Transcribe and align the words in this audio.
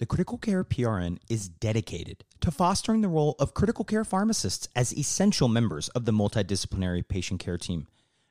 The 0.00 0.06
Critical 0.06 0.38
Care 0.38 0.64
PRN 0.64 1.18
is 1.28 1.50
dedicated 1.50 2.24
to 2.40 2.50
fostering 2.50 3.02
the 3.02 3.08
role 3.08 3.36
of 3.38 3.52
critical 3.52 3.84
care 3.84 4.02
pharmacists 4.02 4.66
as 4.74 4.96
essential 4.96 5.46
members 5.46 5.90
of 5.90 6.06
the 6.06 6.12
multidisciplinary 6.12 7.06
patient 7.06 7.38
care 7.38 7.58
team. 7.58 7.86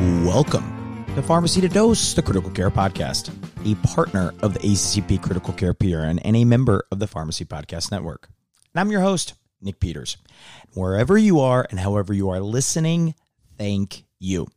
Welcome 0.00 1.06
to 1.14 1.22
Pharmacy 1.22 1.60
to 1.60 1.68
Dose, 1.68 2.14
the 2.14 2.22
Critical 2.22 2.50
Care 2.50 2.68
Podcast, 2.68 3.30
a 3.64 3.76
partner 3.86 4.34
of 4.42 4.52
the 4.52 4.58
ACCP 4.58 5.22
Critical 5.22 5.54
Care 5.54 5.72
PRN 5.72 6.20
and 6.24 6.34
a 6.34 6.44
member 6.44 6.84
of 6.90 6.98
the 6.98 7.06
Pharmacy 7.06 7.44
Podcast 7.44 7.92
Network. 7.92 8.28
And 8.74 8.80
I'm 8.80 8.90
your 8.90 9.02
host, 9.02 9.34
Nick 9.62 9.78
Peters. 9.78 10.16
Wherever 10.74 11.16
you 11.16 11.38
are 11.38 11.64
and 11.70 11.78
however 11.78 12.12
you 12.12 12.30
are 12.30 12.40
listening, 12.40 13.14
thank 13.56 14.02
you. 14.18 14.48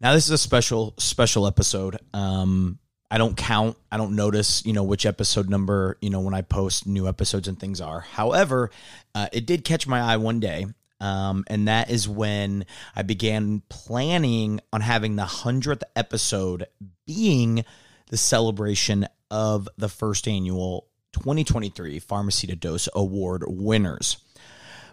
Now, 0.00 0.14
this 0.14 0.24
is 0.24 0.30
a 0.30 0.38
special, 0.38 0.94
special 0.96 1.46
episode. 1.46 1.98
Um, 2.14 2.78
I 3.10 3.18
don't 3.18 3.36
count, 3.36 3.76
I 3.92 3.98
don't 3.98 4.16
notice, 4.16 4.64
you 4.64 4.72
know, 4.72 4.84
which 4.84 5.04
episode 5.04 5.50
number, 5.50 5.98
you 6.00 6.08
know, 6.08 6.20
when 6.20 6.32
I 6.32 6.40
post 6.40 6.86
new 6.86 7.06
episodes 7.06 7.46
and 7.46 7.60
things 7.60 7.82
are. 7.82 8.00
However, 8.00 8.70
uh, 9.14 9.28
it 9.34 9.44
did 9.44 9.64
catch 9.64 9.86
my 9.86 10.00
eye 10.00 10.16
one 10.16 10.40
day 10.40 10.66
um, 11.00 11.44
and 11.48 11.68
that 11.68 11.90
is 11.90 12.08
when 12.08 12.64
I 12.94 13.02
began 13.02 13.62
planning 13.68 14.60
on 14.72 14.80
having 14.80 15.16
the 15.16 15.24
100th 15.24 15.82
episode 15.94 16.66
being 17.06 17.64
the 18.10 18.16
celebration 18.16 19.06
of 19.30 19.68
the 19.76 19.88
first 19.88 20.28
annual 20.28 20.86
2023 21.12 21.98
Pharmacy 21.98 22.46
to 22.46 22.56
Dose 22.56 22.88
Award 22.94 23.44
winners. 23.46 24.18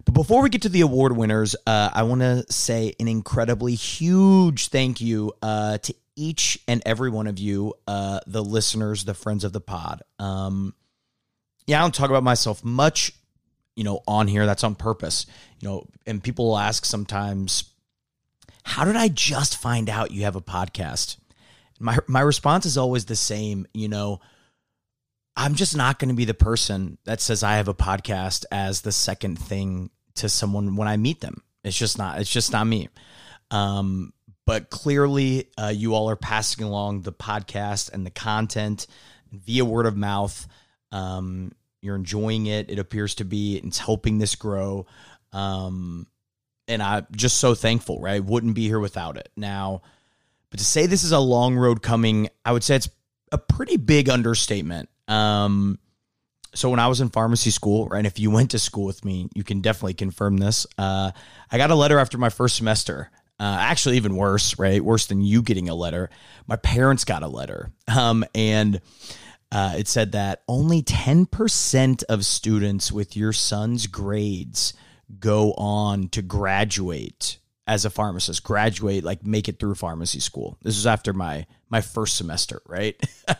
But 0.05 0.13
before 0.13 0.41
we 0.41 0.49
get 0.49 0.63
to 0.63 0.69
the 0.69 0.81
award 0.81 1.15
winners, 1.15 1.55
uh, 1.65 1.89
I 1.93 2.03
want 2.03 2.21
to 2.21 2.45
say 2.51 2.93
an 2.99 3.07
incredibly 3.07 3.75
huge 3.75 4.67
thank 4.67 4.99
you 4.99 5.33
uh, 5.41 5.77
to 5.77 5.95
each 6.15 6.59
and 6.67 6.81
every 6.85 7.09
one 7.09 7.27
of 7.27 7.39
you, 7.39 7.73
uh, 7.87 8.19
the 8.27 8.43
listeners, 8.43 9.05
the 9.05 9.13
friends 9.13 9.43
of 9.43 9.53
the 9.53 9.61
pod. 9.61 10.01
Um, 10.19 10.75
yeah, 11.65 11.79
I 11.79 11.81
don't 11.81 11.95
talk 11.95 12.09
about 12.09 12.23
myself 12.23 12.63
much 12.63 13.13
you 13.75 13.83
know, 13.83 14.01
on 14.07 14.27
here. 14.27 14.45
That's 14.45 14.63
on 14.63 14.75
purpose. 14.75 15.25
You 15.59 15.67
know, 15.67 15.87
and 16.05 16.23
people 16.23 16.45
will 16.45 16.57
ask 16.57 16.85
sometimes, 16.85 17.65
how 18.63 18.85
did 18.85 18.95
I 18.95 19.07
just 19.07 19.57
find 19.57 19.89
out 19.89 20.11
you 20.11 20.23
have 20.23 20.35
a 20.35 20.41
podcast? 20.41 21.17
My 21.79 21.97
my 22.07 22.21
response 22.21 22.65
is 22.65 22.77
always 22.77 23.05
the 23.05 23.15
same, 23.15 23.67
you 23.73 23.87
know, 23.87 24.21
I'm 25.35 25.55
just 25.55 25.75
not 25.75 25.99
going 25.99 26.09
to 26.09 26.15
be 26.15 26.25
the 26.25 26.33
person 26.33 26.97
that 27.05 27.19
says 27.19 27.43
I 27.43 27.55
have 27.55 27.67
a 27.67 27.73
podcast 27.73 28.45
as 28.51 28.81
the 28.81 28.91
second 28.91 29.37
thing 29.37 29.89
to 30.15 30.29
someone 30.29 30.75
when 30.75 30.87
I 30.87 30.97
meet 30.97 31.21
them. 31.21 31.43
It's 31.63 31.77
just 31.77 31.97
not 31.97 32.19
it's 32.19 32.31
just 32.31 32.51
not 32.51 32.67
me. 32.67 32.89
Um 33.51 34.13
but 34.45 34.69
clearly 34.69 35.49
uh, 35.57 35.71
you 35.73 35.95
all 35.95 36.09
are 36.09 36.17
passing 36.17 36.65
along 36.65 37.01
the 37.01 37.13
podcast 37.13 37.91
and 37.93 38.05
the 38.05 38.11
content 38.11 38.87
via 39.31 39.63
word 39.63 39.85
of 39.85 39.95
mouth 39.95 40.47
um, 40.91 41.51
you're 41.83 41.95
enjoying 41.95 42.45
it. 42.45 42.69
It 42.69 42.79
appears 42.79 43.15
to 43.15 43.25
be. 43.25 43.57
It's 43.57 43.77
helping 43.77 44.17
this 44.17 44.35
grow. 44.35 44.85
Um, 45.31 46.07
and 46.67 46.81
I'm 46.81 47.07
just 47.11 47.37
so 47.37 47.55
thankful, 47.55 47.99
right? 47.99 48.23
Wouldn't 48.23 48.55
be 48.55 48.67
here 48.67 48.79
without 48.79 49.17
it. 49.17 49.29
Now, 49.35 49.81
but 50.49 50.59
to 50.59 50.65
say 50.65 50.85
this 50.85 51.03
is 51.03 51.11
a 51.11 51.19
long 51.19 51.55
road 51.55 51.81
coming, 51.81 52.29
I 52.45 52.51
would 52.51 52.63
say 52.63 52.75
it's 52.75 52.89
a 53.31 53.37
pretty 53.37 53.77
big 53.77 54.09
understatement. 54.09 54.89
Um, 55.07 55.79
so 56.55 56.69
when 56.69 56.79
I 56.79 56.87
was 56.87 57.01
in 57.01 57.09
pharmacy 57.09 57.49
school, 57.49 57.87
right, 57.87 58.05
if 58.05 58.19
you 58.19 58.29
went 58.29 58.51
to 58.51 58.59
school 58.59 58.85
with 58.85 59.03
me, 59.03 59.27
you 59.33 59.43
can 59.43 59.61
definitely 59.61 59.95
confirm 59.95 60.37
this. 60.37 60.67
Uh, 60.77 61.11
I 61.51 61.57
got 61.57 61.71
a 61.71 61.75
letter 61.75 61.99
after 61.99 62.17
my 62.17 62.29
first 62.29 62.55
semester. 62.55 63.09
Uh, 63.39 63.57
actually, 63.59 63.97
even 63.97 64.15
worse, 64.15 64.59
right? 64.59 64.81
Worse 64.83 65.07
than 65.07 65.21
you 65.21 65.41
getting 65.41 65.67
a 65.67 65.75
letter. 65.75 66.11
My 66.47 66.55
parents 66.55 67.03
got 67.03 67.23
a 67.23 67.27
letter, 67.27 67.71
um, 67.93 68.23
and 68.35 68.79
uh, 69.53 69.75
it 69.77 69.87
said 69.87 70.13
that 70.13 70.41
only 70.47 70.81
10% 70.81 72.03
of 72.09 72.25
students 72.25 72.91
with 72.91 73.15
your 73.15 73.31
son's 73.31 73.85
grades 73.85 74.73
go 75.19 75.53
on 75.53 76.07
to 76.09 76.23
graduate 76.23 77.37
as 77.67 77.85
a 77.85 77.89
pharmacist 77.91 78.43
graduate 78.43 79.03
like 79.03 79.25
make 79.25 79.47
it 79.47 79.59
through 79.59 79.75
pharmacy 79.75 80.19
school. 80.19 80.57
This 80.63 80.75
was 80.75 80.87
after 80.87 81.13
my 81.13 81.45
my 81.69 81.81
first 81.81 82.17
semester 82.17 82.61
right? 82.67 82.99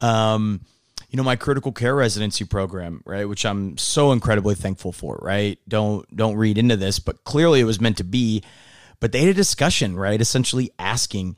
Um 0.00 0.62
you 1.10 1.18
know 1.18 1.22
my 1.22 1.36
critical 1.36 1.72
care 1.72 1.94
residency 1.94 2.44
program 2.44 3.02
right 3.04 3.28
which 3.28 3.44
i'm 3.44 3.76
so 3.76 4.12
incredibly 4.12 4.54
thankful 4.54 4.92
for 4.92 5.18
right? 5.20 5.58
Don't 5.68 6.16
don't 6.16 6.36
read 6.36 6.56
into 6.56 6.76
this 6.76 6.98
but 6.98 7.22
clearly 7.24 7.60
it 7.60 7.64
was 7.64 7.80
meant 7.80 7.98
to 7.98 8.04
be. 8.04 8.42
But 8.98 9.12
they 9.12 9.20
had 9.20 9.28
a 9.28 9.34
discussion 9.34 9.94
right 9.96 10.20
essentially 10.20 10.70
asking 10.78 11.36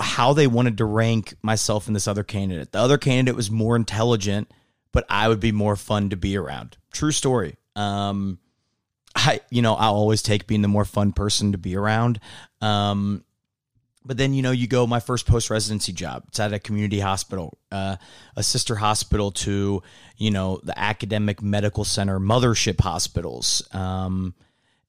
how 0.00 0.32
they 0.32 0.46
wanted 0.46 0.78
to 0.78 0.84
rank 0.84 1.34
myself 1.42 1.86
and 1.86 1.96
this 1.96 2.08
other 2.08 2.24
candidate. 2.24 2.72
The 2.72 2.78
other 2.78 2.98
candidate 2.98 3.36
was 3.36 3.50
more 3.50 3.76
intelligent, 3.76 4.50
but 4.92 5.04
I 5.08 5.28
would 5.28 5.40
be 5.40 5.52
more 5.52 5.76
fun 5.76 6.10
to 6.10 6.16
be 6.16 6.36
around. 6.36 6.76
True 6.92 7.12
story. 7.12 7.56
Um, 7.76 8.38
I, 9.14 9.40
you 9.50 9.62
know, 9.62 9.74
I'll 9.74 9.94
always 9.94 10.22
take 10.22 10.46
being 10.46 10.62
the 10.62 10.68
more 10.68 10.84
fun 10.84 11.12
person 11.12 11.52
to 11.52 11.58
be 11.58 11.76
around. 11.76 12.20
Um, 12.60 13.24
but 14.04 14.16
then, 14.16 14.34
you 14.34 14.42
know, 14.42 14.50
you 14.50 14.66
go 14.66 14.86
my 14.86 15.00
first 15.00 15.26
post 15.26 15.48
residency 15.48 15.92
job. 15.92 16.24
It's 16.28 16.40
at 16.40 16.52
a 16.52 16.58
community 16.58 16.98
hospital, 16.98 17.58
uh, 17.70 17.96
a 18.36 18.42
sister 18.42 18.74
hospital 18.74 19.30
to, 19.30 19.82
you 20.16 20.30
know, 20.30 20.60
the 20.64 20.76
academic 20.78 21.40
medical 21.40 21.84
center 21.84 22.18
mothership 22.18 22.80
hospitals. 22.80 23.62
Um, 23.72 24.34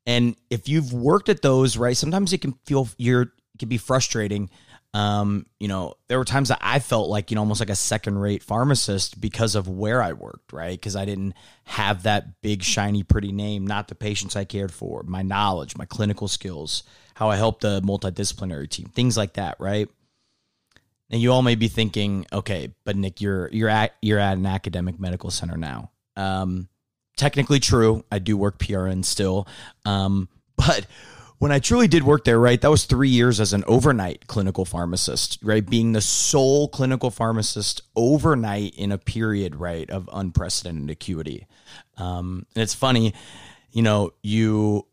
and 0.08 0.36
if 0.50 0.68
you've 0.68 0.94
worked 0.94 1.30
at 1.30 1.42
those, 1.42 1.78
right, 1.78 1.96
sometimes 1.96 2.34
it 2.34 2.42
can 2.42 2.54
feel 2.66 2.90
you're 2.98 3.34
it 3.54 3.60
can 3.60 3.70
be 3.70 3.78
frustrating. 3.78 4.50
Um, 4.96 5.48
you 5.60 5.68
know, 5.68 5.96
there 6.08 6.20
were 6.20 6.26
times 6.26 6.50
that 6.50 6.60
I 6.62 6.78
felt 6.80 7.10
like, 7.10 7.32
you 7.32 7.36
know, 7.36 7.42
almost 7.42 7.60
like 7.60 7.70
a 7.70 7.76
second 7.76 8.20
rate 8.20 8.44
pharmacist 8.44 9.20
because 9.20 9.56
of 9.56 9.68
where 9.68 10.04
I 10.04 10.14
worked, 10.14 10.54
right? 10.54 10.80
Because 10.80 10.96
I 10.96 11.06
didn't 11.06 11.34
have 11.64 12.04
that 12.04 12.42
big, 12.42 12.62
shiny, 12.62 13.02
pretty 13.02 13.32
name, 13.32 13.66
not 13.66 13.88
the 13.88 13.96
patients 13.96 14.36
I 14.36 14.46
cared 14.46 14.72
for, 14.72 15.02
my 15.04 15.24
knowledge, 15.24 15.76
my 15.78 15.86
clinical 15.86 16.28
skills, 16.28 16.84
how 17.16 17.30
I 17.30 17.38
helped 17.38 17.62
the 17.62 17.82
multidisciplinary 17.82 18.70
team, 18.70 18.86
things 18.94 19.18
like 19.18 19.34
that, 19.34 19.56
right? 19.60 19.90
And 21.10 21.22
you 21.22 21.32
all 21.32 21.42
may 21.42 21.56
be 21.56 21.68
thinking, 21.68 22.26
okay, 22.32 22.74
but 22.86 22.96
Nick, 22.96 23.22
you're 23.22 23.48
you're 23.52 23.70
at 23.70 23.94
you're 24.02 24.20
at 24.20 24.38
an 24.38 24.46
academic 24.46 25.00
medical 25.00 25.30
center 25.30 25.58
now. 25.58 25.92
Um, 26.16 26.70
technically 27.18 27.60
true. 27.60 28.04
I 28.12 28.20
do 28.20 28.38
work 28.38 28.58
PRN 28.58 29.06
still. 29.06 29.48
Um, 29.86 30.30
but 30.58 30.86
when 31.40 31.52
I 31.52 31.60
truly 31.60 31.88
did 31.88 32.04
work 32.04 32.24
there, 32.24 32.40
right, 32.40 32.60
that 32.62 32.72
was 32.72 32.86
three 32.86 33.10
years 33.10 33.40
as 33.40 33.54
an 33.54 33.64
overnight 33.68 34.28
clinical 34.28 34.66
pharmacist, 34.66 35.40
right, 35.44 35.66
being 35.66 35.92
the 35.92 36.02
sole 36.02 36.68
clinical 36.68 37.12
pharmacist 37.12 37.82
overnight 37.96 38.76
in 38.76 38.92
a 38.92 38.98
period, 38.98 39.56
right, 39.56 39.90
of 39.90 40.10
unprecedented 40.12 40.90
acuity. 40.90 41.48
Um, 41.98 42.46
and 42.56 42.64
it's 42.64 42.74
funny, 42.74 43.14
you 43.72 43.82
know, 43.82 44.14
you 44.22 44.86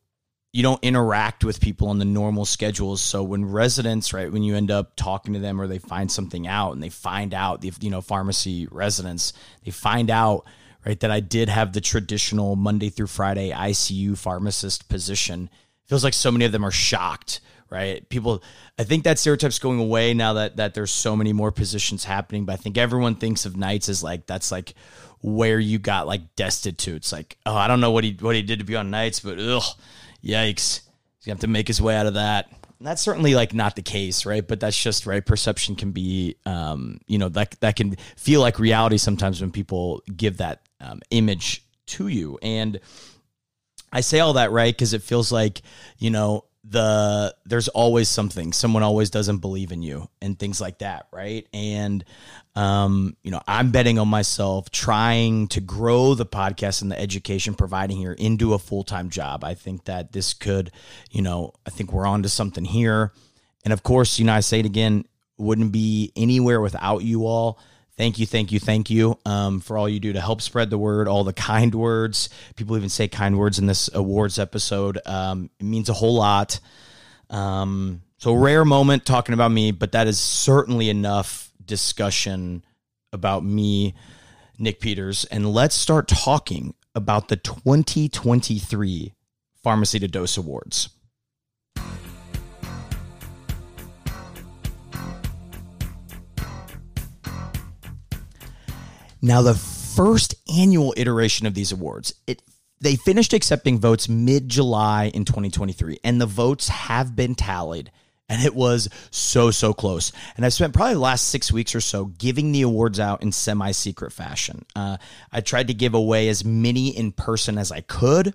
you 0.52 0.64
don't 0.64 0.82
interact 0.82 1.44
with 1.44 1.60
people 1.60 1.88
on 1.88 1.98
the 1.98 2.04
normal 2.04 2.44
schedules. 2.44 3.00
So 3.00 3.22
when 3.22 3.44
residents, 3.44 4.12
right, 4.12 4.32
when 4.32 4.42
you 4.42 4.56
end 4.56 4.70
up 4.70 4.96
talking 4.96 5.34
to 5.34 5.38
them 5.38 5.60
or 5.60 5.68
they 5.68 5.78
find 5.78 6.10
something 6.10 6.48
out 6.48 6.72
and 6.72 6.82
they 6.82 6.88
find 6.88 7.32
out 7.32 7.60
the 7.60 7.72
you 7.80 7.90
know 7.90 8.00
pharmacy 8.00 8.66
residents, 8.70 9.32
they 9.64 9.70
find 9.70 10.10
out 10.10 10.44
right 10.84 10.98
that 11.00 11.10
I 11.10 11.20
did 11.20 11.48
have 11.48 11.72
the 11.72 11.80
traditional 11.80 12.56
Monday 12.56 12.88
through 12.88 13.06
Friday 13.06 13.50
ICU 13.50 14.18
pharmacist 14.18 14.88
position 14.88 15.50
feels 15.90 16.04
like 16.04 16.14
so 16.14 16.30
many 16.30 16.46
of 16.46 16.52
them 16.52 16.64
are 16.64 16.70
shocked 16.70 17.40
right? 17.70 18.08
People 18.08 18.42
i 18.78 18.84
think 18.84 19.04
that 19.04 19.18
stereotype's 19.18 19.58
going 19.58 19.78
away 19.78 20.12
now 20.12 20.32
that 20.34 20.56
that 20.56 20.74
there's 20.74 20.90
so 20.90 21.14
many 21.14 21.32
more 21.32 21.52
positions 21.52 22.04
happening 22.04 22.44
but 22.44 22.54
i 22.54 22.56
think 22.56 22.76
everyone 22.76 23.14
thinks 23.14 23.44
of 23.44 23.56
nights 23.56 23.88
as 23.88 24.02
like 24.02 24.26
that's 24.26 24.50
like 24.50 24.74
where 25.22 25.58
you 25.60 25.78
got 25.78 26.06
like 26.06 26.34
destitutes. 26.34 27.12
Like 27.12 27.36
oh 27.46 27.54
i 27.54 27.68
don't 27.68 27.80
know 27.80 27.90
what 27.90 28.04
he 28.04 28.16
what 28.20 28.34
he 28.34 28.42
did 28.42 28.58
to 28.58 28.64
be 28.64 28.76
on 28.76 28.90
nights 28.90 29.20
but 29.20 29.38
ugh 29.38 29.62
yikes. 30.24 30.80
He's 31.18 31.26
gonna 31.26 31.34
have 31.34 31.40
to 31.40 31.46
make 31.46 31.68
his 31.68 31.80
way 31.80 31.94
out 31.96 32.06
of 32.06 32.14
that. 32.14 32.50
And 32.78 32.86
that's 32.86 33.02
certainly 33.02 33.34
like 33.34 33.52
not 33.54 33.76
the 33.76 33.82
case 33.82 34.26
right? 34.26 34.46
But 34.46 34.60
that's 34.60 34.80
just 34.82 35.06
right 35.06 35.24
perception 35.24 35.76
can 35.76 35.92
be 35.92 36.36
um 36.46 37.00
you 37.06 37.18
know 37.18 37.28
that 37.30 37.60
that 37.60 37.76
can 37.76 37.96
feel 38.16 38.40
like 38.40 38.58
reality 38.58 38.98
sometimes 38.98 39.40
when 39.40 39.52
people 39.52 40.02
give 40.16 40.38
that 40.38 40.62
um, 40.80 41.00
image 41.10 41.62
to 41.86 42.08
you. 42.08 42.38
And 42.42 42.80
I 43.92 44.00
say 44.00 44.20
all 44.20 44.34
that 44.34 44.52
right 44.52 44.74
because 44.74 44.94
it 44.94 45.02
feels 45.02 45.32
like, 45.32 45.62
you 45.98 46.10
know, 46.10 46.44
the 46.62 47.34
there's 47.46 47.68
always 47.68 48.08
something. 48.08 48.52
Someone 48.52 48.82
always 48.82 49.10
doesn't 49.10 49.38
believe 49.38 49.72
in 49.72 49.82
you 49.82 50.08
and 50.20 50.38
things 50.38 50.60
like 50.60 50.78
that 50.78 51.06
right? 51.12 51.46
And 51.52 52.04
um 52.56 53.16
you 53.22 53.30
know 53.30 53.40
i'm 53.46 53.70
betting 53.70 53.96
on 53.98 54.08
myself 54.08 54.70
trying 54.70 55.46
to 55.46 55.60
grow 55.60 56.14
the 56.14 56.26
podcast 56.26 56.82
and 56.82 56.90
the 56.90 57.00
education 57.00 57.54
providing 57.54 57.96
here 57.96 58.12
into 58.12 58.54
a 58.54 58.58
full-time 58.58 59.08
job. 59.08 59.44
I 59.44 59.54
think 59.54 59.84
that 59.84 60.12
this 60.12 60.34
could 60.34 60.72
you 61.10 61.22
know 61.22 61.52
i 61.64 61.70
think 61.70 61.92
we're 61.92 62.06
on 62.06 62.24
to 62.24 62.28
something 62.28 62.64
here. 62.64 63.12
And 63.64 63.72
of 63.72 63.82
course 63.82 64.18
you 64.18 64.24
know 64.24 64.34
i 64.34 64.40
say 64.40 64.60
it 64.60 64.66
again 64.66 65.04
wouldn't 65.38 65.72
be 65.72 66.12
anywhere 66.16 66.60
without 66.60 67.02
you 67.02 67.26
all 67.26 67.58
thank 67.96 68.18
you, 68.18 68.26
thank 68.26 68.52
you, 68.52 68.60
thank 68.60 68.90
you 68.90 69.18
um, 69.24 69.60
for 69.60 69.76
all 69.76 69.88
you 69.88 70.00
do 70.00 70.12
to 70.12 70.20
help 70.20 70.42
spread 70.42 70.70
the 70.70 70.78
word, 70.78 71.08
all 71.08 71.24
the 71.24 71.32
kind 71.32 71.74
words. 71.74 72.28
People 72.56 72.76
even 72.76 72.88
say 72.88 73.08
kind 73.08 73.38
words 73.38 73.58
in 73.58 73.66
this 73.66 73.90
awards 73.92 74.38
episode. 74.38 74.98
Um, 75.06 75.50
it 75.58 75.64
means 75.64 75.88
a 75.88 75.94
whole 75.94 76.14
lot. 76.14 76.60
Um, 77.28 78.02
so, 78.18 78.34
rare 78.34 78.64
moment 78.64 79.06
talking 79.06 79.32
about 79.32 79.50
me, 79.50 79.70
but 79.70 79.92
that 79.92 80.06
is 80.06 80.18
certainly 80.18 80.90
enough 80.90 81.52
discussion 81.64 82.64
about 83.12 83.44
me, 83.44 83.94
Nick 84.58 84.80
Peters. 84.80 85.24
And 85.26 85.52
let's 85.52 85.74
start 85.74 86.08
talking 86.08 86.74
about 86.94 87.28
the 87.28 87.36
2023 87.36 89.14
Pharmacy 89.62 89.98
to 89.98 90.08
Dose 90.08 90.36
Awards. 90.36 90.90
Now, 99.22 99.42
the 99.42 99.54
first 99.54 100.34
annual 100.56 100.94
iteration 100.96 101.46
of 101.46 101.54
these 101.54 101.72
awards, 101.72 102.14
it 102.26 102.42
they 102.80 102.96
finished 102.96 103.34
accepting 103.34 103.78
votes 103.78 104.08
mid 104.08 104.48
July 104.48 105.10
in 105.12 105.24
2023, 105.24 105.98
and 106.02 106.20
the 106.20 106.26
votes 106.26 106.68
have 106.68 107.14
been 107.14 107.34
tallied. 107.34 107.90
And 108.28 108.44
it 108.44 108.54
was 108.54 108.88
so, 109.10 109.50
so 109.50 109.74
close. 109.74 110.12
And 110.36 110.46
I 110.46 110.50
spent 110.50 110.72
probably 110.72 110.94
the 110.94 111.00
last 111.00 111.28
six 111.30 111.50
weeks 111.50 111.74
or 111.74 111.80
so 111.80 112.04
giving 112.04 112.52
the 112.52 112.62
awards 112.62 113.00
out 113.00 113.22
in 113.22 113.32
semi 113.32 113.72
secret 113.72 114.12
fashion. 114.12 114.64
Uh, 114.76 114.98
I 115.32 115.40
tried 115.40 115.66
to 115.66 115.74
give 115.74 115.94
away 115.94 116.28
as 116.28 116.44
many 116.44 116.96
in 116.96 117.10
person 117.10 117.58
as 117.58 117.72
I 117.72 117.80
could. 117.80 118.34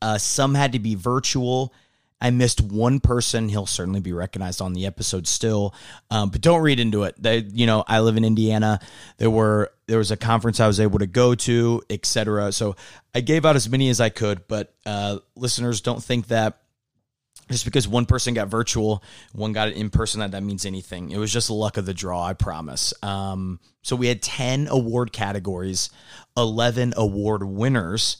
Uh, 0.00 0.16
some 0.18 0.54
had 0.54 0.72
to 0.72 0.78
be 0.78 0.94
virtual, 0.94 1.74
I 2.20 2.30
missed 2.30 2.60
one 2.60 3.00
person. 3.00 3.48
He'll 3.48 3.66
certainly 3.66 4.00
be 4.00 4.12
recognized 4.12 4.62
on 4.62 4.72
the 4.72 4.86
episode 4.86 5.26
still, 5.26 5.74
um, 6.10 6.30
but 6.30 6.40
don't 6.40 6.62
read 6.62 6.80
into 6.80 7.02
it. 7.02 7.14
They, 7.18 7.38
you 7.38 7.66
know, 7.66 7.84
I 7.86 8.00
live 8.00 8.16
in 8.16 8.24
Indiana. 8.24 8.80
There 9.18 9.30
were 9.30 9.72
there 9.86 9.98
was 9.98 10.10
a 10.10 10.16
conference 10.16 10.60
I 10.60 10.66
was 10.66 10.80
able 10.80 11.00
to 11.00 11.06
go 11.06 11.34
to, 11.34 11.82
etc. 11.90 12.52
So 12.52 12.76
I 13.14 13.20
gave 13.20 13.44
out 13.44 13.56
as 13.56 13.68
many 13.68 13.90
as 13.90 14.00
I 14.00 14.08
could. 14.08 14.48
But 14.48 14.74
uh, 14.86 15.18
listeners, 15.36 15.80
don't 15.80 16.02
think 16.02 16.28
that 16.28 16.60
just 17.50 17.64
because 17.64 17.86
one 17.86 18.06
person 18.06 18.32
got 18.32 18.48
virtual, 18.48 19.02
one 19.32 19.52
got 19.52 19.68
it 19.68 19.76
in 19.76 19.90
person, 19.90 20.20
that 20.20 20.30
that 20.30 20.42
means 20.42 20.64
anything. 20.64 21.10
It 21.10 21.18
was 21.18 21.32
just 21.32 21.50
luck 21.50 21.76
of 21.76 21.84
the 21.84 21.92
draw, 21.92 22.24
I 22.24 22.32
promise. 22.32 22.94
Um, 23.02 23.60
so 23.82 23.96
we 23.96 24.06
had 24.06 24.22
10 24.22 24.68
award 24.68 25.12
categories, 25.12 25.90
11 26.36 26.94
award 26.96 27.44
winners. 27.44 28.18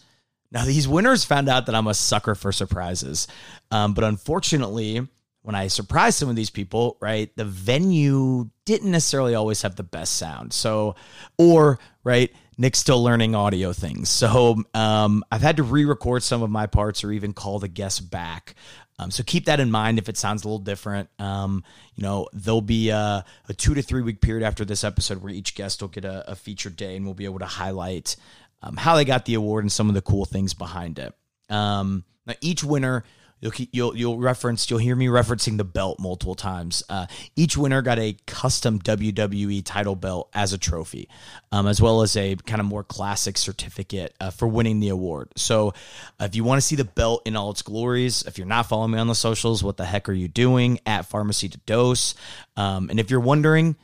Now, 0.55 0.65
these 0.65 0.87
winners 0.87 1.25
found 1.25 1.49
out 1.49 1.67
that 1.67 1.75
I'm 1.75 1.89
a 1.89 1.95
sucker 1.95 2.37
for 2.37 2.53
surprises. 2.53 3.27
Um, 3.73 3.93
but 3.93 4.05
unfortunately, 4.05 5.07
when 5.43 5.57
I 5.57 5.67
surprised 5.67 6.17
some 6.17 6.31
of 6.31 6.37
these 6.37 6.49
people, 6.49 6.97
right, 7.01 7.31
the 7.37 7.45
venue 7.45 8.49
didn't 8.65 8.93
necessarily 8.93 9.35
always 9.35 9.63
have 9.63 9.75
the 9.75 9.83
best 9.83 10.17
sound. 10.17 10.53
So, 10.53 10.95
or, 11.37 11.81
right, 12.05 12.33
Nick's 12.57 12.79
still 12.79 13.03
learning 13.03 13.35
audio 13.35 13.73
things. 13.73 14.09
So 14.09 14.63
um, 14.73 15.25
I've 15.31 15.43
had 15.43 15.57
to 15.57 15.65
re 15.65 15.85
record 15.85 16.23
some 16.23 16.43
of 16.43 16.51
my 16.51 16.67
parts 16.67 17.03
or 17.03 17.11
even 17.11 17.33
call 17.33 17.59
the 17.59 17.69
guests 17.69 18.01
back. 18.01 18.55
Um, 18.99 19.11
so 19.11 19.25
keep 19.25 19.47
that 19.47 19.59
in 19.59 19.73
mind 19.73 19.99
if 19.99 20.09
it 20.09 20.17
sounds 20.17 20.45
a 20.45 20.47
little 20.47 20.61
different. 20.61 21.11
Um, 21.19 21.65
you 21.97 22.05
know, 22.05 22.29
there'll 22.33 22.61
be 22.61 22.91
a, 22.91 23.25
a, 23.49 23.55
two 23.55 23.75
to 23.75 23.83
three 23.83 24.03
week 24.03 24.21
period 24.21 24.47
after 24.47 24.65
this 24.65 24.85
episode 24.85 25.21
where 25.21 25.33
each 25.33 25.57
guest 25.57 25.83
will 25.83 25.89
get 25.89 26.05
a, 26.05 26.31
a 26.31 26.37
featured 26.37 26.77
day 26.77 26.95
and 26.95 27.05
we'll 27.05 27.15
be 27.15 27.25
able 27.25 27.41
to 27.41 27.45
highlight 27.45 28.15
um, 28.65 28.77
how 28.77 28.97
they 28.97 29.05
got 29.05 29.25
the 29.25 29.35
award 29.35 29.65
and 29.65 29.71
some 29.71 29.89
of 29.89 29.95
the 29.95 30.03
cool 30.03 30.25
things 30.25 30.55
behind 30.55 30.99
it. 30.99 31.15
Um, 31.49 32.05
now, 32.27 32.35
each 32.41 32.65
winner 32.65 33.05
You'll, 33.45 33.53
you'll 33.73 33.97
you'll 33.97 34.19
reference 34.19 34.71
you'll 34.71 34.79
hear 34.79 34.97
me 34.97 35.09
referencing 35.09 35.59
the 35.59 35.65
belt 35.65 36.01
multiple 36.01 36.35
times. 36.35 36.83
Uh, 36.89 37.07
each 37.37 37.59
winner 37.59 37.83
got 37.83 37.99
a 37.99 38.17
custom 38.27 38.79
WWE 38.79 39.63
title 39.63 39.95
belt 39.95 40.31
as 40.33 40.55
a 40.55 40.59
trophy, 40.59 41.11
um, 41.53 41.67
as 41.67 41.79
well 41.81 42.01
as 42.01 42.17
a 42.17 42.37
kind 42.37 42.61
of 42.61 42.67
more 42.67 42.83
classic 42.83 43.37
certificate 43.37 44.15
uh, 44.19 44.31
for 44.31 44.49
winning 44.49 44.81
the 44.81 44.89
award. 44.89 45.29
So, 45.37 45.75
uh, 46.19 46.25
if 46.25 46.35
you 46.35 46.43
want 46.43 46.57
to 46.63 46.67
see 46.67 46.77
the 46.77 46.85
belt 46.85 47.21
in 47.27 47.37
all 47.37 47.51
its 47.51 47.61
glories, 47.61 48.23
if 48.23 48.39
you're 48.39 48.47
not 48.47 48.67
following 48.67 48.93
me 48.93 48.99
on 48.99 49.09
the 49.09 49.15
socials, 49.15 49.63
what 49.63 49.77
the 49.77 49.85
heck 49.85 50.09
are 50.09 50.15
you 50.15 50.29
doing 50.29 50.81
at 50.87 51.05
Pharmacy 51.05 51.51
to 51.51 51.59
Dose? 51.67 52.15
Um, 52.57 52.89
and 52.89 52.99
if 52.99 53.11
you're 53.11 53.21
wondering, 53.21 53.77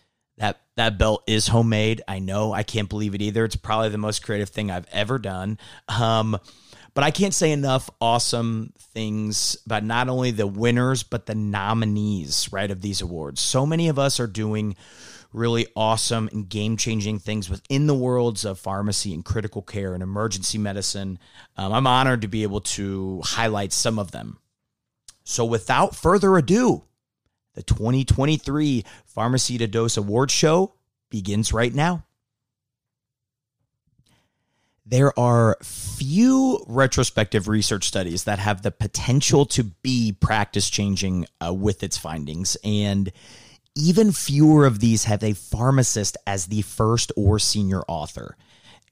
that 0.81 0.99
belt 0.99 1.23
is 1.27 1.47
homemade. 1.47 2.03
I 2.09 2.19
know. 2.19 2.53
I 2.53 2.63
can't 2.63 2.89
believe 2.89 3.15
it 3.15 3.23
either. 3.23 3.45
It's 3.45 3.55
probably 3.55 3.91
the 3.91 3.99
most 3.99 4.25
creative 4.25 4.49
thing 4.49 4.71
I've 4.71 4.89
ever 4.91 5.19
done. 5.19 5.59
Um, 5.89 6.39
but 6.95 7.05
I 7.05 7.11
can't 7.11 7.35
say 7.35 7.53
enough 7.53 7.91
awesome 8.01 8.73
things 8.95 9.57
about 9.67 9.85
not 9.85 10.09
only 10.09 10.31
the 10.31 10.47
winners 10.47 11.03
but 11.03 11.27
the 11.27 11.35
nominees, 11.35 12.53
right, 12.53 12.71
of 12.71 12.81
these 12.81 13.01
awards. 13.01 13.41
So 13.41 13.65
many 13.67 13.89
of 13.89 13.99
us 13.99 14.19
are 14.19 14.27
doing 14.27 14.75
really 15.33 15.67
awesome 15.77 16.29
and 16.33 16.49
game-changing 16.49 17.21
things 17.21 17.49
within 17.49 17.87
the 17.87 17.95
worlds 17.95 18.45
of 18.45 18.59
pharmacy 18.59 19.15
and 19.15 19.25
critical 19.25 19.63
care 19.63 19.95
and 19.95 20.03
emergency 20.03 20.59
medicine. 20.59 21.19
Um, 21.57 21.73
I'm 21.73 21.87
honored 21.87 22.23
to 22.23 22.29
be 22.29 22.43
able 22.43 22.63
to 22.63 23.21
highlight 23.23 23.73
some 23.73 23.99
of 23.99 24.11
them. 24.11 24.39
So 25.23 25.45
without 25.45 25.95
further 25.95 26.37
ado, 26.37 26.83
the 27.55 27.63
2023 27.63 28.85
Pharmacy 29.07 29.59
to 29.59 29.67
Dose 29.67 29.97
Award 29.97 30.31
Show 30.31 30.75
begins 31.11 31.53
right 31.53 31.75
now. 31.75 32.05
There 34.87 35.17
are 35.19 35.57
few 35.63 36.65
retrospective 36.67 37.47
research 37.47 37.87
studies 37.87 38.25
that 38.25 38.41
have 38.41 38.63
the 38.63 38.73
potential 38.73 39.47
to 39.47 39.65
be 39.65 40.17
practice 40.19 40.69
changing 40.69 41.27
uh, 41.45 41.55
with 41.55 41.85
its 41.85 41.97
findings. 41.97 42.57
And 42.65 43.13
even 43.77 44.11
fewer 44.11 44.67
of 44.67 44.81
these 44.81 45.05
have 45.05 45.23
a 45.23 45.35
pharmacist 45.35 46.17
as 46.27 46.47
the 46.47 46.63
first 46.63 47.13
or 47.17 47.39
senior 47.39 47.83
author. 47.83 48.37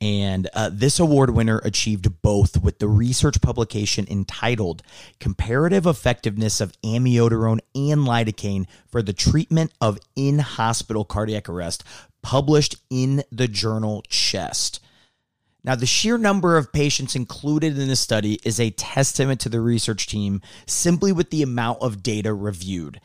And 0.00 0.48
uh, 0.54 0.70
this 0.72 1.00
award 1.00 1.30
winner 1.30 1.58
achieved 1.64 2.22
both 2.22 2.62
with 2.62 2.78
the 2.78 2.86
research 2.86 3.40
publication 3.40 4.06
entitled 4.08 4.82
Comparative 5.18 5.86
Effectiveness 5.86 6.60
of 6.60 6.72
Amiodarone 6.82 7.58
and 7.74 8.06
Lidocaine 8.06 8.66
for 8.86 9.02
the 9.02 9.12
Treatment 9.12 9.72
of 9.80 9.98
In 10.14 10.38
Hospital 10.38 11.04
Cardiac 11.04 11.48
Arrest, 11.48 11.82
published 12.22 12.76
in 12.90 13.24
the 13.32 13.48
journal 13.48 14.04
Chest. 14.08 14.80
Now, 15.64 15.74
the 15.74 15.86
sheer 15.86 16.16
number 16.16 16.56
of 16.56 16.72
patients 16.72 17.16
included 17.16 17.76
in 17.76 17.88
the 17.88 17.96
study 17.96 18.38
is 18.44 18.60
a 18.60 18.70
testament 18.70 19.40
to 19.40 19.48
the 19.48 19.60
research 19.60 20.06
team 20.06 20.40
simply 20.66 21.10
with 21.10 21.30
the 21.30 21.42
amount 21.42 21.82
of 21.82 22.02
data 22.02 22.32
reviewed. 22.32 23.00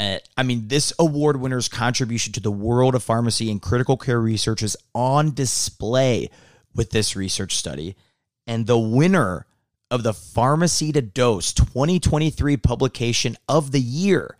Uh, 0.00 0.18
I 0.34 0.44
mean, 0.44 0.68
this 0.68 0.94
award 0.98 1.38
winner's 1.38 1.68
contribution 1.68 2.32
to 2.32 2.40
the 2.40 2.50
world 2.50 2.94
of 2.94 3.02
pharmacy 3.02 3.50
and 3.50 3.60
critical 3.60 3.98
care 3.98 4.18
research 4.18 4.62
is 4.62 4.74
on 4.94 5.34
display 5.34 6.30
with 6.74 6.88
this 6.88 7.16
research 7.16 7.54
study. 7.54 7.96
And 8.46 8.66
the 8.66 8.78
winner 8.78 9.44
of 9.90 10.02
the 10.02 10.14
Pharmacy 10.14 10.90
to 10.92 11.02
Dose 11.02 11.52
2023 11.52 12.56
publication 12.56 13.36
of 13.46 13.72
the 13.72 13.80
year 13.80 14.38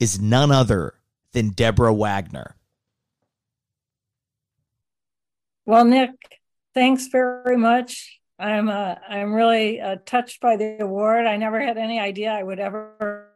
is 0.00 0.18
none 0.18 0.50
other 0.50 0.94
than 1.32 1.50
Deborah 1.50 1.92
Wagner. 1.92 2.56
Well, 5.66 5.84
Nick, 5.84 6.40
thanks 6.72 7.08
very 7.08 7.58
much. 7.58 8.18
I'm 8.38 8.70
uh, 8.70 8.94
I'm 9.06 9.34
really 9.34 9.78
uh, 9.78 9.96
touched 10.06 10.40
by 10.40 10.56
the 10.56 10.78
award. 10.80 11.26
I 11.26 11.36
never 11.36 11.60
had 11.60 11.76
any 11.76 12.00
idea 12.00 12.32
I 12.32 12.42
would 12.42 12.58
ever 12.58 13.28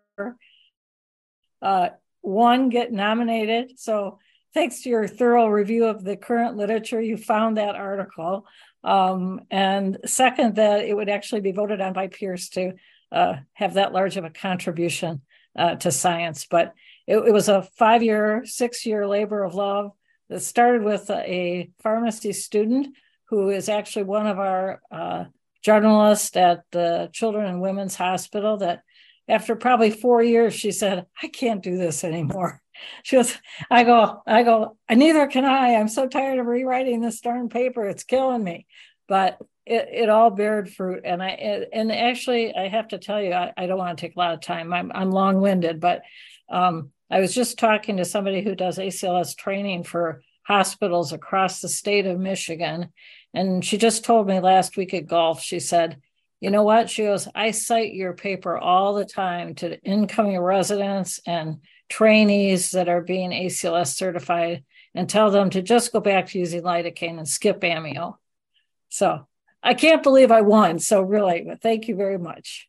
uh, 1.66 1.88
one 2.20 2.68
get 2.68 2.92
nominated. 2.92 3.78
So 3.78 4.18
thanks 4.54 4.82
to 4.82 4.88
your 4.88 5.08
thorough 5.08 5.48
review 5.48 5.84
of 5.86 6.04
the 6.04 6.16
current 6.16 6.56
literature, 6.56 7.00
you 7.00 7.16
found 7.16 7.56
that 7.56 7.74
article. 7.74 8.46
Um, 8.84 9.40
and 9.50 9.98
second, 10.04 10.56
that 10.56 10.84
it 10.84 10.94
would 10.96 11.08
actually 11.08 11.40
be 11.40 11.52
voted 11.60 11.80
on 11.80 11.92
by 11.92 12.06
peers 12.06 12.48
to 12.50 12.74
uh, 13.10 13.34
have 13.52 13.74
that 13.74 13.92
large 13.92 14.16
of 14.16 14.24
a 14.24 14.30
contribution 14.30 15.22
uh, 15.58 15.74
to 15.82 15.90
science. 15.90 16.46
But 16.48 16.74
it, 17.06 17.16
it 17.16 17.32
was 17.32 17.48
a 17.48 17.68
five-year, 17.78 18.44
six-year 18.44 19.06
labor 19.06 19.42
of 19.42 19.54
love 19.54 19.90
that 20.28 20.42
started 20.42 20.82
with 20.82 21.10
a 21.10 21.70
pharmacy 21.82 22.32
student 22.32 22.96
who 23.30 23.50
is 23.50 23.68
actually 23.68 24.04
one 24.04 24.28
of 24.28 24.38
our 24.38 24.80
uh, 24.90 25.24
journalists 25.62 26.36
at 26.36 26.62
the 26.70 27.10
Children 27.12 27.46
and 27.46 27.60
Women's 27.60 27.96
Hospital 27.96 28.58
that 28.58 28.82
after 29.28 29.56
probably 29.56 29.90
four 29.90 30.22
years, 30.22 30.54
she 30.54 30.70
said, 30.70 31.06
I 31.22 31.28
can't 31.28 31.62
do 31.62 31.76
this 31.76 32.04
anymore. 32.04 32.62
She 33.04 33.16
goes, 33.16 33.34
I 33.70 33.84
go, 33.84 34.20
I 34.26 34.42
go, 34.42 34.76
neither 34.90 35.26
can 35.28 35.46
I. 35.46 35.76
I'm 35.76 35.88
so 35.88 36.06
tired 36.06 36.38
of 36.38 36.44
rewriting 36.44 37.00
this 37.00 37.22
darn 37.22 37.48
paper. 37.48 37.86
It's 37.86 38.04
killing 38.04 38.44
me. 38.44 38.66
But 39.08 39.38
it, 39.66 39.88
it 39.92 40.08
all 40.08 40.30
bared 40.30 40.72
fruit. 40.72 41.02
And 41.04 41.22
I 41.22 41.66
and 41.72 41.90
actually, 41.90 42.54
I 42.54 42.68
have 42.68 42.88
to 42.88 42.98
tell 42.98 43.20
you, 43.20 43.32
I, 43.32 43.52
I 43.56 43.66
don't 43.66 43.78
want 43.78 43.96
to 43.96 44.00
take 44.00 44.14
a 44.14 44.18
lot 44.18 44.34
of 44.34 44.40
time. 44.40 44.72
I'm 44.72 44.92
I'm 44.94 45.10
long 45.10 45.40
winded, 45.40 45.80
but 45.80 46.02
um, 46.48 46.90
I 47.10 47.20
was 47.20 47.34
just 47.34 47.58
talking 47.58 47.96
to 47.96 48.04
somebody 48.04 48.42
who 48.42 48.54
does 48.54 48.78
ACLS 48.78 49.36
training 49.36 49.82
for 49.82 50.22
hospitals 50.46 51.12
across 51.12 51.60
the 51.60 51.68
state 51.68 52.06
of 52.06 52.20
Michigan, 52.20 52.92
and 53.34 53.64
she 53.64 53.76
just 53.76 54.04
told 54.04 54.28
me 54.28 54.38
last 54.38 54.76
week 54.76 54.94
at 54.94 55.06
golf. 55.06 55.42
She 55.42 55.58
said 55.58 56.00
you 56.40 56.50
know 56.50 56.62
what? 56.62 56.90
She 56.90 57.04
goes, 57.04 57.28
I 57.34 57.50
cite 57.50 57.94
your 57.94 58.12
paper 58.12 58.56
all 58.58 58.94
the 58.94 59.04
time 59.04 59.54
to 59.56 59.80
incoming 59.82 60.38
residents 60.38 61.20
and 61.26 61.60
trainees 61.88 62.72
that 62.72 62.88
are 62.88 63.00
being 63.00 63.30
ACLS 63.30 63.94
certified 63.94 64.64
and 64.94 65.08
tell 65.08 65.30
them 65.30 65.50
to 65.50 65.62
just 65.62 65.92
go 65.92 66.00
back 66.00 66.28
to 66.28 66.38
using 66.38 66.62
lidocaine 66.62 67.18
and 67.18 67.28
skip 67.28 67.60
amio. 67.60 68.16
So 68.88 69.26
I 69.62 69.74
can't 69.74 70.02
believe 70.02 70.30
I 70.30 70.42
won. 70.42 70.78
So 70.78 71.02
really, 71.02 71.44
but 71.46 71.60
thank 71.60 71.88
you 71.88 71.96
very 71.96 72.18
much. 72.18 72.68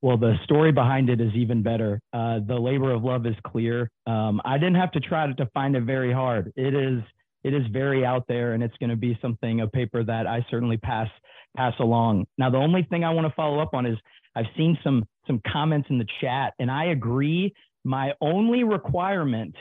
Well, 0.00 0.16
the 0.16 0.34
story 0.42 0.72
behind 0.72 1.10
it 1.10 1.20
is 1.20 1.32
even 1.34 1.62
better. 1.62 2.00
Uh, 2.12 2.40
the 2.44 2.56
labor 2.56 2.90
of 2.90 3.04
love 3.04 3.24
is 3.24 3.36
clear. 3.46 3.88
Um, 4.06 4.40
I 4.44 4.58
didn't 4.58 4.74
have 4.74 4.90
to 4.92 5.00
try 5.00 5.32
to 5.32 5.46
find 5.54 5.76
it 5.76 5.84
very 5.84 6.12
hard. 6.12 6.52
It 6.56 6.74
is 6.74 7.02
it 7.44 7.54
is 7.54 7.66
very 7.72 8.04
out 8.04 8.24
there, 8.28 8.54
and 8.54 8.62
it's 8.62 8.76
going 8.78 8.90
to 8.90 8.96
be 8.96 9.18
something 9.20 9.60
a 9.60 9.68
paper 9.68 10.04
that 10.04 10.26
I 10.26 10.46
certainly 10.48 10.76
pass 10.76 11.08
pass 11.56 11.74
along. 11.78 12.26
Now, 12.38 12.50
the 12.50 12.58
only 12.58 12.82
thing 12.84 13.04
I 13.04 13.10
want 13.10 13.26
to 13.26 13.34
follow 13.34 13.60
up 13.60 13.74
on 13.74 13.86
is 13.86 13.96
I've 14.34 14.46
seen 14.56 14.78
some 14.82 15.04
some 15.26 15.40
comments 15.50 15.88
in 15.90 15.98
the 15.98 16.06
chat, 16.20 16.54
and 16.58 16.70
I 16.70 16.86
agree. 16.86 17.54
My 17.84 18.12
only 18.20 18.64
requirement 18.64 19.54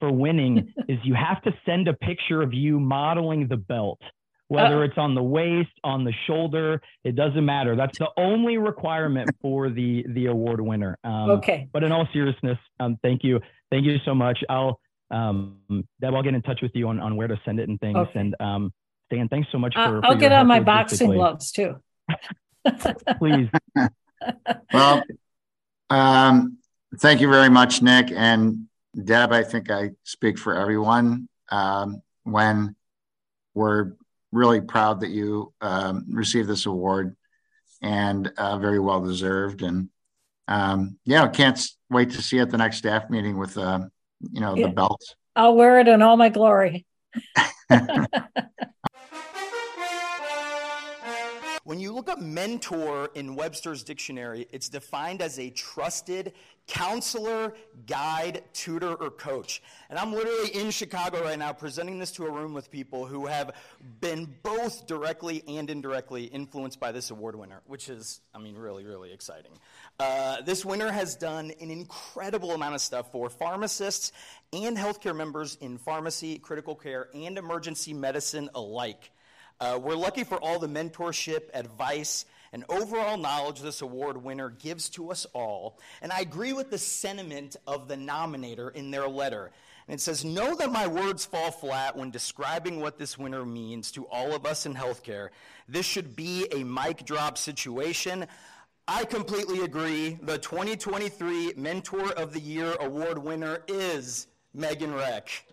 for 0.00 0.12
winning 0.12 0.72
is 0.88 0.98
you 1.04 1.14
have 1.14 1.42
to 1.42 1.52
send 1.66 1.88
a 1.88 1.94
picture 1.94 2.42
of 2.42 2.54
you 2.54 2.78
modeling 2.78 3.48
the 3.48 3.56
belt, 3.56 4.00
whether 4.48 4.82
uh, 4.82 4.86
it's 4.86 4.98
on 4.98 5.14
the 5.14 5.22
waist, 5.22 5.70
on 5.84 6.04
the 6.04 6.12
shoulder, 6.26 6.80
it 7.04 7.16
doesn't 7.16 7.44
matter. 7.44 7.76
That's 7.76 7.98
the 7.98 8.10
only 8.16 8.58
requirement 8.58 9.30
for 9.42 9.70
the 9.70 10.04
the 10.08 10.26
award 10.26 10.60
winner. 10.60 10.98
Um, 11.04 11.30
okay. 11.30 11.68
But 11.72 11.84
in 11.84 11.92
all 11.92 12.06
seriousness, 12.12 12.58
um, 12.80 12.98
thank 13.02 13.24
you, 13.24 13.40
thank 13.70 13.84
you 13.84 13.96
so 14.04 14.14
much. 14.14 14.38
I'll 14.48 14.80
um, 15.10 15.56
Deb, 16.00 16.14
I'll 16.14 16.22
get 16.22 16.34
in 16.34 16.42
touch 16.42 16.60
with 16.62 16.72
you 16.74 16.88
on 16.88 17.00
on 17.00 17.16
where 17.16 17.28
to 17.28 17.40
send 17.44 17.60
it 17.60 17.68
and 17.68 17.80
things. 17.80 17.96
Okay. 17.96 18.20
And 18.20 18.36
um, 18.40 18.72
Dan, 19.10 19.28
thanks 19.28 19.48
so 19.50 19.58
much 19.58 19.74
for. 19.74 19.80
Uh, 19.80 20.00
I'll 20.02 20.12
for 20.12 20.18
get 20.18 20.32
on 20.32 20.46
my 20.46 20.60
boxing 20.60 21.12
gloves 21.12 21.52
too. 21.52 21.76
Please. 23.18 23.48
well, 24.72 25.02
um, 25.90 26.58
thank 26.98 27.20
you 27.20 27.28
very 27.30 27.48
much, 27.48 27.80
Nick 27.82 28.10
and 28.10 28.66
Deb. 29.04 29.32
I 29.32 29.42
think 29.42 29.70
I 29.70 29.90
speak 30.04 30.38
for 30.38 30.54
everyone 30.54 31.28
um, 31.50 32.02
when 32.24 32.76
we're 33.54 33.92
really 34.32 34.60
proud 34.60 35.00
that 35.00 35.10
you 35.10 35.52
um, 35.60 36.06
received 36.10 36.48
this 36.48 36.66
award 36.66 37.16
and 37.82 38.30
uh, 38.36 38.58
very 38.58 38.78
well 38.78 39.00
deserved. 39.00 39.62
And 39.62 39.88
um, 40.46 40.98
yeah, 41.04 41.26
can't 41.28 41.60
wait 41.90 42.10
to 42.10 42.22
see 42.22 42.36
you 42.36 42.42
at 42.42 42.50
the 42.50 42.58
next 42.58 42.78
staff 42.78 43.08
meeting 43.10 43.38
with, 43.38 43.56
uh, 43.56 43.80
you 44.32 44.40
know, 44.40 44.54
yeah. 44.54 44.66
the 44.66 44.72
belt. 44.72 45.02
I'll 45.34 45.54
wear 45.54 45.80
it 45.80 45.88
in 45.88 46.02
all 46.02 46.16
my 46.16 46.28
glory. 46.28 46.84
When 51.68 51.78
you 51.78 51.92
look 51.92 52.08
up 52.08 52.18
mentor 52.18 53.10
in 53.14 53.36
Webster's 53.36 53.84
dictionary, 53.84 54.48
it's 54.52 54.70
defined 54.70 55.20
as 55.20 55.38
a 55.38 55.50
trusted 55.50 56.32
counselor, 56.66 57.52
guide, 57.86 58.42
tutor, 58.54 58.94
or 58.94 59.10
coach. 59.10 59.62
And 59.90 59.98
I'm 59.98 60.10
literally 60.10 60.48
in 60.48 60.70
Chicago 60.70 61.22
right 61.22 61.38
now 61.38 61.52
presenting 61.52 61.98
this 61.98 62.10
to 62.12 62.24
a 62.24 62.30
room 62.30 62.54
with 62.54 62.70
people 62.70 63.04
who 63.04 63.26
have 63.26 63.50
been 64.00 64.34
both 64.42 64.86
directly 64.86 65.42
and 65.46 65.68
indirectly 65.68 66.24
influenced 66.24 66.80
by 66.80 66.90
this 66.90 67.10
award 67.10 67.36
winner, 67.36 67.60
which 67.66 67.90
is, 67.90 68.22
I 68.34 68.38
mean, 68.38 68.56
really, 68.56 68.86
really 68.86 69.12
exciting. 69.12 69.52
Uh, 70.00 70.40
this 70.40 70.64
winner 70.64 70.90
has 70.90 71.16
done 71.16 71.52
an 71.60 71.70
incredible 71.70 72.52
amount 72.52 72.76
of 72.76 72.80
stuff 72.80 73.12
for 73.12 73.28
pharmacists 73.28 74.12
and 74.54 74.74
healthcare 74.74 75.14
members 75.14 75.58
in 75.60 75.76
pharmacy, 75.76 76.38
critical 76.38 76.74
care, 76.74 77.10
and 77.12 77.36
emergency 77.36 77.92
medicine 77.92 78.48
alike. 78.54 79.10
Uh, 79.60 79.78
we're 79.82 79.96
lucky 79.96 80.22
for 80.22 80.38
all 80.38 80.60
the 80.60 80.68
mentorship, 80.68 81.50
advice, 81.52 82.24
and 82.52 82.64
overall 82.68 83.16
knowledge 83.16 83.60
this 83.60 83.82
award 83.82 84.22
winner 84.22 84.50
gives 84.50 84.88
to 84.90 85.10
us 85.10 85.26
all. 85.32 85.78
And 86.00 86.12
I 86.12 86.20
agree 86.20 86.52
with 86.52 86.70
the 86.70 86.78
sentiment 86.78 87.56
of 87.66 87.88
the 87.88 87.96
nominator 87.96 88.72
in 88.72 88.90
their 88.90 89.08
letter. 89.08 89.50
And 89.88 89.94
it 89.94 90.00
says, 90.00 90.24
Know 90.24 90.54
that 90.54 90.70
my 90.70 90.86
words 90.86 91.24
fall 91.24 91.50
flat 91.50 91.96
when 91.96 92.10
describing 92.10 92.80
what 92.80 92.98
this 92.98 93.18
winner 93.18 93.44
means 93.44 93.90
to 93.92 94.06
all 94.06 94.32
of 94.32 94.46
us 94.46 94.64
in 94.64 94.74
healthcare. 94.74 95.30
This 95.68 95.86
should 95.86 96.14
be 96.14 96.46
a 96.52 96.62
mic 96.62 97.04
drop 97.04 97.36
situation. 97.36 98.26
I 98.86 99.04
completely 99.04 99.64
agree. 99.64 100.18
The 100.22 100.38
2023 100.38 101.54
Mentor 101.56 102.12
of 102.12 102.32
the 102.32 102.40
Year 102.40 102.74
award 102.80 103.18
winner 103.18 103.62
is 103.66 104.28
Megan 104.54 104.94
Rech. 104.94 105.47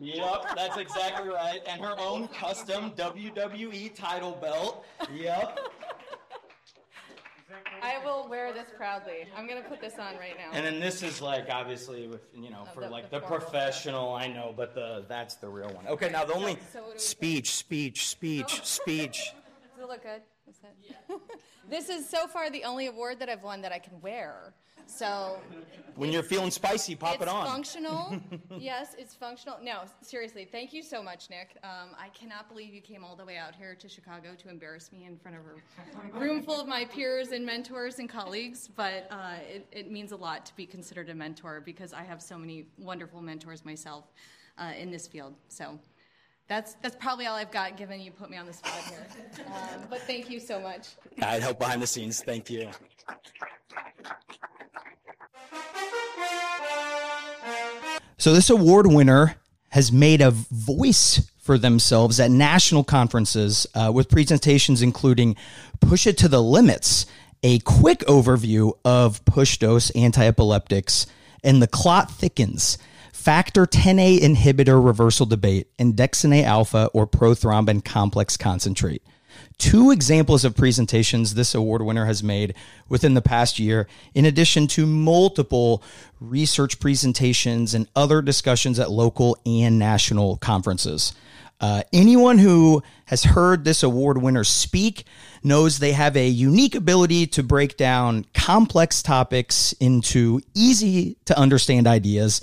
Yep, 0.00 0.54
that's 0.54 0.76
exactly 0.76 1.28
right. 1.28 1.60
And 1.66 1.80
her 1.80 1.94
own 1.98 2.28
custom 2.28 2.92
WWE 2.92 3.94
title 3.94 4.38
belt. 4.40 4.84
Yep. 5.14 5.58
I 7.82 8.04
will 8.04 8.28
wear 8.28 8.52
this 8.52 8.66
proudly. 8.76 9.26
I'm 9.36 9.46
gonna 9.48 9.62
put 9.62 9.80
this 9.80 9.94
on 9.94 10.16
right 10.16 10.36
now. 10.36 10.50
And 10.52 10.64
then 10.64 10.80
this 10.80 11.02
is 11.02 11.20
like 11.20 11.48
obviously 11.50 12.06
with 12.06 12.22
you 12.34 12.50
know 12.50 12.64
oh, 12.68 12.74
for 12.74 12.80
the, 12.80 12.90
like 12.90 13.10
the, 13.10 13.20
the 13.20 13.26
professional. 13.26 14.14
I 14.14 14.26
know, 14.26 14.52
but 14.56 14.74
the 14.74 15.04
that's 15.08 15.36
the 15.36 15.48
real 15.48 15.68
one. 15.70 15.86
Okay, 15.86 16.10
now 16.10 16.24
the 16.24 16.34
only 16.34 16.58
so, 16.72 16.84
speech, 16.96 17.54
speech, 17.54 18.08
speech, 18.08 18.58
oh. 18.60 18.64
speech. 18.64 19.32
Does 19.76 19.84
it 19.84 19.88
look 19.88 20.02
good? 20.02 20.22
this 21.70 21.88
is 21.88 22.08
so 22.08 22.26
far 22.26 22.50
the 22.50 22.64
only 22.64 22.86
award 22.86 23.18
that 23.20 23.28
I've 23.28 23.42
won 23.42 23.60
that 23.62 23.72
I 23.72 23.78
can 23.78 24.00
wear. 24.00 24.54
So 24.88 25.38
when 25.96 26.10
you're 26.10 26.22
feeling 26.22 26.50
spicy, 26.50 26.96
pop 26.96 27.20
it 27.20 27.28
on. 27.28 27.42
It's 27.42 27.52
functional. 27.52 28.20
yes, 28.58 28.96
it's 28.98 29.14
functional. 29.14 29.58
No, 29.62 29.82
seriously, 30.00 30.48
thank 30.50 30.72
you 30.72 30.82
so 30.82 31.02
much, 31.02 31.28
Nick. 31.28 31.58
Um, 31.62 31.90
I 31.98 32.08
cannot 32.08 32.48
believe 32.48 32.72
you 32.72 32.80
came 32.80 33.04
all 33.04 33.14
the 33.14 33.24
way 33.24 33.36
out 33.36 33.54
here 33.54 33.74
to 33.74 33.88
Chicago 33.88 34.30
to 34.38 34.48
embarrass 34.48 34.90
me 34.90 35.04
in 35.04 35.18
front 35.18 35.36
of 35.36 35.42
a 35.44 36.18
room 36.18 36.42
full 36.42 36.58
of 36.60 36.66
my 36.66 36.86
peers 36.86 37.32
and 37.32 37.44
mentors 37.44 37.98
and 37.98 38.08
colleagues. 38.08 38.68
But 38.74 39.08
uh, 39.10 39.34
it, 39.46 39.66
it, 39.72 39.90
means 39.90 40.12
a 40.12 40.16
lot 40.16 40.46
to 40.46 40.56
be 40.56 40.64
considered 40.66 41.10
a 41.10 41.14
mentor 41.14 41.60
because 41.64 41.92
I 41.92 42.02
have 42.02 42.22
so 42.22 42.38
many 42.38 42.66
wonderful 42.78 43.20
mentors 43.20 43.64
myself 43.64 44.06
uh, 44.56 44.72
in 44.76 44.90
this 44.90 45.06
field. 45.06 45.34
So 45.48 45.78
that's 46.48 46.74
that's 46.82 46.96
probably 46.96 47.26
all 47.26 47.36
I've 47.36 47.50
got. 47.50 47.76
Given 47.76 48.00
you 48.00 48.10
put 48.10 48.30
me 48.30 48.36
on 48.36 48.46
the 48.46 48.52
spot 48.52 48.72
here, 48.88 49.06
um, 49.46 49.82
but 49.90 50.00
thank 50.02 50.30
you 50.30 50.40
so 50.40 50.58
much. 50.60 50.88
I'd 51.22 51.42
help 51.42 51.58
behind 51.58 51.82
the 51.82 51.86
scenes. 51.86 52.22
Thank 52.22 52.50
you. 52.50 52.70
So, 58.16 58.32
this 58.32 58.50
award 58.50 58.86
winner 58.86 59.36
has 59.68 59.92
made 59.92 60.20
a 60.20 60.30
voice 60.30 61.30
for 61.40 61.56
themselves 61.56 62.18
at 62.18 62.30
national 62.30 62.84
conferences 62.84 63.66
uh, 63.74 63.92
with 63.94 64.08
presentations 64.08 64.82
including 64.82 65.36
Push 65.80 66.06
It 66.06 66.18
to 66.18 66.28
the 66.28 66.42
Limits, 66.42 67.06
a 67.42 67.58
quick 67.60 68.00
overview 68.00 68.72
of 68.84 69.24
push 69.24 69.58
dose 69.58 69.90
anti-epileptics, 69.90 71.06
and 71.44 71.62
The 71.62 71.66
Clot 71.66 72.10
Thickens, 72.10 72.76
Factor 73.18 73.66
10A 73.66 74.20
inhibitor 74.20 74.82
reversal 74.82 75.26
debate, 75.26 75.66
andexanet 75.76 76.44
alfa 76.44 76.88
or 76.94 77.04
prothrombin 77.04 77.84
complex 77.84 78.36
concentrate 78.36 79.02
two 79.58 79.90
examples 79.90 80.44
of 80.44 80.56
presentations 80.56 81.34
this 81.34 81.54
award 81.54 81.82
winner 81.82 82.06
has 82.06 82.22
made 82.22 82.54
within 82.88 83.14
the 83.14 83.22
past 83.22 83.58
year, 83.58 83.86
in 84.14 84.24
addition 84.24 84.66
to 84.68 84.86
multiple 84.86 85.82
research 86.20 86.78
presentations 86.80 87.74
and 87.74 87.88
other 87.94 88.22
discussions 88.22 88.78
at 88.78 88.90
local 88.90 89.36
and 89.44 89.78
national 89.78 90.36
conferences. 90.36 91.12
Uh, 91.60 91.82
anyone 91.92 92.38
who 92.38 92.82
has 93.06 93.24
heard 93.24 93.64
this 93.64 93.82
award 93.82 94.18
winner 94.18 94.44
speak 94.44 95.04
knows 95.42 95.78
they 95.78 95.92
have 95.92 96.16
a 96.16 96.28
unique 96.28 96.74
ability 96.74 97.26
to 97.26 97.42
break 97.42 97.76
down 97.76 98.24
complex 98.34 99.02
topics 99.02 99.72
into 99.74 100.40
easy 100.54 101.16
to 101.24 101.36
understand 101.38 101.86
ideas 101.86 102.40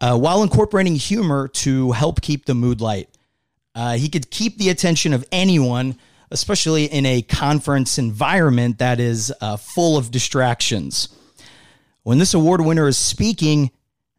uh, 0.00 0.16
while 0.16 0.42
incorporating 0.42 0.94
humor 0.94 1.48
to 1.48 1.92
help 1.92 2.22
keep 2.22 2.46
the 2.46 2.54
mood 2.54 2.80
light. 2.80 3.08
Uh, 3.74 3.94
he 3.94 4.08
could 4.08 4.30
keep 4.30 4.56
the 4.56 4.70
attention 4.70 5.12
of 5.12 5.24
anyone 5.30 5.98
especially 6.34 6.86
in 6.86 7.06
a 7.06 7.22
conference 7.22 7.96
environment 7.96 8.78
that 8.78 8.98
is 8.98 9.32
uh, 9.40 9.56
full 9.56 9.96
of 9.96 10.10
distractions. 10.10 11.08
When 12.02 12.18
this 12.18 12.34
award 12.34 12.60
winner 12.60 12.88
is 12.88 12.98
speaking, 12.98 13.70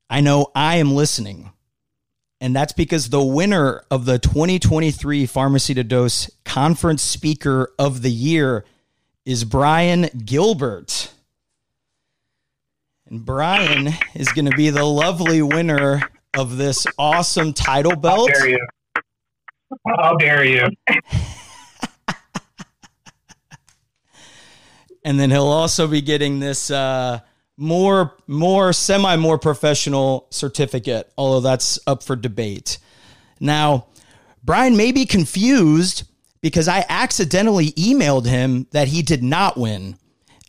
I 0.09 0.21
know 0.21 0.49
I 0.55 0.77
am 0.77 0.95
listening. 0.95 1.51
And 2.41 2.55
that's 2.55 2.73
because 2.73 3.09
the 3.09 3.23
winner 3.23 3.83
of 3.89 4.05
the 4.05 4.19
2023 4.19 5.25
Pharmacy 5.25 5.73
to 5.73 5.83
Dose 5.83 6.29
Conference 6.43 7.01
Speaker 7.01 7.71
of 7.79 8.01
the 8.01 8.11
Year 8.11 8.65
is 9.25 9.43
Brian 9.43 10.09
Gilbert. 10.25 11.11
And 13.07 13.25
Brian 13.25 13.93
is 14.13 14.29
going 14.29 14.45
to 14.45 14.57
be 14.57 14.69
the 14.69 14.83
lovely 14.83 15.41
winner 15.41 16.01
of 16.37 16.57
this 16.57 16.85
awesome 16.97 17.53
title 17.53 17.95
belt. 17.95 18.29
How 18.31 18.39
dare 18.39 18.49
you? 18.49 18.67
How 19.87 20.15
dare 20.15 20.43
you? 20.45 20.67
and 25.03 25.19
then 25.19 25.31
he'll 25.31 25.43
also 25.43 25.87
be 25.87 26.01
getting 26.01 26.39
this 26.39 26.69
uh, 26.69 27.19
more 27.57 28.15
more 28.27 28.73
semi 28.73 29.15
more 29.15 29.37
professional 29.37 30.27
certificate, 30.29 31.11
although 31.17 31.41
that's 31.41 31.79
up 31.87 32.03
for 32.03 32.15
debate. 32.15 32.77
Now, 33.39 33.87
Brian 34.43 34.77
may 34.77 34.91
be 34.91 35.05
confused 35.05 36.03
because 36.41 36.67
I 36.67 36.85
accidentally 36.89 37.71
emailed 37.71 38.27
him 38.27 38.67
that 38.71 38.87
he 38.87 39.01
did 39.01 39.23
not 39.23 39.57
win. 39.57 39.97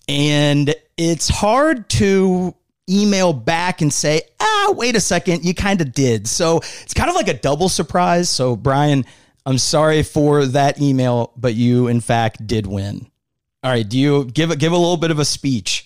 And 0.09 0.75
it's 0.97 1.29
hard 1.29 1.89
to 1.91 2.55
email 2.89 3.33
back 3.33 3.81
and 3.81 3.93
say, 3.93 4.23
ah, 4.39 4.75
wait 4.77 4.95
a 4.95 5.01
second, 5.01 5.45
you 5.45 5.55
kind 5.55 5.81
of 5.81 5.93
did. 5.93 6.29
So 6.29 6.59
it's 6.59 6.95
kind 6.95 7.09
of 7.09 7.17
like 7.17 7.29
a 7.29 7.35
double 7.35 7.69
surprise. 7.69 8.29
So, 8.29 8.57
Brian, 8.57 9.05
I'm 9.45 9.59
sorry 9.59 10.03
for 10.03 10.45
that 10.47 10.81
email, 10.81 11.33
but 11.37 11.55
you, 11.55 11.89
in 11.89 12.01
fact, 12.01 12.47
did 12.47 12.67
win. 12.67 13.11
All 13.65 13.71
right, 13.71 13.89
do 13.89 13.99
you 13.99 14.27
give 14.27 14.57
give 14.59 14.73
a 14.73 14.77
little 14.77 14.97
bit 14.97 15.11
of 15.11 15.19
a 15.19 15.25
speech? 15.25 15.86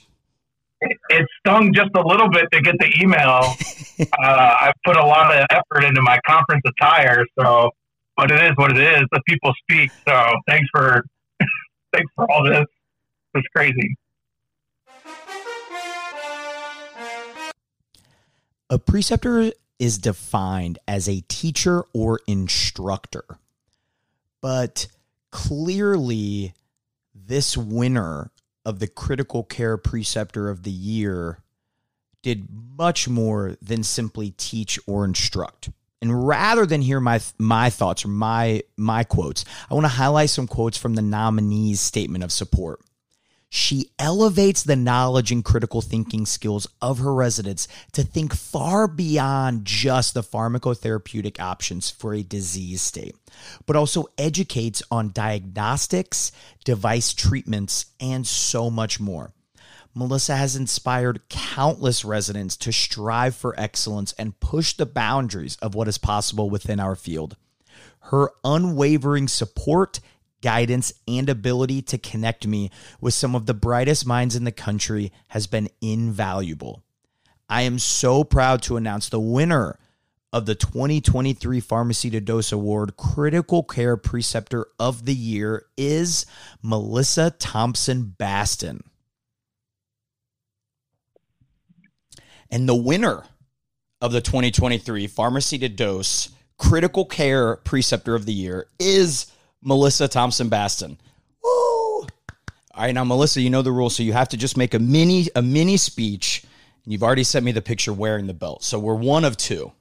It 0.83 1.27
stung 1.41 1.73
just 1.75 1.91
a 1.95 2.01
little 2.01 2.31
bit 2.31 2.47
to 2.53 2.61
get 2.61 2.77
the 2.79 2.91
email. 3.03 3.55
uh, 4.01 4.07
I 4.23 4.73
put 4.85 4.97
a 4.97 5.05
lot 5.05 5.37
of 5.37 5.47
effort 5.51 5.85
into 5.85 6.01
my 6.01 6.19
conference 6.27 6.63
attire, 6.67 7.25
so 7.39 7.71
but 8.17 8.31
it 8.31 8.43
is 8.43 8.53
what 8.57 8.77
it 8.77 8.79
is. 8.79 9.03
The 9.13 9.21
people 9.27 9.53
speak. 9.63 9.91
So 10.07 10.33
thanks 10.47 10.67
for 10.73 11.03
thanks 11.93 12.11
for 12.15 12.31
all 12.31 12.45
this. 12.45 12.67
It's 13.35 13.49
crazy. 13.55 13.97
A 18.69 18.79
preceptor 18.79 19.51
is 19.79 19.99
defined 19.99 20.79
as 20.87 21.09
a 21.09 21.23
teacher 21.29 21.85
or 21.93 22.21
instructor. 22.27 23.25
But 24.41 24.87
clearly, 25.31 26.55
this 27.15 27.57
winner 27.57 28.31
of 28.65 28.79
the 28.79 28.89
critical 28.89 29.43
care 29.43 29.77
preceptor 29.77 30.49
of 30.49 30.63
the 30.63 30.71
year 30.71 31.39
did 32.23 32.49
much 32.77 33.09
more 33.09 33.57
than 33.63 33.83
simply 33.83 34.33
teach 34.33 34.79
or 34.87 35.05
instruct. 35.05 35.71
And 36.03 36.27
rather 36.27 36.65
than 36.65 36.81
hear 36.81 37.01
my 37.01 37.21
my 37.39 37.69
thoughts 37.71 38.05
or 38.05 38.09
my 38.09 38.63
my 38.77 39.05
quotes, 39.05 39.45
I 39.71 39.75
want 39.75 39.85
to 39.85 39.89
highlight 39.89 40.31
some 40.31 40.47
quotes 40.47 40.79
from 40.79 40.95
the 40.95 41.03
nominee's 41.03 41.81
statement 41.81 42.25
of 42.25 42.33
support. 42.33 42.81
She 43.53 43.91
elevates 43.99 44.63
the 44.63 44.77
knowledge 44.77 45.33
and 45.33 45.45
critical 45.45 45.81
thinking 45.81 46.25
skills 46.25 46.69
of 46.81 46.99
her 46.99 47.13
residents 47.13 47.67
to 47.93 48.05
think 48.05 48.33
far 48.33 48.87
beyond 48.87 49.65
just 49.65 50.15
the 50.15 50.23
pharmacotherapeutic 50.23 51.41
options 51.41 51.91
for 51.91 52.15
a 52.15 52.23
disease 52.23 52.81
state, 52.81 53.17
but 53.67 53.75
also 53.75 54.07
educates 54.17 54.85
on 54.89 55.11
diagnostics, 55.11 56.31
device 56.65 57.13
treatments, 57.13 57.87
and 57.99 58.25
so 58.25 58.71
much 58.71 59.01
more. 59.01 59.33
Melissa 59.95 60.37
has 60.37 60.55
inspired 60.55 61.29
countless 61.29 62.05
residents 62.05 62.57
to 62.59 62.73
strive 62.73 63.35
for 63.35 63.59
excellence 63.59 64.13
and 64.13 64.39
push 64.39 64.75
the 64.75 64.87
boundaries 64.87 65.57
of 65.57 65.75
what 65.75 65.89
is 65.89 65.99
possible 65.99 66.49
within 66.49 66.79
our 66.79 66.95
field. 66.95 67.37
Her 68.05 68.31
unwavering 68.45 69.27
support 69.27 69.99
guidance, 70.41 70.93
and 71.07 71.29
ability 71.29 71.83
to 71.83 71.99
connect 71.99 72.47
me 72.47 72.71
with 73.01 73.15
some 73.15 73.35
of 73.35 73.47
the 73.47 73.55
brightest 73.55 74.07
minds 74.07 74.37
in 74.37 74.45
the 74.45 74.53
country 74.53 75.13
has 75.29 75.47
been 75.47 75.69
invaluable. 75.81 76.83
I 77.49 77.63
am 77.63 77.79
so 77.79 78.23
proud 78.25 78.63
to 78.63 78.77
announce 78.77 79.09
the 79.09 79.21
winner 79.21 79.79
of 80.33 80.47
the 80.47 80.55
2023 80.55 81.61
Pharmacy 81.61 82.11
to 82.11 82.21
Dose 82.21 82.53
Award 82.53 82.97
Critical 82.97 83.65
Care 83.65 83.97
Preceptor 83.97 84.67
of 84.79 85.05
the 85.05 85.15
Year 85.15 85.67
is 85.77 86.27
Melissa 86.63 87.33
Thompson 87.33 88.15
Bastin. 88.19 88.83
And 92.51 92.69
the 92.69 92.75
winner 92.75 93.25
of 94.01 94.13
the 94.13 94.21
2023 94.21 95.07
Pharmacy 95.09 95.59
to 95.59 95.69
Dose 95.69 96.31
Critical 96.59 97.05
Care 97.05 97.57
Preceptor 97.57 98.15
of 98.15 98.27
the 98.27 98.33
Year 98.33 98.67
is 98.79 99.33
Melissa 99.63 100.09
Thompson 100.09 100.49
Bastin. 100.49 100.97
Woo! 101.43 101.51
All 102.01 102.07
right, 102.77 102.95
now 102.95 103.05
Melissa, 103.05 103.41
you 103.41 103.51
know 103.51 103.63
the 103.63 103.73
rules, 103.73 103.97
so 103.97 104.03
you 104.03 104.13
have 104.13 104.29
to 104.31 104.37
just 104.37 104.57
make 104.57 104.75
a 104.75 104.79
mini 104.79 105.27
a 105.35 105.43
mini 105.43 105.77
speech. 105.77 106.45
You've 106.87 107.03
already 107.03 107.25
sent 107.25 107.45
me 107.45 107.53
the 107.53 107.63
picture 107.63 107.93
wearing 107.93 108.27
the 108.27 108.35
belt, 108.35 108.65
so 108.65 108.79
we're 108.79 108.95
one 108.95 109.25
of 109.25 109.37
two. 109.37 109.73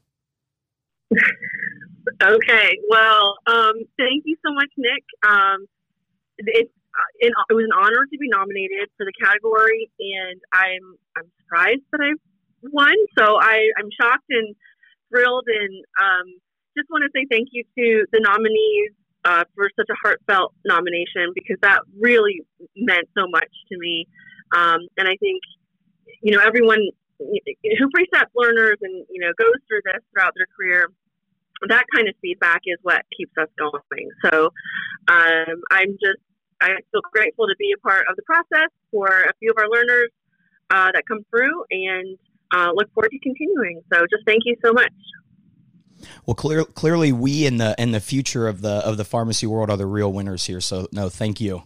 okay, 2.22 2.78
well, 2.90 3.36
um, 3.48 3.74
thank 3.98 4.24
you 4.26 4.36
so 4.46 4.54
much, 4.54 4.70
Nick. 4.78 5.04
Um, 5.28 5.66
it, 6.38 6.70
it, 7.20 7.34
it 7.50 7.54
was 7.54 7.64
an 7.64 7.72
honor 7.76 8.06
to 8.12 8.18
be 8.18 8.28
nominated 8.30 8.90
for 8.98 9.06
the 9.06 9.14
category, 9.24 9.90
and 10.00 10.42
I'm 10.54 10.98
I'm 11.16 11.32
surprised 11.42 11.82
that 11.92 12.02
I 12.02 12.12
won. 12.64 12.96
So 13.18 13.40
I 13.40 13.70
I'm 13.78 13.90
shocked 14.00 14.30
and 14.30 14.56
thrilled, 15.10 15.48
and 15.48 15.86
um, 16.02 16.28
just 16.78 16.90
want 16.90 17.04
to 17.04 17.12
say 17.16 17.26
thank 17.32 17.50
you 17.52 17.64
to 17.64 18.06
the 18.12 18.20
nominees 18.20 18.99
uh, 19.26 19.44
for 19.56 19.70
such 19.76 19.88
a 19.90 19.98
heartfelt 20.04 20.54
nomination 20.66 21.32
because 21.36 21.58
that 21.62 21.82
really 22.00 22.42
meant 22.76 23.08
so 23.18 23.28
much 23.30 23.50
to 23.72 23.78
me. 23.78 24.08
Um, 24.56 24.88
and 24.98 25.08
I 25.08 25.16
think, 25.20 25.42
you 26.22 26.36
know, 26.36 26.42
everyone 26.42 26.80
who 27.20 27.90
precept 27.94 28.32
learners 28.36 28.78
and, 28.82 29.06
you 29.10 29.20
know, 29.20 29.32
goes 29.38 29.60
through 29.68 29.82
this 29.86 30.02
throughout 30.14 30.34
their 30.36 30.48
career, 30.56 30.88
that 31.68 31.84
kind 31.94 32.08
of 32.08 32.16
feedback 32.22 32.62
is 32.66 32.78
what 32.84 33.02
keeps 33.16 33.34
us 33.38 33.50
going. 33.58 34.10
So 34.26 34.50
um, 35.08 35.62
I'm 35.72 35.92
just, 36.00 36.24
I 36.62 36.70
feel 36.92 37.02
grateful 37.14 37.48
to 37.48 37.56
be 37.58 37.74
a 37.76 37.80
part 37.80 38.06
of 38.10 38.16
the 38.16 38.24
process 38.24 38.72
for 38.92 39.08
a 39.08 39.34
few 39.40 39.52
of 39.52 39.58
our 39.58 39.70
learners 39.70 40.10
uh, 40.72 40.92
that 40.94 41.04
come 41.08 41.26
through 41.30 41.64
and 41.72 42.18
uh, 42.54 42.72
look 42.74 42.92
forward 42.94 43.12
to 43.12 43.20
continuing. 43.20 43.82
So 43.94 44.02
just 44.10 44.24
thank 44.26 44.44
you 44.46 44.56
so 44.64 44.74
much. 44.74 44.92
Well, 46.26 46.36
clear, 46.36 46.64
clearly, 46.64 47.12
we 47.12 47.46
in 47.46 47.58
the 47.58 47.76
in 47.78 47.92
the 47.92 48.00
future 48.00 48.48
of 48.48 48.62
the 48.62 48.86
of 48.86 48.98
the 48.98 49.06
pharmacy 49.06 49.48
world 49.48 49.70
are 49.70 49.78
the 49.78 49.86
real 49.86 50.12
winners 50.12 50.46
here. 50.46 50.62
So, 50.62 50.88
no, 50.92 51.10
thank 51.10 51.42
you. 51.42 51.64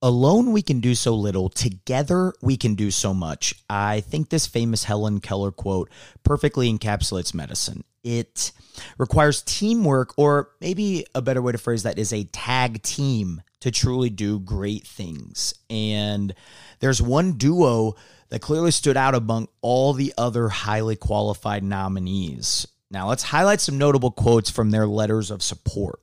Alone, 0.00 0.52
we 0.52 0.62
can 0.62 0.78
do 0.78 0.94
so 0.94 1.12
little. 1.12 1.48
Together, 1.48 2.32
we 2.40 2.56
can 2.56 2.76
do 2.76 2.92
so 2.92 3.12
much. 3.12 3.54
I 3.68 4.00
think 4.00 4.28
this 4.28 4.46
famous 4.46 4.84
Helen 4.84 5.18
Keller 5.18 5.50
quote 5.50 5.90
perfectly 6.22 6.72
encapsulates 6.72 7.34
medicine. 7.34 7.82
It 8.04 8.52
requires 8.96 9.42
teamwork, 9.42 10.14
or 10.16 10.50
maybe 10.60 11.04
a 11.16 11.22
better 11.22 11.42
way 11.42 11.50
to 11.50 11.58
phrase 11.58 11.82
that 11.82 11.98
is 11.98 12.12
a 12.12 12.24
tag 12.24 12.82
team 12.82 13.42
to 13.60 13.70
truly 13.70 14.10
do 14.10 14.38
great 14.38 14.86
things. 14.86 15.54
And 15.68 16.34
there's 16.80 17.02
one 17.02 17.32
duo 17.32 17.96
that 18.28 18.40
clearly 18.40 18.70
stood 18.70 18.96
out 18.96 19.14
among 19.14 19.48
all 19.60 19.92
the 19.92 20.12
other 20.18 20.48
highly 20.48 20.96
qualified 20.96 21.62
nominees. 21.62 22.66
Now, 22.90 23.08
let's 23.08 23.22
highlight 23.22 23.60
some 23.60 23.78
notable 23.78 24.10
quotes 24.10 24.50
from 24.50 24.70
their 24.70 24.86
letters 24.86 25.30
of 25.30 25.42
support. 25.42 26.00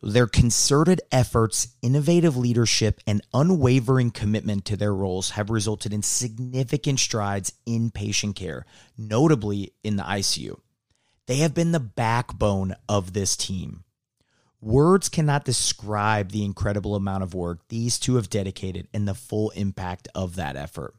So, 0.00 0.08
their 0.08 0.26
concerted 0.26 1.00
efforts, 1.12 1.68
innovative 1.82 2.36
leadership, 2.36 3.00
and 3.06 3.22
unwavering 3.32 4.10
commitment 4.10 4.64
to 4.66 4.76
their 4.76 4.94
roles 4.94 5.30
have 5.30 5.50
resulted 5.50 5.92
in 5.92 6.02
significant 6.02 7.00
strides 7.00 7.52
in 7.66 7.90
patient 7.90 8.36
care, 8.36 8.64
notably 8.96 9.72
in 9.82 9.96
the 9.96 10.02
ICU. 10.02 10.58
They 11.26 11.36
have 11.36 11.54
been 11.54 11.72
the 11.72 11.80
backbone 11.80 12.74
of 12.88 13.12
this 13.12 13.36
team. 13.36 13.83
Words 14.64 15.10
cannot 15.10 15.44
describe 15.44 16.32
the 16.32 16.42
incredible 16.42 16.94
amount 16.94 17.22
of 17.22 17.34
work 17.34 17.58
these 17.68 17.98
two 17.98 18.16
have 18.16 18.30
dedicated 18.30 18.88
and 18.94 19.06
the 19.06 19.14
full 19.14 19.50
impact 19.50 20.08
of 20.14 20.36
that 20.36 20.56
effort. 20.56 20.94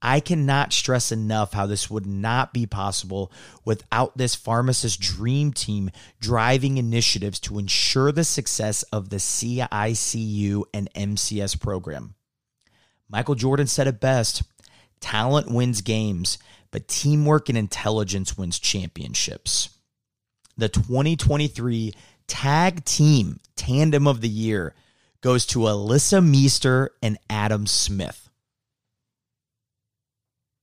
I 0.00 0.20
cannot 0.20 0.72
stress 0.72 1.10
enough 1.10 1.54
how 1.54 1.66
this 1.66 1.90
would 1.90 2.06
not 2.06 2.52
be 2.52 2.66
possible 2.66 3.32
without 3.64 4.16
this 4.16 4.36
pharmacist 4.36 5.00
dream 5.00 5.52
team 5.52 5.90
driving 6.20 6.78
initiatives 6.78 7.40
to 7.40 7.58
ensure 7.58 8.12
the 8.12 8.22
success 8.22 8.84
of 8.84 9.08
the 9.08 9.16
CICU 9.16 10.62
and 10.72 10.88
MCS 10.94 11.60
program. 11.60 12.14
Michael 13.08 13.34
Jordan 13.34 13.66
said 13.66 13.88
it 13.88 13.98
best 13.98 14.44
talent 15.00 15.50
wins 15.50 15.80
games, 15.80 16.38
but 16.70 16.86
teamwork 16.86 17.48
and 17.48 17.58
intelligence 17.58 18.38
wins 18.38 18.60
championships. 18.60 19.70
The 20.56 20.68
2023 20.68 21.92
Tag 22.26 22.84
Team 22.84 23.40
Tandem 23.56 24.06
of 24.06 24.20
the 24.20 24.28
Year 24.28 24.74
goes 25.20 25.46
to 25.46 25.60
Alyssa 25.60 26.24
Meester 26.24 26.90
and 27.02 27.18
Adam 27.30 27.66
Smith. 27.66 28.24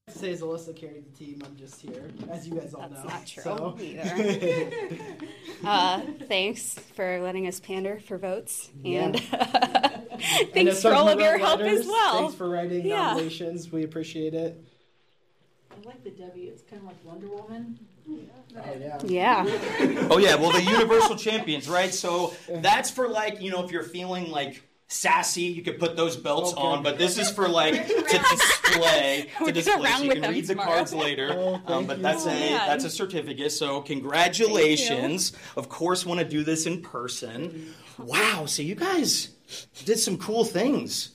Say 0.10 0.34
as 0.34 0.42
Alyssa 0.42 0.76
carried 0.76 1.06
the 1.06 1.18
team, 1.18 1.42
I'm 1.46 1.56
just 1.56 1.80
here, 1.82 2.12
as 2.30 2.48
you 2.48 2.56
guys 2.56 2.74
all 2.74 2.82
That's 2.82 3.04
know. 3.04 3.10
not 3.10 3.26
true 3.26 3.44
so. 3.44 3.78
either. 3.82 4.70
uh, 5.64 6.02
thanks 6.28 6.74
for 6.96 7.22
letting 7.22 7.48
us 7.48 7.60
pander 7.60 8.00
for 8.06 8.18
votes, 8.18 8.70
and 8.86 9.20
thanks 10.54 10.82
for 10.82 10.94
all 10.94 11.08
of 11.08 11.20
your 11.20 11.38
help 11.38 11.62
as 11.62 11.88
well. 11.88 12.20
Thanks 12.20 12.36
for 12.36 12.50
writing 12.50 12.86
yeah. 12.86 13.14
nominations. 13.14 13.72
We 13.72 13.84
appreciate 13.84 14.34
it. 14.34 14.62
I 15.72 15.88
like 15.88 16.04
the 16.04 16.12
W. 16.12 16.50
It's 16.52 16.62
kind 16.64 16.82
of 16.82 16.88
like 16.88 17.04
Wonder 17.06 17.30
Woman. 17.30 17.80
Oh, 18.58 19.06
yeah. 19.08 19.46
Yeah. 19.46 20.08
oh 20.10 20.18
yeah. 20.18 20.36
Well, 20.36 20.52
the 20.52 20.64
Universal 20.64 21.16
Champions, 21.16 21.70
right? 21.70 21.94
So 21.94 22.34
that's 22.50 22.92
for 22.92 23.08
like 23.08 23.42
you 23.42 23.52
know 23.52 23.64
if 23.64 23.72
you're 23.72 23.84
feeling 23.84 24.30
like 24.30 24.62
sassy, 24.92 25.44
you 25.44 25.64
could 25.64 25.80
put 25.80 25.96
those 25.96 26.18
belts 26.18 26.52
okay. 26.52 26.62
on. 26.62 26.84
But 26.84 26.98
this 26.98 27.18
is 27.18 27.32
for 27.32 27.48
like 27.48 27.88
to 27.88 27.94
display. 28.04 29.30
to 29.46 29.52
display. 29.52 29.92
So 29.92 30.04
you 30.04 30.12
can 30.12 30.32
read 30.32 30.44
the 30.46 30.54
tomorrow. 30.54 30.70
cards 30.70 30.94
later. 30.94 31.30
Oh, 31.34 31.62
um, 31.68 31.86
but 31.86 32.02
that's 32.02 32.26
a 32.26 32.50
that's 32.50 32.84
a 32.84 32.90
certificate. 32.90 33.52
So 33.52 33.82
congratulations. 33.82 35.34
Of 35.56 35.70
course, 35.70 36.06
want 36.06 36.20
to 36.20 36.26
do 36.26 36.44
this 36.44 36.66
in 36.66 36.82
person. 36.82 37.74
Wow. 37.98 38.46
So 38.46 38.62
you 38.62 38.76
guys 38.76 39.30
did 39.86 39.98
some 39.98 40.18
cool 40.18 40.44
things. 40.44 41.14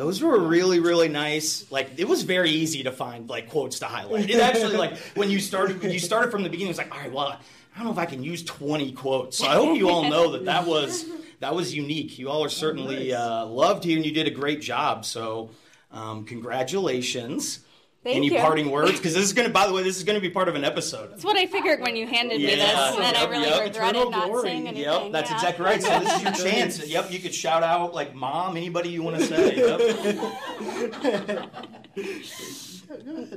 Those 0.00 0.22
were 0.22 0.38
really, 0.38 0.80
really 0.80 1.10
nice. 1.10 1.70
Like 1.70 1.90
it 1.98 2.08
was 2.08 2.22
very 2.22 2.48
easy 2.48 2.84
to 2.84 2.90
find 2.90 3.28
like 3.28 3.50
quotes 3.50 3.80
to 3.80 3.84
highlight. 3.84 4.30
It 4.30 4.40
actually 4.40 4.78
like 4.78 4.96
when 5.14 5.28
you 5.28 5.38
started 5.38 5.82
when 5.82 5.92
you 5.92 5.98
started 5.98 6.30
from 6.30 6.42
the 6.42 6.48
beginning, 6.48 6.68
it 6.68 6.70
was 6.70 6.78
like, 6.78 6.90
all 6.90 7.02
right, 7.02 7.12
well, 7.12 7.26
I 7.28 7.76
don't 7.76 7.84
know 7.84 7.92
if 7.92 7.98
I 7.98 8.06
can 8.06 8.22
use 8.22 8.42
twenty 8.42 8.92
quotes. 8.92 9.36
So 9.36 9.46
I 9.46 9.56
hope 9.56 9.76
you 9.76 9.90
all 9.90 10.08
know 10.08 10.32
that 10.32 10.46
that 10.46 10.66
was 10.66 11.04
that 11.40 11.54
was 11.54 11.74
unique. 11.74 12.18
You 12.18 12.30
all 12.30 12.42
are 12.42 12.48
certainly 12.48 13.12
uh, 13.12 13.44
loved 13.44 13.84
here, 13.84 13.98
and 13.98 14.06
you 14.06 14.12
did 14.12 14.26
a 14.26 14.30
great 14.30 14.62
job. 14.62 15.04
So 15.04 15.50
um, 15.92 16.24
congratulations. 16.24 17.58
Thank 18.02 18.16
Any 18.16 18.28
you. 18.28 18.38
parting 18.38 18.70
words? 18.72 18.92
Because 18.92 19.14
this 19.14 19.24
is 19.24 19.32
going 19.34 19.46
to, 19.46 19.52
by 19.52 19.66
the 19.66 19.74
way, 19.74 19.82
this 19.82 19.98
is 19.98 20.04
going 20.04 20.14
to 20.14 20.20
be 20.20 20.30
part 20.30 20.48
of 20.48 20.54
an 20.54 20.64
episode. 20.64 21.10
That's 21.10 21.24
what 21.24 21.36
I 21.36 21.46
figured 21.46 21.80
when 21.80 21.96
you 21.96 22.06
handed 22.06 22.40
yeah. 22.40 22.48
me 22.48 22.56
this, 22.56 22.94
and 22.94 23.02
then 23.02 23.14
yep, 23.14 23.28
I 23.28 23.30
really 23.30 23.48
yep. 23.48 23.62
regretted 23.64 24.10
not 24.10 24.26
glory. 24.28 24.42
saying 24.42 24.68
anything. 24.68 24.84
Yep, 24.84 25.12
that's 25.12 25.30
yeah. 25.30 25.36
exactly 25.36 25.64
right. 25.64 25.82
So 25.82 26.00
this 26.00 26.16
is 26.16 26.22
your 26.22 26.32
chance. 26.50 26.86
Yep, 26.86 27.12
you 27.12 27.18
could 27.18 27.34
shout 27.34 27.62
out 27.62 27.94
like 27.94 28.14
mom, 28.14 28.56
anybody 28.56 28.88
you 28.88 29.02
want 29.02 29.18
to 29.18 29.24
say. 29.24 29.56
Yep. 29.56 31.50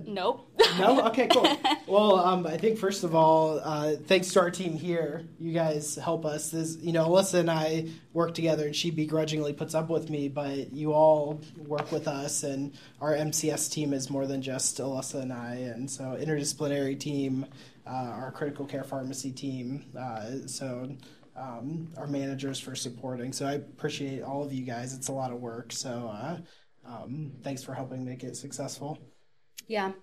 Nope. 0.05 0.49
no. 0.79 1.05
Okay. 1.07 1.27
Cool. 1.27 1.47
Well, 1.85 2.15
um, 2.15 2.47
I 2.47 2.57
think 2.57 2.79
first 2.79 3.03
of 3.03 3.13
all, 3.13 3.59
uh, 3.63 3.95
thanks 4.07 4.31
to 4.33 4.39
our 4.39 4.49
team 4.49 4.73
here. 4.73 5.25
You 5.39 5.53
guys 5.53 5.95
help 5.95 6.25
us. 6.25 6.49
This, 6.49 6.77
you 6.77 6.91
know, 6.91 7.07
Alyssa 7.07 7.35
and 7.35 7.51
I 7.51 7.89
work 8.13 8.33
together, 8.33 8.65
and 8.65 8.75
she 8.75 8.89
begrudgingly 8.89 9.53
puts 9.53 9.75
up 9.75 9.89
with 9.89 10.09
me, 10.09 10.27
but 10.27 10.73
you 10.73 10.93
all 10.93 11.39
work 11.67 11.91
with 11.91 12.07
us, 12.07 12.43
and 12.43 12.73
our 12.99 13.13
MCS 13.13 13.71
team 13.71 13.93
is 13.93 14.09
more 14.09 14.25
than 14.25 14.41
just 14.41 14.52
Alyssa 14.59 15.21
and 15.21 15.33
I, 15.33 15.55
and 15.55 15.89
so 15.89 16.17
interdisciplinary 16.19 16.99
team, 16.99 17.45
uh, 17.87 17.89
our 17.89 18.31
critical 18.31 18.65
care 18.65 18.83
pharmacy 18.83 19.31
team. 19.31 19.85
Uh, 19.97 20.47
so. 20.47 20.95
Um, 21.35 21.91
our 21.97 22.05
managers 22.05 22.59
for 22.59 22.75
supporting. 22.75 23.33
So 23.33 23.47
I 23.47 23.53
appreciate 23.53 24.21
all 24.21 24.43
of 24.43 24.53
you 24.53 24.63
guys. 24.63 24.93
It's 24.93 25.07
a 25.07 25.11
lot 25.11 25.31
of 25.31 25.39
work. 25.39 25.71
So 25.71 26.11
uh, 26.13 26.37
um, 26.85 27.31
thanks 27.41 27.63
for 27.63 27.73
helping 27.73 28.05
make 28.05 28.23
it 28.23 28.37
successful. 28.37 28.99
Yeah. 29.67 29.93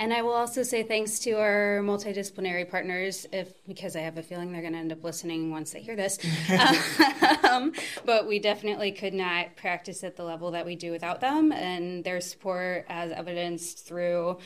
And 0.00 0.12
I 0.12 0.22
will 0.22 0.32
also 0.32 0.62
say 0.62 0.84
thanks 0.84 1.18
to 1.20 1.32
our 1.32 1.80
multidisciplinary 1.82 2.70
partners, 2.70 3.26
if 3.32 3.52
because 3.66 3.96
I 3.96 4.00
have 4.00 4.16
a 4.16 4.22
feeling 4.22 4.52
they're 4.52 4.60
going 4.60 4.74
to 4.74 4.78
end 4.78 4.92
up 4.92 5.02
listening 5.02 5.50
once 5.50 5.72
they 5.72 5.80
hear 5.80 5.96
this. 5.96 6.18
um, 7.50 7.72
but 8.04 8.28
we 8.28 8.38
definitely 8.38 8.92
could 8.92 9.12
not 9.12 9.56
practice 9.56 10.04
at 10.04 10.14
the 10.16 10.22
level 10.22 10.52
that 10.52 10.64
we 10.64 10.76
do 10.76 10.92
without 10.92 11.20
them, 11.20 11.50
and 11.50 12.04
their 12.04 12.20
support, 12.20 12.86
as 12.88 13.10
evidenced 13.10 13.86
through 13.86 14.38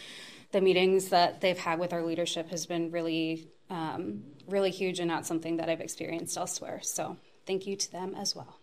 the 0.52 0.60
meetings 0.62 1.10
that 1.10 1.42
they've 1.42 1.58
had 1.58 1.78
with 1.78 1.92
our 1.92 2.02
leadership, 2.02 2.48
has 2.48 2.64
been 2.64 2.90
really, 2.90 3.46
um, 3.68 4.22
really 4.48 4.70
huge, 4.70 5.00
and 5.00 5.08
not 5.08 5.26
something 5.26 5.58
that 5.58 5.68
I've 5.68 5.82
experienced 5.82 6.38
elsewhere. 6.38 6.80
So 6.82 7.18
thank 7.46 7.66
you 7.66 7.76
to 7.76 7.92
them 7.92 8.14
as 8.14 8.34
well. 8.34 8.58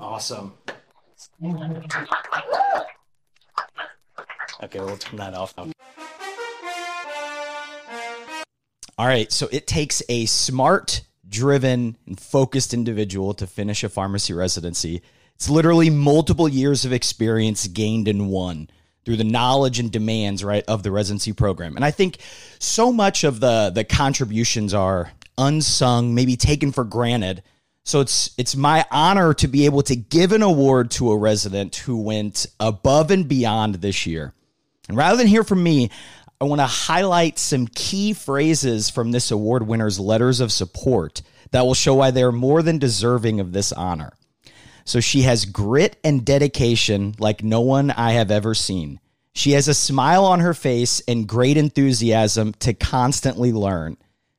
Awesome. 0.00 0.54
Okay, 4.62 4.78
we'll 4.78 4.96
turn 4.96 5.18
that 5.18 5.34
off 5.34 5.54
now. 5.56 5.68
All 8.96 9.06
right, 9.06 9.32
so 9.32 9.48
it 9.50 9.66
takes 9.66 10.02
a 10.08 10.26
smart, 10.26 11.02
driven, 11.28 11.96
and 12.06 12.20
focused 12.20 12.72
individual 12.72 13.34
to 13.34 13.46
finish 13.46 13.82
a 13.82 13.88
pharmacy 13.88 14.32
residency. 14.32 15.02
It's 15.34 15.50
literally 15.50 15.90
multiple 15.90 16.48
years 16.48 16.84
of 16.84 16.92
experience 16.92 17.66
gained 17.66 18.06
in 18.06 18.28
one 18.28 18.68
through 19.04 19.16
the 19.16 19.24
knowledge 19.24 19.80
and 19.80 19.90
demands 19.90 20.44
right 20.44 20.64
of 20.68 20.84
the 20.84 20.92
residency 20.92 21.32
program. 21.32 21.74
And 21.74 21.84
I 21.84 21.90
think 21.90 22.18
so 22.60 22.92
much 22.92 23.24
of 23.24 23.40
the 23.40 23.72
the 23.74 23.82
contributions 23.82 24.72
are 24.74 25.10
unsung, 25.36 26.14
maybe 26.14 26.36
taken 26.36 26.70
for 26.70 26.84
granted. 26.84 27.42
So 27.84 28.00
it's 28.00 28.32
it's 28.38 28.54
my 28.54 28.86
honor 28.92 29.34
to 29.34 29.48
be 29.48 29.64
able 29.64 29.82
to 29.82 29.96
give 29.96 30.30
an 30.30 30.42
award 30.42 30.92
to 30.92 31.10
a 31.10 31.18
resident 31.18 31.74
who 31.74 31.96
went 31.96 32.46
above 32.60 33.10
and 33.10 33.26
beyond 33.26 33.76
this 33.76 34.06
year. 34.06 34.34
And 34.88 34.96
rather 34.96 35.16
than 35.16 35.26
hear 35.26 35.44
from 35.44 35.62
me, 35.62 35.90
I 36.40 36.44
want 36.44 36.60
to 36.60 36.66
highlight 36.66 37.38
some 37.38 37.68
key 37.68 38.12
phrases 38.12 38.90
from 38.90 39.12
this 39.12 39.30
award 39.30 39.66
winner's 39.66 40.00
letters 40.00 40.40
of 40.40 40.50
support 40.50 41.22
that 41.52 41.64
will 41.64 41.74
show 41.74 41.94
why 41.94 42.10
they're 42.10 42.32
more 42.32 42.62
than 42.62 42.78
deserving 42.78 43.38
of 43.38 43.52
this 43.52 43.72
honor. 43.72 44.12
So 44.84 44.98
she 44.98 45.22
has 45.22 45.44
grit 45.44 45.96
and 46.02 46.24
dedication 46.24 47.14
like 47.18 47.44
no 47.44 47.60
one 47.60 47.90
I 47.92 48.12
have 48.12 48.30
ever 48.30 48.54
seen. 48.54 48.98
She 49.34 49.52
has 49.52 49.68
a 49.68 49.74
smile 49.74 50.24
on 50.24 50.40
her 50.40 50.54
face 50.54 51.00
and 51.06 51.28
great 51.28 51.56
enthusiasm 51.56 52.52
to 52.54 52.74
constantly 52.74 53.52
learn. 53.52 53.96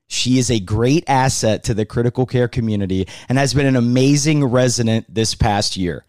She 0.08 0.38
is 0.38 0.52
a 0.52 0.60
great 0.60 1.06
asset 1.08 1.64
to 1.64 1.74
the 1.74 1.86
critical 1.86 2.26
care 2.26 2.48
community 2.48 3.08
and 3.30 3.38
has 3.38 3.54
been 3.54 3.66
an 3.66 3.76
amazing 3.76 4.44
resident 4.44 5.12
this 5.12 5.34
past 5.34 5.78
year. 5.78 6.06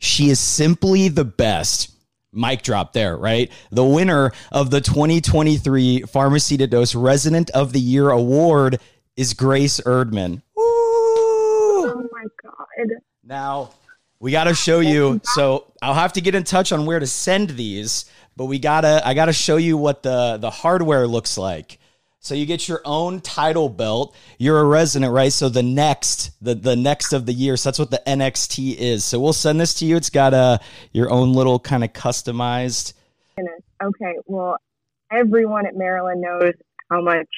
She 0.00 0.30
is 0.30 0.40
simply 0.40 1.08
the 1.08 1.24
best 1.24 1.92
Mic 2.32 2.62
drop 2.62 2.92
there, 2.92 3.16
right? 3.16 3.50
The 3.70 3.84
winner 3.84 4.32
of 4.52 4.70
the 4.70 4.80
2023 4.80 6.02
Pharmacy 6.02 6.56
to 6.58 6.66
Dose 6.66 6.94
Resident 6.94 7.50
of 7.50 7.72
the 7.72 7.80
Year 7.80 8.10
award 8.10 8.80
is 9.16 9.34
Grace 9.34 9.80
Erdman. 9.80 10.42
Oh 10.56 12.08
my 12.12 12.24
God. 12.42 12.88
Now, 13.24 13.70
we 14.20 14.30
got 14.32 14.44
to 14.44 14.54
show 14.54 14.80
you. 14.80 15.20
So 15.24 15.72
I'll 15.80 15.94
have 15.94 16.12
to 16.14 16.20
get 16.20 16.34
in 16.34 16.44
touch 16.44 16.72
on 16.72 16.86
where 16.86 16.98
to 16.98 17.06
send 17.06 17.50
these, 17.50 18.04
but 18.36 18.46
we 18.46 18.58
gotta, 18.58 19.00
I 19.04 19.14
gotta 19.14 19.32
show 19.32 19.56
you 19.56 19.76
what 19.76 20.02
the 20.02 20.38
the 20.38 20.50
hardware 20.50 21.06
looks 21.06 21.38
like. 21.38 21.78
So 22.20 22.34
you 22.34 22.46
get 22.46 22.68
your 22.68 22.82
own 22.84 23.20
title 23.20 23.68
belt. 23.68 24.14
You're 24.38 24.58
a 24.58 24.64
resident, 24.64 25.12
right? 25.12 25.32
So 25.32 25.48
the 25.48 25.62
next, 25.62 26.32
the 26.42 26.54
the 26.54 26.74
next 26.74 27.12
of 27.12 27.26
the 27.26 27.32
year. 27.32 27.56
So 27.56 27.68
that's 27.68 27.78
what 27.78 27.90
the 27.90 28.02
NXT 28.06 28.76
is. 28.76 29.04
So 29.04 29.20
we'll 29.20 29.32
send 29.32 29.60
this 29.60 29.74
to 29.74 29.84
you. 29.84 29.96
It's 29.96 30.10
got 30.10 30.34
a 30.34 30.60
your 30.92 31.10
own 31.10 31.32
little 31.32 31.58
kind 31.58 31.84
of 31.84 31.92
customized. 31.92 32.94
Okay, 33.80 34.16
well, 34.26 34.56
everyone 35.12 35.66
at 35.66 35.76
Maryland 35.76 36.20
knows 36.20 36.54
how 36.90 37.00
much 37.00 37.28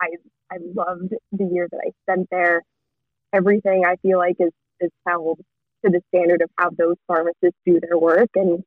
I 0.00 0.08
I 0.50 0.56
loved 0.74 1.12
the 1.32 1.44
year 1.44 1.68
that 1.70 1.80
I 1.86 1.90
spent 2.02 2.28
there. 2.30 2.62
Everything 3.32 3.84
I 3.84 3.96
feel 3.96 4.18
like 4.18 4.36
is 4.40 4.52
is 4.80 4.90
held 5.06 5.40
to 5.84 5.90
the 5.90 6.00
standard 6.08 6.40
of 6.40 6.50
how 6.56 6.70
those 6.70 6.96
pharmacists 7.06 7.58
do 7.66 7.78
their 7.80 7.98
work, 7.98 8.30
and 8.34 8.64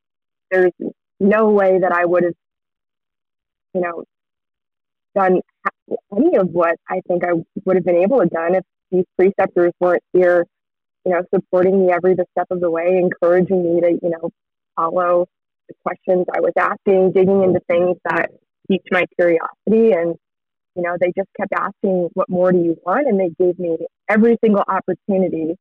there's 0.51 0.71
no 1.19 1.49
way 1.49 1.79
that 1.79 1.91
I 1.91 2.05
would 2.05 2.23
have, 2.23 2.35
you 3.73 3.81
know, 3.81 4.03
done 5.15 5.41
any 6.15 6.35
of 6.37 6.49
what 6.49 6.75
I 6.89 7.01
think 7.07 7.23
I 7.23 7.33
would 7.65 7.75
have 7.75 7.85
been 7.85 7.97
able 7.97 8.19
to 8.19 8.27
done 8.27 8.55
if 8.55 8.63
these 8.91 9.05
preceptors 9.17 9.71
weren't 9.79 10.03
here, 10.13 10.45
you 11.05 11.11
know, 11.11 11.21
supporting 11.33 11.85
me 11.85 11.91
every 11.91 12.13
step 12.13 12.47
of 12.51 12.59
the 12.59 12.69
way, 12.69 12.97
encouraging 12.97 13.75
me 13.75 13.81
to, 13.81 13.91
you 14.01 14.09
know, 14.09 14.29
follow 14.75 15.27
the 15.67 15.75
questions 15.83 16.25
I 16.33 16.39
was 16.39 16.53
asking, 16.57 17.11
digging 17.13 17.43
into 17.43 17.59
things 17.67 17.97
that 18.05 18.31
piqued 18.69 18.89
my 18.91 19.05
curiosity. 19.17 19.91
And, 19.91 20.15
you 20.75 20.83
know, 20.83 20.97
they 20.99 21.11
just 21.17 21.29
kept 21.37 21.53
asking, 21.55 22.09
what 22.13 22.29
more 22.29 22.51
do 22.51 22.59
you 22.59 22.77
want? 22.85 23.07
And 23.07 23.19
they 23.19 23.29
gave 23.39 23.59
me 23.59 23.77
every 24.09 24.37
single 24.43 24.63
opportunity, 24.67 25.55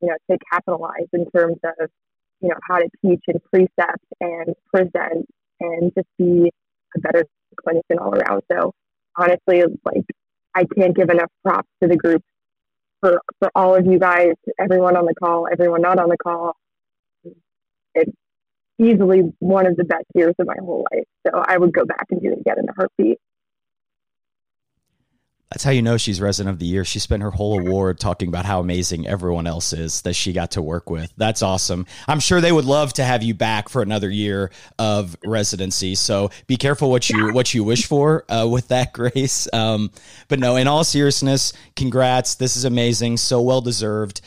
you 0.00 0.08
know, 0.08 0.16
to 0.30 0.38
capitalize 0.50 1.08
in 1.12 1.30
terms 1.30 1.56
of, 1.64 1.88
you 2.40 2.48
know, 2.48 2.56
how 2.68 2.78
to 2.78 2.88
teach 3.04 3.22
and 3.28 3.42
precept 3.44 4.04
and 4.20 4.54
present 4.72 5.26
and 5.60 5.92
just 5.94 6.08
be 6.18 6.50
a 6.96 7.00
better 7.00 7.24
clinician 7.66 8.00
all 8.00 8.14
around. 8.14 8.42
So 8.50 8.72
honestly, 9.16 9.64
like 9.84 10.04
I 10.54 10.64
can't 10.76 10.96
give 10.96 11.10
enough 11.10 11.30
props 11.44 11.68
to 11.82 11.88
the 11.88 11.96
group 11.96 12.22
for 13.00 13.20
for 13.38 13.50
all 13.54 13.74
of 13.74 13.86
you 13.86 13.98
guys, 13.98 14.34
everyone 14.58 14.96
on 14.96 15.06
the 15.06 15.14
call, 15.14 15.46
everyone 15.50 15.82
not 15.82 15.98
on 15.98 16.08
the 16.08 16.16
call. 16.18 16.56
It's 17.94 18.12
easily 18.78 19.32
one 19.40 19.66
of 19.66 19.76
the 19.76 19.84
best 19.84 20.04
years 20.14 20.34
of 20.38 20.46
my 20.46 20.56
whole 20.60 20.86
life. 20.92 21.04
So 21.26 21.42
I 21.46 21.58
would 21.58 21.72
go 21.72 21.84
back 21.84 22.06
and 22.10 22.20
do 22.20 22.32
it 22.32 22.40
again 22.40 22.58
in 22.58 22.68
a 22.68 22.72
heartbeat. 22.74 23.18
That's 25.50 25.64
how 25.64 25.72
you 25.72 25.82
know 25.82 25.96
she's 25.96 26.20
resident 26.20 26.54
of 26.54 26.60
the 26.60 26.66
year. 26.66 26.84
She 26.84 27.00
spent 27.00 27.24
her 27.24 27.32
whole 27.32 27.58
award 27.58 27.98
talking 27.98 28.28
about 28.28 28.44
how 28.44 28.60
amazing 28.60 29.08
everyone 29.08 29.48
else 29.48 29.72
is 29.72 30.02
that 30.02 30.12
she 30.12 30.32
got 30.32 30.52
to 30.52 30.62
work 30.62 30.88
with. 30.88 31.12
That's 31.16 31.42
awesome. 31.42 31.86
I'm 32.06 32.20
sure 32.20 32.40
they 32.40 32.52
would 32.52 32.66
love 32.66 32.92
to 32.94 33.04
have 33.04 33.24
you 33.24 33.34
back 33.34 33.68
for 33.68 33.82
another 33.82 34.08
year 34.08 34.52
of 34.78 35.16
residency. 35.24 35.96
So 35.96 36.30
be 36.46 36.56
careful 36.56 36.88
what 36.88 37.10
you 37.10 37.32
what 37.32 37.52
you 37.52 37.64
wish 37.64 37.86
for 37.86 38.24
uh, 38.30 38.46
with 38.46 38.68
that, 38.68 38.92
Grace. 38.92 39.48
Um, 39.52 39.90
but 40.28 40.38
no, 40.38 40.54
in 40.54 40.68
all 40.68 40.84
seriousness, 40.84 41.52
congrats. 41.74 42.36
This 42.36 42.56
is 42.56 42.64
amazing. 42.64 43.16
So 43.16 43.42
well 43.42 43.60
deserved. 43.60 44.20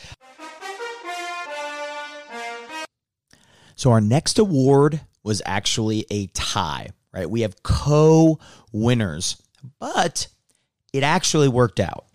So 3.76 3.92
our 3.92 4.02
next 4.02 4.38
award 4.38 5.00
was 5.22 5.40
actually 5.46 6.04
a 6.10 6.26
tie, 6.28 6.90
right? 7.14 7.28
We 7.28 7.40
have 7.40 7.62
co 7.62 8.38
winners, 8.72 9.42
but 9.80 10.28
it 10.94 11.02
actually 11.02 11.48
worked 11.48 11.80
out 11.80 12.06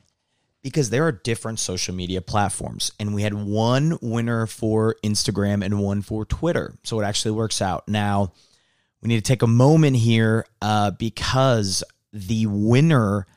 because 0.64 0.90
there 0.90 1.06
are 1.06 1.12
different 1.12 1.60
social 1.60 1.94
media 1.94 2.22
platforms 2.22 2.94
and 2.98 3.14
we 3.14 3.24
had 3.24 3.34
one 3.34 3.98
winner 4.02 4.48
for 4.48 4.96
Instagram 5.04 5.64
and 5.64 5.82
one 5.82 6.02
for 6.02 6.24
Twitter. 6.24 6.74
So 6.84 6.98
it 7.02 7.04
actually 7.04 7.32
works 7.32 7.62
out. 7.62 7.90
Now, 7.90 8.32
we 9.02 9.10
need 9.10 9.18
to 9.18 9.22
take 9.22 9.42
a 9.42 9.48
moment 9.48 9.98
here 9.98 10.46
uh, 10.62 10.92
because 10.92 11.84
the 12.14 12.46
winner 12.46 13.28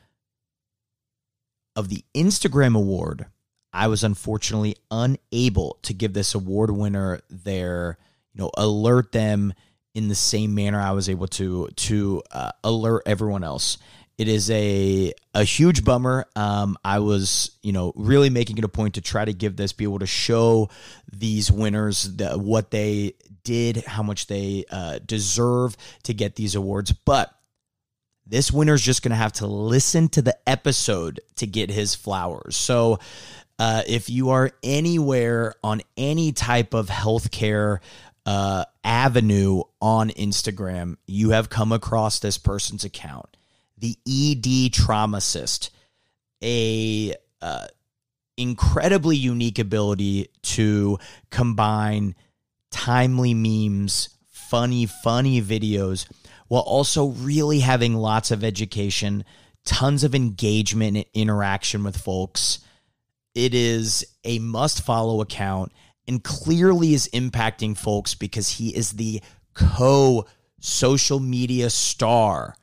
of 1.75 1.89
the 1.89 2.05
Instagram 2.15 2.77
award, 2.77 3.25
I 3.73 3.87
was 3.87 4.05
unfortunately 4.05 4.77
unable 4.89 5.77
to 5.81 5.93
give 5.93 6.13
this 6.13 6.35
award 6.35 6.71
winner 6.71 7.19
their, 7.29 7.97
you 8.33 8.41
know, 8.41 8.51
alert 8.55 9.11
them 9.11 9.53
in 9.93 10.07
the 10.07 10.15
same 10.15 10.55
manner 10.55 10.79
I 10.79 10.91
was 10.91 11.09
able 11.09 11.27
to 11.27 11.67
to 11.67 12.23
uh, 12.31 12.51
alert 12.63 13.03
everyone 13.05 13.43
else. 13.43 13.77
It 14.17 14.27
is 14.27 14.51
a 14.51 15.13
a 15.33 15.43
huge 15.43 15.83
bummer. 15.83 16.27
Um, 16.35 16.77
I 16.83 16.99
was, 16.99 17.57
you 17.63 17.71
know, 17.71 17.93
really 17.95 18.29
making 18.29 18.59
it 18.59 18.63
a 18.63 18.69
point 18.69 18.95
to 18.95 19.01
try 19.01 19.25
to 19.25 19.33
give 19.33 19.55
this, 19.55 19.73
be 19.73 19.85
able 19.85 19.99
to 19.99 20.05
show 20.05 20.69
these 21.11 21.51
winners 21.51 22.03
the, 22.15 22.37
what 22.37 22.69
they 22.69 23.15
did, 23.43 23.77
how 23.77 24.03
much 24.03 24.27
they 24.27 24.65
uh, 24.69 24.99
deserve 25.03 25.75
to 26.03 26.13
get 26.13 26.35
these 26.35 26.53
awards. 26.53 26.91
But 26.91 27.33
this 28.27 28.51
winner 28.51 28.75
is 28.75 28.83
just 28.83 29.01
going 29.01 29.11
to 29.11 29.15
have 29.15 29.33
to 29.33 29.47
listen 29.47 30.09
to 30.09 30.21
the 30.21 30.37
episode 30.47 31.19
to 31.37 31.47
get 31.47 31.71
his 31.71 31.95
flowers. 31.95 32.55
So, 32.55 32.99
uh, 33.57 33.81
if 33.87 34.09
you 34.09 34.31
are 34.31 34.51
anywhere 34.61 35.55
on 35.63 35.81
any 35.97 36.31
type 36.31 36.73
of 36.73 36.87
healthcare 36.87 37.79
uh, 38.25 38.65
avenue 38.83 39.63
on 39.81 40.09
Instagram, 40.09 40.97
you 41.07 41.31
have 41.31 41.49
come 41.49 41.71
across 41.71 42.19
this 42.19 42.37
person's 42.37 42.83
account 42.83 43.32
the 43.83 43.97
ED 44.07 44.71
Traumacist, 44.71 45.69
a 46.41 47.13
uh, 47.41 47.67
incredibly 48.37 49.17
unique 49.17 49.59
ability 49.59 50.29
to 50.41 50.97
combine 51.29 52.15
timely 52.71 53.33
memes, 53.33 54.17
funny, 54.29 54.85
funny 54.85 55.41
videos, 55.41 56.07
while 56.47 56.61
also 56.61 57.07
really 57.07 57.59
having 57.59 57.93
lots 57.93 58.31
of 58.31 58.41
education, 58.41 59.25
tons 59.65 60.05
of 60.05 60.15
engagement 60.15 60.95
and 60.95 61.05
interaction 61.13 61.83
with 61.83 61.97
folks. 61.97 62.59
It 63.35 63.53
is 63.53 64.05
a 64.23 64.39
must 64.39 64.81
follow 64.81 65.19
account 65.19 65.73
and 66.07 66.23
clearly 66.23 66.93
is 66.93 67.09
impacting 67.13 67.75
folks 67.75 68.15
because 68.15 68.47
he 68.51 68.73
is 68.73 68.93
the 68.93 69.21
co 69.53 70.25
social 70.61 71.19
media 71.19 71.69
star 71.69 72.55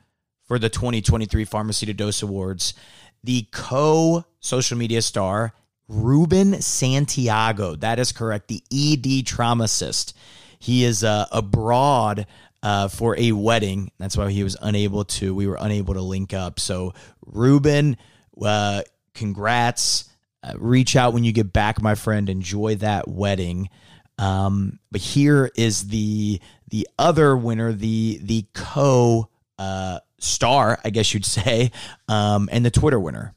for 0.51 0.59
the 0.59 0.69
2023 0.69 1.45
Pharmacy 1.45 1.87
to 1.87 1.95
Dose 1.95 2.23
Awards. 2.23 2.75
The 3.23 3.47
co 3.53 4.25
social 4.41 4.77
media 4.77 5.01
star, 5.01 5.55
Ruben 5.87 6.61
Santiago. 6.61 7.77
That 7.77 8.01
is 8.01 8.11
correct. 8.11 8.49
The 8.49 8.61
ED 8.73 9.25
traumacist. 9.25 10.13
He 10.59 10.83
is 10.83 11.05
uh, 11.05 11.27
abroad 11.31 12.27
uh, 12.65 12.89
for 12.89 13.17
a 13.17 13.31
wedding. 13.31 13.93
That's 13.99 14.17
why 14.17 14.33
he 14.33 14.43
was 14.43 14.57
unable 14.61 15.05
to, 15.05 15.33
we 15.33 15.47
were 15.47 15.57
unable 15.61 15.95
to 15.95 16.01
link 16.01 16.35
up. 16.35 16.59
So, 16.59 16.95
Ruben, 17.25 17.97
uh, 18.45 18.83
congrats. 19.15 20.11
Uh, 20.43 20.55
reach 20.59 20.97
out 20.97 21.13
when 21.15 21.23
you 21.23 21.31
get 21.31 21.53
back, 21.53 21.81
my 21.81 21.95
friend. 21.95 22.29
Enjoy 22.29 22.75
that 22.77 23.07
wedding. 23.07 23.71
Um, 24.19 24.81
but 24.91 25.01
here 25.01 25.49
is 25.55 25.87
the 25.87 26.41
the 26.71 26.89
other 26.99 27.37
winner, 27.37 27.73
the 27.73 28.19
the 28.21 28.47
co 28.53 29.29
uh, 29.61 30.01
star, 30.23 30.79
I 30.85 30.91
guess 30.91 31.13
you'd 31.13 31.25
say, 31.41 31.71
um, 32.09 32.49
and 32.53 32.65
the 32.65 32.71
Twitter 32.71 33.01
winner. 33.01 33.35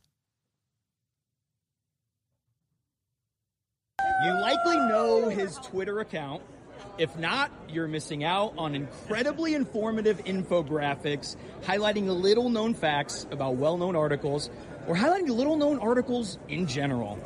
You 4.23 4.33
likely 4.39 4.77
know 4.77 5.29
his 5.29 5.57
Twitter 5.57 5.99
account. 5.99 6.41
If 6.97 7.17
not, 7.17 7.51
you're 7.67 7.87
missing 7.87 8.23
out 8.23 8.53
on 8.57 8.75
incredibly 8.75 9.55
informative 9.55 10.23
infographics 10.25 11.35
highlighting 11.63 12.07
little 12.07 12.49
known 12.49 12.73
facts 12.73 13.25
about 13.31 13.55
well 13.55 13.77
known 13.77 13.95
articles 13.95 14.49
or 14.87 14.95
highlighting 14.95 15.29
little 15.29 15.57
known 15.57 15.79
articles 15.79 16.37
in 16.49 16.67
general. 16.67 17.19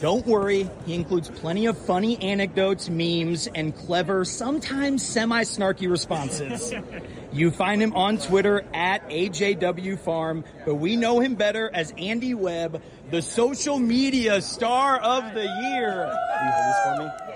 Don't 0.00 0.26
worry, 0.26 0.68
he 0.86 0.94
includes 0.94 1.30
plenty 1.30 1.66
of 1.66 1.78
funny 1.78 2.20
anecdotes, 2.20 2.88
memes, 2.90 3.46
and 3.46 3.74
clever, 3.74 4.24
sometimes 4.24 5.04
semi 5.04 5.42
snarky 5.42 5.88
responses. 5.88 6.74
you 7.32 7.50
find 7.50 7.80
him 7.80 7.94
on 7.94 8.18
Twitter 8.18 8.64
at 8.74 9.08
AJW 9.08 9.98
Pharm, 9.98 10.44
but 10.64 10.76
we 10.76 10.96
know 10.96 11.20
him 11.20 11.36
better 11.36 11.70
as 11.72 11.92
Andy 11.96 12.34
Webb, 12.34 12.82
the 13.10 13.22
social 13.22 13.78
media 13.78 14.40
star 14.40 14.98
of 14.98 15.32
the 15.34 15.44
year. 15.44 16.06
Will 16.06 16.44
you 16.44 16.52
hold 16.52 16.68
this 16.68 16.78
for 16.82 17.04
me? 17.04 17.34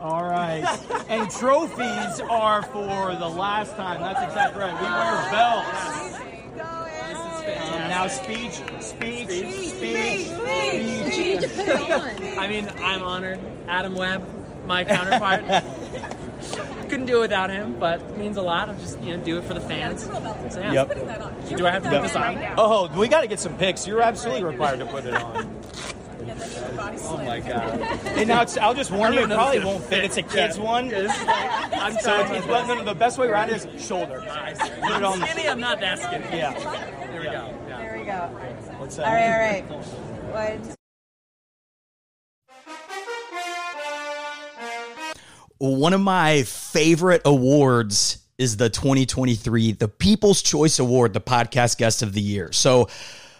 All 0.00 0.24
right. 0.24 0.64
and 1.08 1.30
trophies 1.30 2.20
are 2.28 2.62
for 2.62 3.14
the 3.14 3.28
last 3.28 3.74
time. 3.76 4.00
That's 4.00 4.22
exactly 4.22 4.62
right. 4.62 4.74
We 4.74 4.86
wear 4.86 5.30
belts. 5.30 6.33
Um, 7.56 7.88
now 7.88 8.06
speech, 8.08 8.52
speech, 8.80 9.28
speech, 9.28 9.68
speech. 9.68 10.28
You 10.28 11.24
need 11.24 11.40
to 11.40 11.48
put 11.48 11.68
it 11.68 11.90
on. 11.90 12.38
I 12.38 12.48
mean, 12.48 12.68
I'm 12.78 13.02
honored. 13.02 13.38
Adam 13.68 13.94
Webb, 13.94 14.26
my 14.66 14.84
counterpart. 14.84 15.44
Couldn't 16.88 17.06
do 17.06 17.18
it 17.18 17.20
without 17.20 17.50
him, 17.50 17.76
but 17.78 18.00
it 18.00 18.18
means 18.18 18.36
a 18.36 18.42
lot. 18.42 18.68
I'm 18.68 18.78
just 18.78 19.00
you 19.00 19.16
know 19.16 19.24
do 19.24 19.38
it 19.38 19.44
for 19.44 19.54
the 19.54 19.60
fans. 19.60 20.02
So, 20.04 20.60
yeah. 20.60 20.72
Yep. 20.72 21.56
Do 21.56 21.66
I 21.66 21.70
have 21.70 21.82
to 21.84 21.88
put 21.90 22.02
this 22.02 22.14
on? 22.14 22.38
Oh, 22.58 22.88
we 22.98 23.08
got 23.08 23.22
to 23.22 23.26
get 23.26 23.40
some 23.40 23.56
pics. 23.56 23.86
You're 23.86 24.02
absolutely 24.02 24.44
required 24.44 24.80
to 24.80 24.86
put 24.86 25.06
it 25.06 25.14
on. 25.14 25.50
Oh 27.06 27.22
my 27.24 27.40
god! 27.40 27.80
And 28.16 28.28
now 28.28 28.42
it's, 28.42 28.56
I'll 28.56 28.74
just 28.74 28.90
warn 28.90 29.12
you, 29.12 29.20
it 29.20 29.28
probably 29.28 29.60
won't 29.64 29.84
fit. 29.84 30.04
It's 30.04 30.16
a 30.16 30.22
kid's 30.22 30.58
one. 30.58 30.86
I'm 30.94 31.92
So 31.94 31.98
sorry. 32.00 32.38
it's, 32.38 32.46
no, 32.46 32.66
no, 32.74 32.84
the 32.84 32.94
best 32.94 33.18
way 33.18 33.28
around 33.28 33.50
it 33.50 33.64
is 33.64 33.84
shoulder. 33.86 34.20
Put 34.20 34.26
it 34.28 35.02
on 35.02 35.04
I'm 35.04 35.20
the 35.20 35.26
skinny. 35.26 35.48
I'm 35.48 35.60
not 35.60 35.80
that 35.80 35.98
skinny. 35.98 36.24
Yeah. 36.36 36.52
Here 37.24 37.32
we 37.32 37.38
go. 37.38 37.58
Yeah. 37.68 37.78
There 37.78 37.98
we 37.98 38.04
go. 38.04 38.76
What's 38.78 38.98
All 38.98 39.06
right, 39.06 39.32
all 39.32 39.38
right. 39.38 39.64
One, 45.58 45.78
One 45.80 45.94
of 45.94 46.02
my 46.02 46.42
favorite 46.42 47.22
awards 47.24 48.18
is 48.36 48.58
the 48.58 48.68
2023 48.68 49.72
the 49.72 49.88
People's 49.88 50.42
Choice 50.42 50.78
Award, 50.78 51.14
the 51.14 51.20
podcast 51.20 51.78
guest 51.78 52.02
of 52.02 52.12
the 52.12 52.20
year. 52.20 52.52
So, 52.52 52.88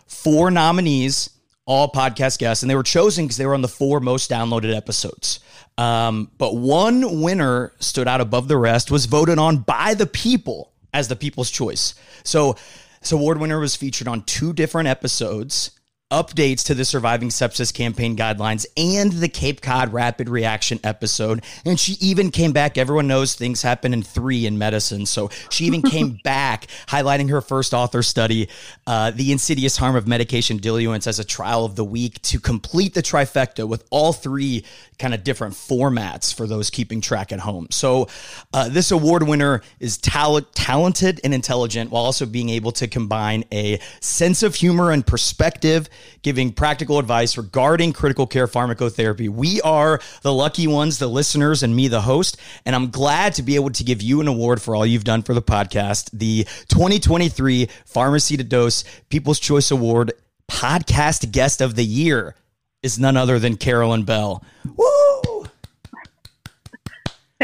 four 0.07 0.51
nominees, 0.51 1.29
all 1.66 1.92
podcast 1.92 2.38
guests, 2.38 2.62
and 2.62 2.70
they 2.70 2.77
were 2.77 2.83
chosen 2.83 3.27
because 3.27 3.37
they 3.37 3.44
were 3.44 3.55
on 3.55 3.61
the 3.61 3.68
four 3.68 4.01
most 4.01 4.31
downloaded 4.31 4.75
episodes. 4.75 5.40
Um, 5.77 6.31
but 6.38 6.57
one 6.57 7.20
winner 7.20 7.73
stood 7.81 8.09
out 8.09 8.23
above 8.23 8.49
the 8.49 8.57
rest, 8.57 8.90
was 8.90 9.05
voted 9.05 9.38
on 9.38 9.59
by 9.59 9.92
the 9.92 10.07
people 10.07 10.73
as 10.94 11.09
the 11.09 11.16
People's 11.16 11.51
Choice. 11.51 11.94
So, 12.23 12.57
this 13.05 13.12
award 13.12 13.37
winner 13.37 13.61
was 13.61 13.77
featured 13.77 14.09
on 14.09 14.23
two 14.23 14.55
different 14.55 14.88
episodes 14.88 15.73
updates 16.14 16.64
to 16.66 16.74
the 16.74 16.85
surviving 16.85 17.29
sepsis 17.29 17.74
campaign 17.74 18.16
guidelines 18.16 18.66
and 18.77 19.12
the 19.12 19.29
Cape 19.29 19.61
Cod 19.61 19.92
rapid 19.92 20.29
reaction 20.29 20.79
episode. 20.85 21.42
And 21.66 21.79
she 21.79 21.94
even 22.00 22.31
came 22.31 22.53
back. 22.53 22.79
Everyone 22.79 23.09
knows 23.09 23.35
things 23.35 23.62
happen 23.62 23.92
in 23.92 24.05
three 24.05 24.46
in 24.46 24.57
medicine. 24.57 25.07
So 25.07 25.31
she 25.50 25.64
even 25.64 25.83
came 25.94 26.20
back 26.22 26.68
highlighting 26.87 27.31
her 27.31 27.40
first 27.40 27.74
author 27.74 28.05
study, 28.05 28.48
uh, 28.87 29.11
The 29.11 29.33
Insidious 29.33 29.77
Harm 29.77 29.96
of 29.96 30.07
Medication 30.07 30.61
Diluents 30.61 31.09
as 31.09 31.18
a 31.18 31.24
trial 31.24 31.64
of 31.64 31.74
the 31.74 31.85
week 31.85 32.22
to 32.22 32.38
complete 32.38 32.94
the 32.94 33.03
trifecta 33.03 33.66
with 33.66 33.85
all 33.90 34.12
three 34.12 34.64
kind 34.98 35.14
of 35.14 35.24
different 35.24 35.55
formats 35.55 36.33
for 36.35 36.46
those 36.46 36.70
keeping 36.70 37.00
track 37.00 37.33
at 37.33 37.40
home. 37.40 37.66
So 37.70 38.09
uh, 38.53 38.68
this 38.68 38.90
award 38.90 39.24
winner 39.24 39.62
is 39.81 39.98
talent, 39.98 40.55
talented 40.55 41.20
and 41.24 41.35
intelligent 41.35 41.90
while 41.90 42.05
also 42.05 42.27
being 42.27 42.50
able 42.50 42.72
to 42.72 42.87
combine 42.87 43.44
a 43.53 43.81
sense 44.00 44.42
of 44.42 44.55
humor 44.55 44.90
and 44.92 45.05
perspective, 45.07 45.88
giving 46.23 46.53
practical 46.53 46.99
advice 46.99 47.37
regarding 47.37 47.93
critical 47.93 48.27
care 48.27 48.47
pharmacotherapy. 48.47 49.29
We 49.29 49.61
are 49.62 50.01
the 50.23 50.33
lucky 50.33 50.67
ones, 50.67 50.99
the 50.99 51.07
listeners 51.07 51.62
and 51.62 51.75
me, 51.75 51.88
the 51.88 52.01
host, 52.01 52.37
and 52.64 52.75
I'm 52.75 52.90
glad 52.90 53.35
to 53.35 53.43
be 53.43 53.55
able 53.57 53.71
to 53.71 53.85
give 53.85 54.03
you 54.03 54.21
an 54.21 54.29
award 54.29 54.62
for 54.62 54.75
all 54.75 54.87
you've 54.87 55.05
done 55.05 55.23
for 55.23 55.35
the 55.35 55.43
podcast, 55.43 56.11
the 56.12 56.45
2023 56.69 57.69
Pharmacy 57.87 58.37
to 58.37 58.45
Dose 58.45 58.85
People's 59.09 59.40
Choice 59.40 59.71
Award 59.71 60.12
Podcast 60.51 61.31
Guest 61.33 61.61
of 61.61 61.75
the 61.75 61.85
Year 61.85 62.35
is 62.83 62.99
none 62.99 63.17
other 63.17 63.38
than 63.38 63.57
Carolyn 63.57 64.05
Bell. 64.05 64.45
Woo! 64.77 65.34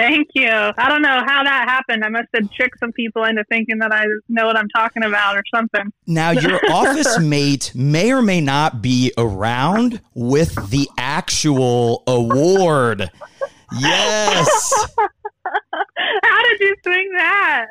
Thank 0.01 0.29
you. 0.33 0.49
I 0.49 0.89
don't 0.89 1.03
know 1.03 1.23
how 1.27 1.45
that 1.45 1.69
happened. 1.69 2.07
I 2.07 2.09
must 2.09 2.29
have 2.35 2.51
tricked 2.53 2.79
some 2.79 2.91
people 2.91 3.25
into 3.25 3.45
thinking 3.51 3.81
that 3.81 3.93
I 3.93 4.07
know 4.31 4.47
what 4.47 4.57
I'm 4.57 4.69
talking 4.71 5.05
about 5.05 5.37
or 5.37 5.43
something. 5.55 5.93
Now, 6.07 6.31
your 6.31 6.59
office 6.73 7.19
mate 7.19 7.73
may 7.75 8.11
or 8.11 8.23
may 8.23 8.41
not 8.41 8.81
be 8.81 9.13
around 9.19 10.01
with 10.15 10.71
the 10.71 10.89
actual 10.97 12.03
award. 12.07 13.11
Yes. 13.79 14.87
How 16.25 16.43
did 16.43 16.61
you 16.61 16.75
swing 16.83 17.13
that? 17.17 17.67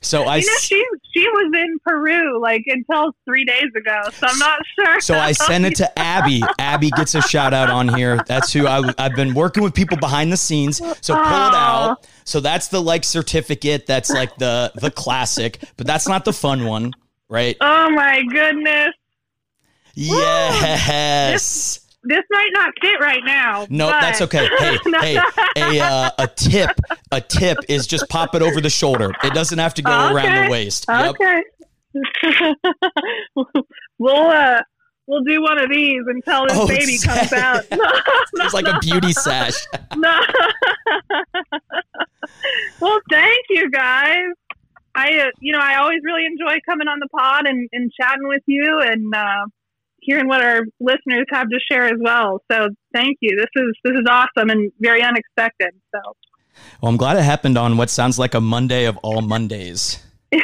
So 0.00 0.24
I 0.24 0.36
you 0.36 0.46
know, 0.46 0.56
she 0.60 0.84
she 1.14 1.28
was 1.28 1.52
in 1.54 1.78
Peru 1.84 2.40
like 2.40 2.62
until 2.66 3.12
three 3.24 3.44
days 3.44 3.70
ago, 3.76 4.00
so 4.12 4.26
I'm 4.28 4.38
not 4.38 4.60
sure. 4.78 5.00
So 5.00 5.14
I 5.14 5.32
sent 5.32 5.64
it 5.64 5.76
to 5.76 5.98
Abby. 5.98 6.42
Abby 6.58 6.90
gets 6.90 7.14
a 7.14 7.22
shout 7.22 7.54
out 7.54 7.70
on 7.70 7.88
here. 7.88 8.22
That's 8.26 8.52
who 8.52 8.66
I, 8.66 8.92
have 8.98 9.14
been 9.14 9.34
working 9.34 9.62
with 9.62 9.74
people 9.74 9.96
behind 9.96 10.32
the 10.32 10.36
scenes. 10.36 10.78
So 11.00 11.14
pull 11.14 11.22
it 11.22 11.54
out. 11.54 12.06
So 12.24 12.40
that's 12.40 12.68
the 12.68 12.80
like 12.80 13.04
certificate. 13.04 13.86
That's 13.86 14.10
like 14.10 14.36
the 14.36 14.72
the 14.76 14.90
classic, 14.90 15.62
but 15.76 15.86
that's 15.86 16.08
not 16.08 16.24
the 16.24 16.32
fun 16.32 16.64
one, 16.66 16.92
right? 17.28 17.56
Oh 17.60 17.90
my 17.90 18.22
goodness, 18.30 18.90
Yes. 19.94 21.32
this 21.32 21.87
might 22.30 22.50
not 22.52 22.72
fit 22.80 23.00
right 23.00 23.22
now. 23.24 23.66
No, 23.70 23.88
but- 23.90 24.00
that's 24.00 24.20
okay. 24.22 24.48
Hey, 24.58 24.78
hey, 25.54 25.78
a 25.78 25.84
uh, 25.84 26.10
a 26.18 26.26
tip, 26.26 26.70
a 27.12 27.20
tip 27.20 27.58
is 27.68 27.86
just 27.86 28.08
pop 28.08 28.34
it 28.34 28.42
over 28.42 28.60
the 28.60 28.70
shoulder. 28.70 29.12
It 29.22 29.34
doesn't 29.34 29.58
have 29.58 29.74
to 29.74 29.82
go 29.82 29.90
around 30.12 30.46
the 30.46 30.50
waist. 30.50 30.86
Yep. 30.88 31.14
Okay. 31.14 31.42
we'll 33.98 34.14
uh 34.30 34.60
we'll 35.06 35.22
do 35.24 35.40
one 35.42 35.58
of 35.58 35.70
these 35.70 36.02
until 36.06 36.46
this 36.46 36.56
Oh, 36.56 36.68
baby 36.68 36.96
sad. 36.96 37.28
comes 37.30 37.32
out. 37.32 37.64
It's 38.34 38.54
like 38.54 38.68
a 38.68 38.78
beauty 38.80 39.12
sash. 39.12 39.54
no. 39.96 40.20
well, 42.80 42.98
thank 43.10 43.38
you 43.50 43.70
guys. 43.70 44.26
I, 44.94 45.18
uh, 45.20 45.26
you 45.40 45.52
know, 45.52 45.60
I 45.60 45.76
always 45.76 46.00
really 46.04 46.26
enjoy 46.26 46.58
coming 46.68 46.88
on 46.88 46.98
the 46.98 47.08
pod 47.08 47.46
and, 47.46 47.68
and 47.72 47.90
chatting 48.00 48.26
with 48.26 48.42
you 48.46 48.80
and 48.82 49.14
uh, 49.14 49.46
hearing 50.08 50.26
what 50.26 50.42
our 50.42 50.62
listeners 50.80 51.26
have 51.30 51.48
to 51.50 51.58
share 51.70 51.84
as 51.84 51.98
well. 52.00 52.40
So, 52.50 52.68
thank 52.94 53.18
you. 53.20 53.36
This 53.36 53.50
is 53.54 53.76
this 53.84 53.92
is 53.92 54.06
awesome 54.08 54.50
and 54.50 54.72
very 54.80 55.02
unexpected. 55.02 55.70
So, 55.94 56.00
Well, 56.80 56.90
I'm 56.90 56.96
glad 56.96 57.18
it 57.18 57.22
happened 57.22 57.58
on 57.58 57.76
what 57.76 57.90
sounds 57.90 58.18
like 58.18 58.34
a 58.34 58.40
Monday 58.40 58.86
of 58.86 58.96
all 58.98 59.20
Mondays. 59.20 60.02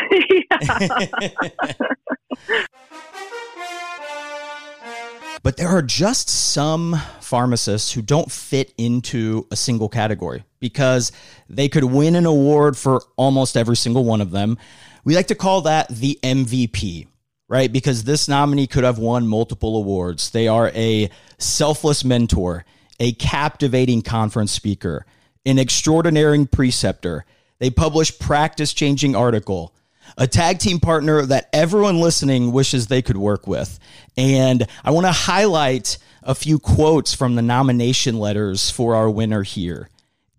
But 5.44 5.58
there 5.58 5.68
are 5.68 5.82
just 5.82 6.30
some 6.30 6.98
pharmacists 7.20 7.92
who 7.92 8.00
don't 8.00 8.32
fit 8.32 8.72
into 8.78 9.46
a 9.50 9.56
single 9.56 9.90
category 9.90 10.42
because 10.58 11.12
they 11.50 11.68
could 11.68 11.84
win 11.84 12.16
an 12.16 12.24
award 12.24 12.78
for 12.78 13.02
almost 13.16 13.54
every 13.54 13.76
single 13.76 14.06
one 14.06 14.22
of 14.22 14.30
them. 14.30 14.56
We 15.04 15.14
like 15.14 15.26
to 15.26 15.34
call 15.34 15.60
that 15.60 15.88
the 15.90 16.18
MVP, 16.22 17.08
right? 17.54 17.72
Because 17.72 18.02
this 18.02 18.26
nominee 18.26 18.66
could 18.66 18.82
have 18.82 18.98
won 18.98 19.28
multiple 19.28 19.76
awards. 19.76 20.30
They 20.30 20.48
are 20.48 20.72
a 20.74 21.08
selfless 21.38 22.04
mentor, 22.04 22.64
a 22.98 23.12
captivating 23.12 24.02
conference 24.02 24.50
speaker, 24.50 25.06
an 25.46 25.60
extraordinary 25.60 26.46
preceptor. 26.46 27.24
They 27.60 27.70
publish 27.70 28.18
practice 28.18 28.72
changing 28.72 29.14
article, 29.14 29.72
a 30.18 30.26
tag 30.26 30.58
team 30.58 30.80
partner 30.80 31.24
that 31.26 31.48
everyone 31.52 32.00
listening 32.00 32.50
wishes 32.50 32.88
they 32.88 33.02
could 33.02 33.16
work 33.16 33.46
with. 33.46 33.78
And 34.16 34.66
I 34.84 34.90
want 34.90 35.06
to 35.06 35.12
highlight 35.12 35.98
a 36.24 36.34
few 36.34 36.58
quotes 36.58 37.14
from 37.14 37.36
the 37.36 37.42
nomination 37.42 38.18
letters 38.18 38.68
for 38.68 38.96
our 38.96 39.08
winner 39.08 39.44
here. 39.44 39.90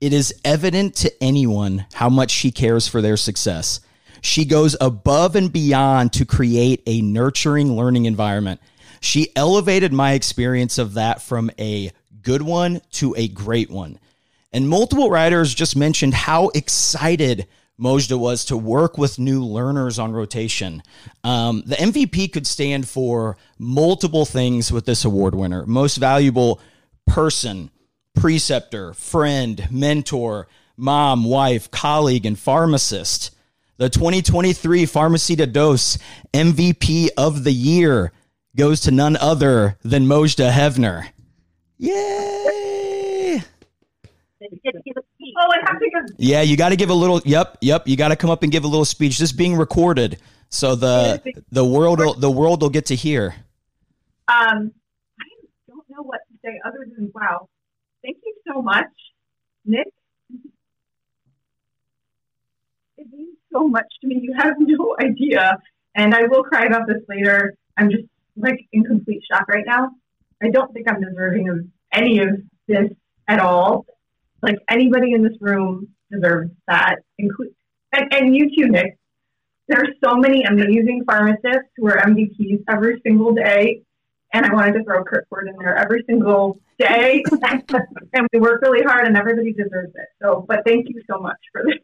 It 0.01 0.12
is 0.12 0.34
evident 0.43 0.95
to 0.95 1.23
anyone 1.23 1.86
how 1.93 2.10
much 2.10 2.32
she 2.32 2.51
cares 2.51 2.89
for 2.89 3.01
their 3.01 3.15
success. 3.15 3.80
She 4.26 4.44
goes 4.44 4.76
above 4.82 5.36
and 5.36 5.54
beyond 5.54 6.14
to 6.14 6.26
create 6.26 6.82
a 6.88 7.00
nurturing 7.02 7.76
learning 7.76 8.06
environment. 8.06 8.60
She 9.00 9.32
elevated 9.36 9.94
my 9.94 10.14
experience 10.14 10.80
of 10.80 10.96
that 10.96 11.22
from 11.22 11.52
a 11.60 11.92
good 12.24 12.42
one 12.42 12.82
to 12.94 13.14
a 13.16 13.28
great 13.28 13.70
one. 13.70 14.00
And 14.52 14.68
multiple 14.68 15.12
writers 15.12 15.54
just 15.54 15.76
mentioned 15.76 16.16
how 16.16 16.50
excited 16.50 17.46
Mojdeh 17.80 18.18
was 18.18 18.46
to 18.46 18.58
work 18.58 18.98
with 18.98 19.20
new 19.20 19.46
learners 19.46 20.00
on 20.00 20.12
rotation. 20.12 20.82
Um, 21.24 21.62
the 21.68 21.76
MVP 21.76 22.34
could 22.34 22.48
stand 22.48 22.90
for 22.90 23.38
multiple 23.60 24.26
things 24.26 24.72
with 24.72 24.88
this 24.88 25.06
award 25.06 25.36
winner 25.36 25.68
most 25.68 25.98
valuable 25.98 26.60
person, 27.06 27.70
preceptor, 28.16 28.96
friend, 28.96 29.68
mentor, 29.70 30.48
mom, 30.76 31.26
wife, 31.26 31.70
colleague, 31.70 32.26
and 32.26 32.40
pharmacist. 32.40 33.35
The 33.78 33.90
2023 33.90 34.86
Pharmacy 34.86 35.36
to 35.36 35.46
Dose 35.46 35.98
MVP 36.34 37.10
of 37.18 37.44
the 37.44 37.52
year 37.52 38.14
goes 38.56 38.80
to 38.82 38.92
none 38.92 39.18
other 39.18 39.78
than 39.84 40.06
Mojdeh 40.06 40.50
Heavner. 40.50 41.08
Yay! 41.78 43.42
Oh, 45.38 45.52
I 45.52 45.58
have 45.68 45.80
to. 45.80 46.14
Yeah, 46.18 46.42
you 46.42 46.56
got 46.56 46.70
to 46.70 46.78
give 46.78 46.90
a 46.90 46.94
little. 46.94 47.22
Yep, 47.26 47.58
yep. 47.60 47.86
You 47.86 47.98
got 47.98 48.10
to 48.10 48.16
come 48.16 48.30
up 48.30 48.44
and 48.44 48.52
give 48.52 48.64
a 48.64 48.68
little 48.68 48.86
speech. 48.86 49.18
This 49.18 49.34
being 49.34 49.58
recorded, 49.58 50.20
so 50.50 50.76
the 50.76 51.22
the 51.52 51.66
world 51.66 52.00
will, 52.00 52.14
the 52.14 52.32
world 52.32 52.62
will 52.62 52.70
get 52.70 52.86
to 52.88 52.96
hear. 52.96 53.36
Um, 54.30 54.72
I 55.20 55.28
don't 55.68 55.90
know 55.90 56.04
what 56.04 56.22
to 56.32 56.38
say 56.46 56.60
other 56.66 56.88
than 56.96 57.12
wow. 57.14 57.50
Thank 58.04 58.18
you 58.24 58.36
so 58.48 58.62
much, 58.62 58.86
Nick. 59.66 59.88
It 62.98 63.08
means 63.12 63.36
so 63.56 63.68
much 63.68 63.88
to 64.02 64.08
me. 64.08 64.20
You 64.22 64.34
have 64.38 64.56
no 64.60 64.96
idea. 65.00 65.58
And 65.96 66.13
I 66.13 66.24
will 66.24 66.44
cry 66.44 66.65
about 66.65 66.88
this 66.88 67.02
later. 67.08 67.56
I'm 67.78 67.89
just 67.89 68.04
like 68.36 68.60
in 68.74 68.84
complete 68.84 69.24
shock 69.32 69.48
right 69.48 69.65
now. 69.65 69.91
I 70.44 70.50
don't 70.50 70.74
think 70.74 70.89
I'm 70.89 71.02
deserving 71.02 71.50
of 71.50 71.60
any 71.94 72.20
of 72.20 72.30
this 72.68 72.89
at 73.28 73.39
all. 73.39 73.86
Like 74.41 74.58
anybody 74.70 75.13
in 75.13 75.24
this 75.24 75.38
room 75.39 75.88
deserves 76.12 76.52
that. 76.68 76.98
Include 77.18 77.56
and, 77.94 78.13
and 78.13 78.36
you 78.36 78.50
too, 78.56 78.68
Nick. 78.70 78.98
There 79.68 79.80
are 79.80 79.88
so 80.04 80.15
many 80.15 80.44
amazing 80.44 81.04
pharmacists 81.06 81.72
who 81.78 81.88
are 81.88 81.98
MVPs 81.98 82.63
every 82.70 83.02
single 83.04 83.34
day 83.34 83.82
and 84.36 84.46
I 84.46 84.54
wanted 84.54 84.74
to 84.74 84.84
throw 84.84 85.04
Kurt 85.04 85.28
Ford 85.30 85.48
in 85.48 85.56
there 85.58 85.78
every 85.78 86.04
single 86.08 86.60
day. 86.78 87.24
and 88.13 88.28
we 88.34 88.39
work 88.39 88.62
really 88.62 88.84
hard, 88.84 89.08
and 89.08 89.15
everybody 89.15 89.54
deserves 89.54 89.94
it. 89.96 90.08
So, 90.22 90.46
but 90.48 90.65
thank 90.65 90.89
you 90.89 91.02
so 91.10 91.20
much 91.20 91.38
for 91.54 91.63
this. 91.65 91.80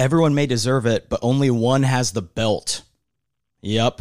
Everyone 0.00 0.34
may 0.34 0.46
deserve 0.46 0.86
it, 0.86 1.10
but 1.10 1.20
only 1.20 1.50
one 1.50 1.82
has 1.82 2.12
the 2.12 2.22
belt. 2.22 2.80
Yep. 3.60 4.00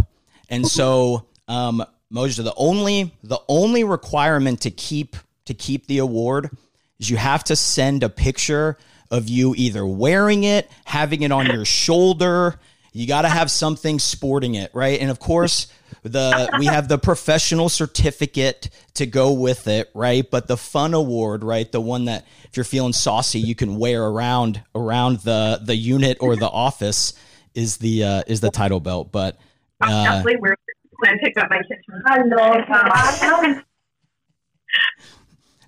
And 0.49 0.65
so, 0.65 1.25
um, 1.49 1.83
Mojdeh, 2.09 2.41
the 2.41 2.53
only 2.55 3.13
the 3.21 3.41
only 3.49 3.83
requirement 3.83 4.61
to 4.61 4.71
keep 4.71 5.17
to 5.43 5.53
keep 5.53 5.87
the 5.87 5.97
award 5.97 6.55
is 6.99 7.09
you 7.09 7.17
have 7.17 7.43
to 7.43 7.55
send 7.57 8.03
a 8.03 8.09
picture 8.09 8.77
of 9.11 9.27
you 9.27 9.53
either 9.57 9.85
wearing 9.85 10.45
it, 10.45 10.71
having 10.85 11.21
it 11.23 11.33
on 11.33 11.47
your 11.47 11.65
shoulder. 11.65 12.57
You 12.91 13.07
got 13.07 13.21
to 13.21 13.29
have 13.29 13.51
something 13.51 13.99
sporting 13.99 14.55
it, 14.55 14.71
right? 14.73 14.99
And 14.99 15.11
of 15.11 15.19
course, 15.19 15.67
the 16.03 16.49
we 16.57 16.65
have 16.65 16.87
the 16.87 16.97
professional 16.97 17.69
certificate 17.69 18.69
to 18.95 19.05
go 19.05 19.33
with 19.33 19.67
it, 19.67 19.89
right? 19.93 20.29
But 20.29 20.47
the 20.47 20.57
fun 20.57 20.93
award, 20.93 21.43
right? 21.43 21.71
The 21.71 21.81
one 21.81 22.05
that 22.05 22.25
if 22.45 22.57
you're 22.57 22.63
feeling 22.63 22.93
saucy, 22.93 23.39
you 23.39 23.55
can 23.55 23.77
wear 23.77 24.03
around 24.03 24.61
around 24.73 25.19
the 25.19 25.61
the 25.63 25.75
unit 25.75 26.17
or 26.21 26.35
the 26.35 26.49
office 26.49 27.13
is 27.53 27.77
the 27.77 28.03
uh, 28.03 28.23
is 28.27 28.41
the 28.41 28.51
title 28.51 28.79
belt. 28.79 29.11
But 29.11 29.37
uh, 29.81 30.05
Actually, 30.07 30.37
we're 30.37 30.55
going 31.03 31.17
to 31.17 31.23
pick 31.23 31.37
up 31.37 31.49
my 31.49 31.57
kids 31.57 31.81
from 31.85 32.01
Hello. 32.05 33.61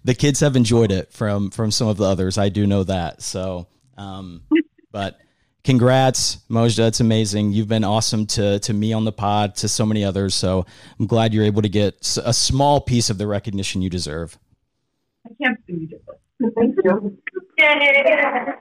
the 0.04 0.16
kids 0.16 0.40
have 0.40 0.56
enjoyed 0.56 0.92
it 0.92 1.12
from 1.12 1.52
from 1.52 1.72
some 1.72 1.88
of 1.88 1.98
the 1.98 2.06
others. 2.06 2.38
I 2.38 2.50
do 2.50 2.66
know 2.68 2.84
that. 2.84 3.22
So, 3.22 3.68
um, 3.98 4.44
but 4.92 5.18
congrats, 5.64 6.38
Mojdeh. 6.50 6.88
It's 6.88 7.00
amazing. 7.00 7.52
You've 7.52 7.68
been 7.68 7.84
awesome 7.84 8.26
to 8.28 8.60
to 8.60 8.74
me 8.74 8.94
on 8.94 9.06
the 9.06 9.12
pod, 9.12 9.56
to 9.56 9.68
so 9.68 9.86
many 9.86 10.04
others. 10.04 10.36
So 10.36 10.66
I'm 11.00 11.08
glad 11.08 11.34
you're 11.34 11.46
able 11.46 11.62
to 11.62 11.70
get 11.70 12.18
a 12.24 12.34
small 12.34 12.82
piece 12.82 13.10
of 13.10 13.18
the 13.18 13.28
recognition 13.28 13.82
you 13.82 13.90
deserve. 13.90 14.38
I 15.26 15.30
can't 15.42 15.66
believe 15.66 15.92
it. 15.94 16.04
Thank 16.56 16.76
you. 16.84 17.18
Yay. 17.60 18.54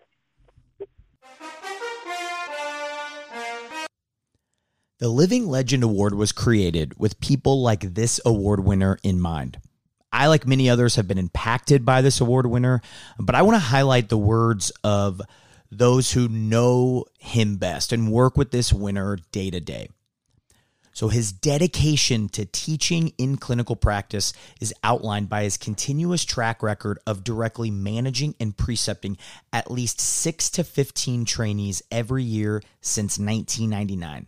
The 4.99 5.09
Living 5.09 5.47
Legend 5.47 5.83
Award 5.83 6.15
was 6.15 6.31
created 6.31 6.99
with 6.99 7.19
people 7.21 7.63
like 7.63 7.95
this 7.95 8.21
award 8.27 8.61
winner 8.61 8.99
in 9.03 9.19
mind. 9.19 9.59
I, 10.13 10.27
like 10.27 10.47
many 10.47 10.69
others, 10.69 10.97
have 10.97 11.09
been 11.09 11.17
impacted 11.17 11.87
by 11.87 12.03
this 12.03 12.21
award 12.21 12.45
winner, 12.45 12.83
but 13.19 13.35
I 13.35 13.41
want 13.41 13.55
to 13.55 13.61
highlight 13.61 14.11
the 14.11 14.19
words 14.19 14.71
of 14.85 15.23
those 15.71 16.13
who 16.13 16.29
know 16.29 17.05
him 17.19 17.57
best 17.57 17.93
and 17.93 18.13
work 18.13 18.37
with 18.37 18.51
this 18.51 18.73
winner 18.73 19.19
day 19.33 19.51
to 19.51 19.61
day. 19.61 19.89
So, 20.93 21.09
his 21.09 21.33
dedication 21.33 22.29
to 22.31 22.45
teaching 22.45 23.13
in 23.17 23.37
clinical 23.37 23.77
practice 23.77 24.33
is 24.61 24.75
outlined 24.83 25.29
by 25.29 25.45
his 25.45 25.57
continuous 25.57 26.25
track 26.25 26.63
record 26.63 26.99
of 27.07 27.23
directly 27.23 27.71
managing 27.71 28.35
and 28.41 28.57
precepting 28.57 29.17
at 29.53 29.71
least 29.71 30.01
6 30.01 30.51
to 30.51 30.65
15 30.65 31.25
trainees 31.25 31.83
every 31.93 32.25
year 32.25 32.61
since 32.81 33.19
1999. 33.19 34.27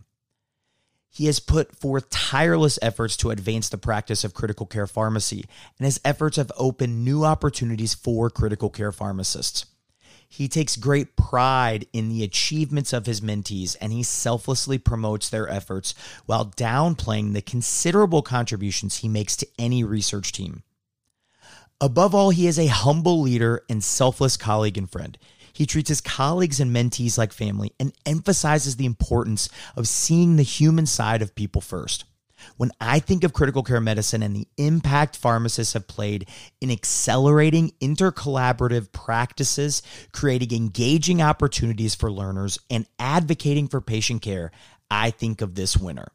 He 1.09 1.25
has 1.27 1.39
put 1.39 1.75
forth 1.75 2.09
tireless 2.09 2.79
efforts 2.81 3.17
to 3.17 3.29
advance 3.29 3.69
the 3.69 3.77
practice 3.77 4.23
of 4.23 4.33
critical 4.33 4.65
care 4.65 4.87
pharmacy, 4.87 5.45
and 5.77 5.85
his 5.85 6.01
efforts 6.03 6.37
have 6.37 6.51
opened 6.57 7.05
new 7.05 7.23
opportunities 7.23 7.93
for 7.93 8.31
critical 8.31 8.71
care 8.71 8.91
pharmacists. 8.91 9.67
He 10.35 10.47
takes 10.47 10.77
great 10.77 11.15
pride 11.15 11.85
in 11.93 12.09
the 12.09 12.23
achievements 12.23 12.91
of 12.91 13.05
his 13.05 13.21
mentees 13.21 13.77
and 13.79 13.93
he 13.93 14.01
selflessly 14.01 14.79
promotes 14.79 15.29
their 15.29 15.47
efforts 15.47 15.93
while 16.25 16.47
downplaying 16.47 17.33
the 17.33 17.41
considerable 17.43 18.23
contributions 18.23 18.97
he 18.97 19.07
makes 19.07 19.35
to 19.35 19.47
any 19.59 19.83
research 19.83 20.31
team. 20.31 20.63
Above 21.79 22.15
all, 22.15 22.31
he 22.31 22.47
is 22.47 22.57
a 22.57 22.65
humble 22.65 23.21
leader 23.21 23.63
and 23.69 23.83
selfless 23.83 24.35
colleague 24.35 24.75
and 24.75 24.89
friend. 24.89 25.19
He 25.53 25.67
treats 25.67 25.89
his 25.89 26.01
colleagues 26.01 26.59
and 26.59 26.75
mentees 26.75 27.15
like 27.15 27.31
family 27.31 27.71
and 27.79 27.93
emphasizes 28.03 28.77
the 28.77 28.87
importance 28.87 29.49
of 29.75 29.87
seeing 29.87 30.37
the 30.37 30.41
human 30.41 30.87
side 30.87 31.21
of 31.21 31.35
people 31.35 31.61
first. 31.61 32.05
When 32.57 32.71
I 32.79 32.99
think 32.99 33.23
of 33.23 33.33
critical 33.33 33.63
care 33.63 33.81
medicine 33.81 34.23
and 34.23 34.35
the 34.35 34.47
impact 34.57 35.15
pharmacists 35.15 35.73
have 35.73 35.87
played 35.87 36.27
in 36.61 36.71
accelerating 36.71 37.71
intercollaborative 37.81 38.91
practices, 38.91 39.81
creating 40.11 40.51
engaging 40.55 41.21
opportunities 41.21 41.95
for 41.95 42.11
learners, 42.11 42.59
and 42.69 42.85
advocating 42.99 43.67
for 43.67 43.81
patient 43.81 44.21
care, 44.21 44.51
I 44.89 45.11
think 45.11 45.41
of 45.41 45.55
this 45.55 45.77
winner. 45.77 46.09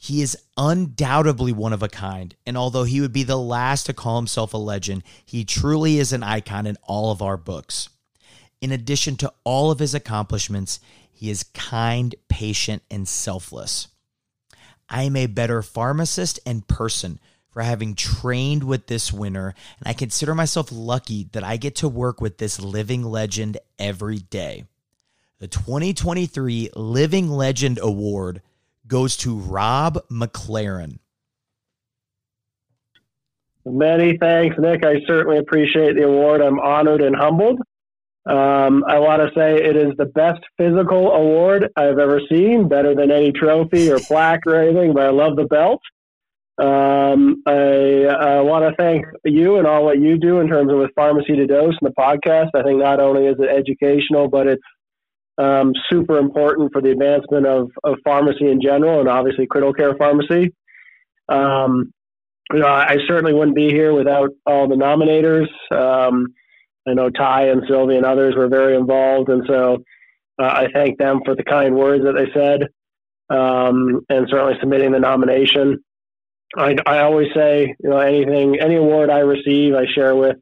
He 0.00 0.22
is 0.22 0.38
undoubtedly 0.56 1.52
one 1.52 1.72
of 1.72 1.82
a 1.82 1.88
kind, 1.88 2.34
and 2.46 2.56
although 2.56 2.84
he 2.84 3.00
would 3.00 3.12
be 3.12 3.24
the 3.24 3.36
last 3.36 3.86
to 3.86 3.92
call 3.92 4.16
himself 4.16 4.54
a 4.54 4.58
legend, 4.58 5.02
he 5.26 5.44
truly 5.44 5.98
is 5.98 6.12
an 6.12 6.22
icon 6.22 6.66
in 6.66 6.76
all 6.84 7.10
of 7.10 7.20
our 7.20 7.36
books. 7.36 7.88
In 8.60 8.70
addition 8.70 9.16
to 9.16 9.32
all 9.42 9.72
of 9.72 9.80
his 9.80 9.94
accomplishments, 9.94 10.78
he 11.10 11.30
is 11.30 11.42
kind, 11.42 12.14
patient, 12.28 12.82
and 12.90 13.08
selfless. 13.08 13.88
I 14.88 15.02
am 15.02 15.16
a 15.16 15.26
better 15.26 15.62
pharmacist 15.62 16.40
and 16.46 16.66
person 16.66 17.20
for 17.50 17.62
having 17.62 17.94
trained 17.94 18.64
with 18.64 18.86
this 18.86 19.12
winner, 19.12 19.54
and 19.78 19.88
I 19.88 19.92
consider 19.92 20.34
myself 20.34 20.70
lucky 20.70 21.28
that 21.32 21.44
I 21.44 21.56
get 21.56 21.76
to 21.76 21.88
work 21.88 22.20
with 22.20 22.38
this 22.38 22.60
living 22.60 23.02
legend 23.02 23.58
every 23.78 24.18
day. 24.18 24.64
The 25.40 25.48
2023 25.48 26.70
Living 26.74 27.30
Legend 27.30 27.78
Award 27.80 28.42
goes 28.86 29.16
to 29.18 29.36
Rob 29.36 29.98
Maclaren. 30.10 30.98
Many 33.64 34.16
thanks, 34.16 34.56
Nick. 34.58 34.84
I 34.84 35.00
certainly 35.06 35.38
appreciate 35.38 35.94
the 35.94 36.04
award. 36.04 36.40
I'm 36.40 36.58
honored 36.58 37.02
and 37.02 37.14
humbled. 37.14 37.60
Um, 38.28 38.84
I 38.86 38.98
want 38.98 39.22
to 39.22 39.30
say 39.34 39.54
it 39.56 39.74
is 39.74 39.94
the 39.96 40.04
best 40.04 40.40
physical 40.58 41.12
award 41.12 41.70
I've 41.76 41.98
ever 41.98 42.20
seen, 42.30 42.68
better 42.68 42.94
than 42.94 43.10
any 43.10 43.32
trophy 43.32 43.90
or 43.90 43.98
plaque 43.98 44.46
or 44.46 44.56
anything, 44.56 44.92
but 44.92 45.04
I 45.04 45.10
love 45.10 45.36
the 45.36 45.46
belt. 45.46 45.80
Um, 46.58 47.42
I, 47.46 48.04
I 48.04 48.40
want 48.40 48.68
to 48.68 48.74
thank 48.76 49.06
you 49.24 49.56
and 49.56 49.66
all 49.66 49.84
what 49.84 50.00
you 50.00 50.18
do 50.18 50.40
in 50.40 50.48
terms 50.48 50.70
of 50.70 50.78
with 50.78 50.90
Pharmacy 50.94 51.36
to 51.36 51.46
Dose 51.46 51.74
and 51.80 51.88
the 51.88 51.94
podcast. 51.98 52.50
I 52.54 52.62
think 52.64 52.80
not 52.80 53.00
only 53.00 53.26
is 53.26 53.36
it 53.38 53.48
educational, 53.48 54.28
but 54.28 54.46
it's 54.46 54.62
um, 55.38 55.72
super 55.88 56.18
important 56.18 56.72
for 56.72 56.82
the 56.82 56.90
advancement 56.90 57.46
of, 57.46 57.70
of 57.84 57.96
pharmacy 58.04 58.50
in 58.50 58.60
general 58.60 59.00
and 59.00 59.08
obviously 59.08 59.46
critical 59.46 59.72
care 59.72 59.94
pharmacy. 59.94 60.52
Um, 61.28 61.92
you 62.52 62.58
know, 62.58 62.66
I 62.66 62.96
certainly 63.06 63.32
wouldn't 63.32 63.56
be 63.56 63.68
here 63.68 63.94
without 63.94 64.30
all 64.44 64.68
the 64.68 64.74
nominators. 64.74 65.48
Um, 65.70 66.34
I 66.88 66.94
know 66.94 67.10
Ty 67.10 67.48
and 67.48 67.62
Sylvie 67.68 67.96
and 67.96 68.06
others 68.06 68.34
were 68.36 68.48
very 68.48 68.76
involved, 68.76 69.28
and 69.28 69.44
so 69.46 69.78
uh, 70.40 70.46
I 70.46 70.68
thank 70.72 70.98
them 70.98 71.20
for 71.24 71.34
the 71.34 71.44
kind 71.44 71.74
words 71.74 72.04
that 72.04 72.14
they 72.14 72.30
said, 72.32 72.62
um, 73.30 74.00
and 74.08 74.28
certainly 74.30 74.54
submitting 74.60 74.92
the 74.92 75.00
nomination. 75.00 75.78
I, 76.56 76.76
I 76.86 77.00
always 77.00 77.28
say, 77.34 77.74
you 77.80 77.90
know, 77.90 77.98
anything, 77.98 78.58
any 78.60 78.76
award 78.76 79.10
I 79.10 79.18
receive, 79.18 79.74
I 79.74 79.84
share 79.94 80.14
with 80.16 80.36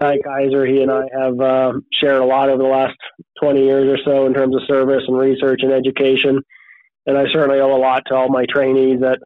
Ty 0.00 0.18
Kiser. 0.18 0.66
He 0.66 0.82
and 0.82 0.90
I 0.90 1.04
have 1.16 1.40
uh, 1.40 1.72
shared 1.92 2.20
a 2.20 2.24
lot 2.24 2.48
over 2.48 2.62
the 2.62 2.68
last 2.68 2.96
20 3.40 3.64
years 3.64 3.88
or 3.88 4.02
so 4.04 4.26
in 4.26 4.34
terms 4.34 4.56
of 4.56 4.62
service 4.66 5.02
and 5.06 5.16
research 5.16 5.60
and 5.62 5.72
education, 5.72 6.40
and 7.06 7.16
I 7.16 7.24
certainly 7.32 7.60
owe 7.60 7.76
a 7.76 7.78
lot 7.78 8.02
to 8.06 8.14
all 8.14 8.28
my 8.28 8.44
trainees 8.48 9.00
that 9.00 9.20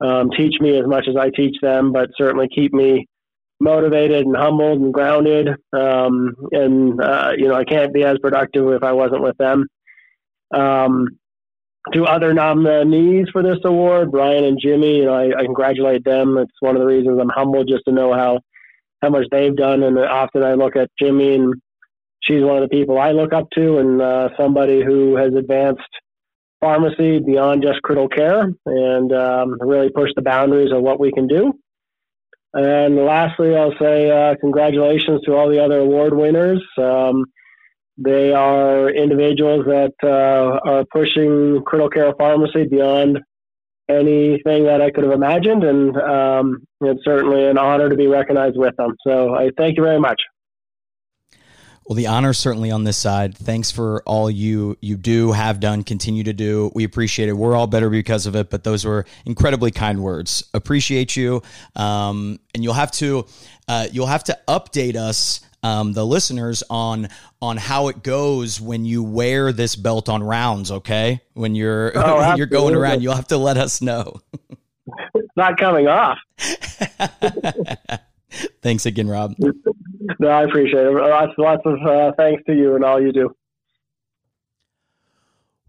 um, 0.00 0.30
teach 0.30 0.60
me 0.60 0.78
as 0.78 0.86
much 0.86 1.06
as 1.08 1.16
I 1.16 1.30
teach 1.30 1.56
them, 1.60 1.92
but 1.92 2.10
certainly 2.16 2.48
keep 2.54 2.72
me 2.72 3.08
motivated 3.60 4.26
and 4.26 4.36
humbled 4.36 4.80
and 4.80 4.94
grounded. 4.94 5.48
Um, 5.72 6.34
and, 6.52 7.00
uh, 7.00 7.32
you 7.36 7.48
know, 7.48 7.54
I 7.54 7.64
can't 7.64 7.92
be 7.92 8.04
as 8.04 8.18
productive 8.18 8.68
if 8.72 8.82
I 8.82 8.92
wasn't 8.92 9.22
with 9.22 9.36
them. 9.38 9.66
Um, 10.54 11.08
to 11.92 12.04
other 12.04 12.34
nominees 12.34 13.28
for 13.32 13.42
this 13.42 13.58
award, 13.64 14.10
Brian 14.10 14.44
and 14.44 14.58
Jimmy, 14.60 14.98
you 14.98 15.04
know, 15.06 15.14
I, 15.14 15.38
I, 15.38 15.44
congratulate 15.44 16.04
them. 16.04 16.36
It's 16.36 16.52
one 16.60 16.76
of 16.76 16.80
the 16.80 16.86
reasons 16.86 17.18
I'm 17.20 17.30
humbled 17.30 17.68
just 17.68 17.84
to 17.86 17.92
know 17.92 18.12
how, 18.12 18.40
how 19.00 19.10
much 19.10 19.26
they've 19.30 19.56
done. 19.56 19.82
And 19.82 19.98
often 19.98 20.42
I 20.42 20.54
look 20.54 20.76
at 20.76 20.90
Jimmy 21.00 21.34
and 21.34 21.54
she's 22.22 22.42
one 22.42 22.62
of 22.62 22.68
the 22.68 22.76
people 22.76 22.98
I 22.98 23.12
look 23.12 23.32
up 23.32 23.48
to 23.54 23.78
and 23.78 24.02
uh, 24.02 24.28
somebody 24.36 24.82
who 24.84 25.16
has 25.16 25.34
advanced 25.34 25.80
pharmacy 26.60 27.20
beyond 27.20 27.62
just 27.62 27.82
critical 27.82 28.08
care 28.08 28.52
and 28.66 29.12
um, 29.12 29.56
really 29.60 29.90
pushed 29.90 30.14
the 30.16 30.22
boundaries 30.22 30.72
of 30.72 30.82
what 30.82 31.00
we 31.00 31.12
can 31.12 31.26
do. 31.26 31.52
And 32.58 32.96
lastly, 32.96 33.54
I'll 33.54 33.74
say 33.78 34.10
uh, 34.10 34.34
congratulations 34.40 35.20
to 35.24 35.34
all 35.36 35.48
the 35.48 35.62
other 35.62 35.78
award 35.78 36.12
winners. 36.14 36.62
Um, 36.76 37.24
they 37.96 38.32
are 38.32 38.90
individuals 38.90 39.64
that 39.66 39.92
uh, 40.02 40.58
are 40.68 40.84
pushing 40.92 41.62
critical 41.64 41.90
care 41.90 42.12
pharmacy 42.18 42.64
beyond 42.64 43.20
anything 43.88 44.64
that 44.64 44.80
I 44.82 44.90
could 44.90 45.04
have 45.04 45.12
imagined, 45.12 45.62
and 45.64 45.96
um, 45.96 46.58
it's 46.80 47.04
certainly 47.04 47.46
an 47.46 47.58
honor 47.58 47.88
to 47.88 47.96
be 47.96 48.06
recognized 48.06 48.56
with 48.58 48.74
them. 48.76 48.94
So 49.06 49.34
I 49.34 49.50
thank 49.56 49.76
you 49.76 49.84
very 49.84 50.00
much. 50.00 50.20
Well, 51.88 51.96
the 51.96 52.08
honor 52.08 52.34
certainly 52.34 52.70
on 52.70 52.84
this 52.84 52.98
side. 52.98 53.34
Thanks 53.34 53.70
for 53.70 54.02
all 54.04 54.30
you 54.30 54.76
you 54.82 54.98
do, 54.98 55.32
have 55.32 55.58
done, 55.58 55.84
continue 55.84 56.22
to 56.24 56.34
do. 56.34 56.70
We 56.74 56.84
appreciate 56.84 57.30
it. 57.30 57.32
We're 57.32 57.56
all 57.56 57.66
better 57.66 57.88
because 57.88 58.26
of 58.26 58.36
it. 58.36 58.50
But 58.50 58.62
those 58.62 58.84
were 58.84 59.06
incredibly 59.24 59.70
kind 59.70 60.02
words. 60.02 60.44
Appreciate 60.52 61.16
you. 61.16 61.40
Um, 61.76 62.40
and 62.54 62.62
you'll 62.62 62.74
have 62.74 62.90
to 62.92 63.24
uh, 63.68 63.86
you'll 63.90 64.06
have 64.06 64.24
to 64.24 64.38
update 64.46 64.96
us, 64.96 65.40
um, 65.62 65.94
the 65.94 66.04
listeners, 66.04 66.62
on 66.68 67.08
on 67.40 67.56
how 67.56 67.88
it 67.88 68.02
goes 68.02 68.60
when 68.60 68.84
you 68.84 69.02
wear 69.02 69.50
this 69.50 69.74
belt 69.74 70.10
on 70.10 70.22
rounds. 70.22 70.70
Okay, 70.70 71.22
when 71.32 71.54
you're 71.54 71.92
oh, 71.94 72.16
when 72.18 72.36
you're 72.36 72.46
going 72.48 72.74
around, 72.74 73.02
you'll 73.02 73.14
have 73.14 73.28
to 73.28 73.38
let 73.38 73.56
us 73.56 73.80
know. 73.80 74.20
it's 75.14 75.36
not 75.36 75.56
coming 75.56 75.88
off. 75.88 76.18
Thanks 78.62 78.86
again, 78.86 79.08
Rob. 79.08 79.34
No, 80.20 80.28
I 80.28 80.44
appreciate 80.44 80.86
it. 80.86 80.90
Lots, 80.90 81.32
lots 81.36 81.62
of 81.66 81.78
uh, 81.86 82.12
thanks 82.16 82.42
to 82.46 82.54
you 82.54 82.74
and 82.74 82.82
all 82.82 83.00
you 83.00 83.12
do. 83.12 83.36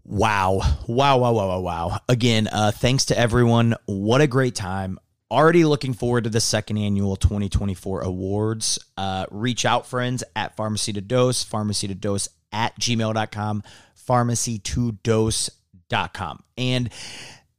Wow. 0.02 0.60
Wow, 0.88 1.18
wow, 1.18 1.32
wow, 1.32 1.48
wow, 1.48 1.60
wow. 1.60 1.98
Again, 2.08 2.48
uh, 2.50 2.70
thanks 2.72 3.06
to 3.06 3.18
everyone. 3.18 3.76
What 3.84 4.22
a 4.22 4.26
great 4.26 4.54
time. 4.54 4.98
Already 5.30 5.64
looking 5.64 5.92
forward 5.92 6.24
to 6.24 6.30
the 6.30 6.40
second 6.40 6.78
annual 6.78 7.16
2024 7.16 8.00
awards. 8.00 8.78
Uh, 8.96 9.26
reach 9.30 9.64
out, 9.64 9.86
friends, 9.86 10.24
at 10.34 10.56
Pharmacy 10.56 10.92
to 10.94 11.00
Dose, 11.00 11.44
Pharmacy 11.44 11.86
to 11.86 11.94
Dose 11.94 12.28
at 12.50 12.78
gmail.com, 12.80 13.62
Pharmacy 13.94 14.58
to 14.58 14.92
Dose.com. 14.92 16.42
And 16.56 16.90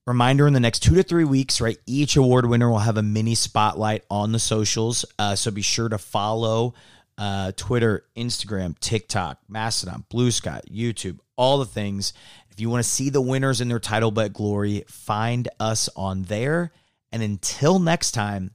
Reminder 0.08 0.47
in 0.47 0.54
the 0.54 0.60
next 0.60 0.80
two 0.80 0.95
to 0.95 1.04
three 1.04 1.26
weeks, 1.26 1.62
right? 1.62 1.78
Each 1.86 2.16
award 2.16 2.47
winner 2.47 2.70
will 2.70 2.80
have 2.80 2.97
a 2.97 3.04
mini 3.04 3.36
spotlight 3.36 4.04
on 4.10 4.32
the 4.32 4.39
socials. 4.39 5.06
Uh, 5.20 5.36
so 5.36 5.52
be 5.52 5.62
sure 5.62 5.89
to 5.89 5.99
follow 5.99 6.74
uh, 7.18 7.52
Twitter, 7.56 8.06
Instagram, 8.18 8.78
TikTok, 8.80 9.38
Mastodon, 9.47 10.04
Blue 10.10 10.32
Sky, 10.32 10.62
YouTube, 10.68 11.20
all 11.36 11.60
the 11.60 11.66
things. 11.66 12.14
If 12.49 12.60
you 12.60 12.70
want 12.70 12.84
to 12.84 12.89
see 12.89 13.10
the 13.10 13.22
winners 13.22 13.62
in 13.62 13.68
their 13.68 13.80
title 13.80 14.12
bet 14.12 14.34
glory, 14.34 14.84
find 14.88 15.47
us 15.60 15.88
on 15.95 16.24
there. 16.24 16.72
And 17.12 17.22
until 17.22 17.78
next 17.78 18.12
time, 18.12 18.52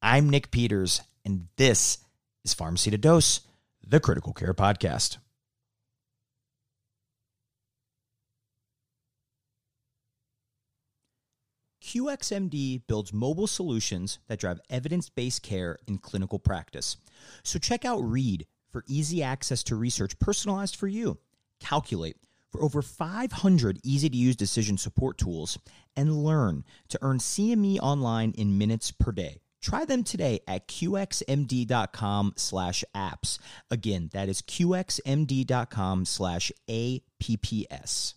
I'm 0.00 0.30
Nick 0.30 0.50
Peters, 0.50 1.02
and 1.24 1.48
this 1.56 1.98
is 2.44 2.54
Pharmacy 2.54 2.90
to 2.90 2.98
Dose, 2.98 3.40
the 3.86 4.00
Critical 4.00 4.32
Care 4.32 4.54
Podcast. 4.54 5.18
QXMD 11.86 12.82
builds 12.88 13.12
mobile 13.12 13.46
solutions 13.46 14.18
that 14.26 14.40
drive 14.40 14.60
evidence 14.68 15.08
based 15.08 15.42
care 15.42 15.78
in 15.86 15.98
clinical 15.98 16.38
practice. 16.38 16.96
So 17.44 17.58
check 17.58 17.84
out 17.84 18.02
Read 18.02 18.46
for 18.70 18.84
easy 18.88 19.22
access 19.22 19.62
to 19.64 19.76
research 19.76 20.18
personalized 20.18 20.76
for 20.76 20.88
you, 20.88 21.18
Calculate 21.60 22.16
for 22.52 22.62
over 22.62 22.82
500 22.82 23.80
easy 23.82 24.08
to 24.08 24.16
use 24.16 24.36
decision 24.36 24.78
support 24.78 25.18
tools, 25.18 25.58
and 25.96 26.24
Learn 26.24 26.64
to 26.88 26.98
earn 27.02 27.18
CME 27.18 27.78
online 27.80 28.32
in 28.32 28.58
minutes 28.58 28.90
per 28.90 29.12
day. 29.12 29.40
Try 29.62 29.84
them 29.84 30.04
today 30.04 30.40
at 30.46 30.68
qxmd.com 30.68 32.34
slash 32.36 32.84
apps. 32.94 33.38
Again, 33.70 34.10
that 34.12 34.28
is 34.28 34.42
qxmd.com 34.42 36.04
slash 36.04 36.52
apps. 36.68 38.14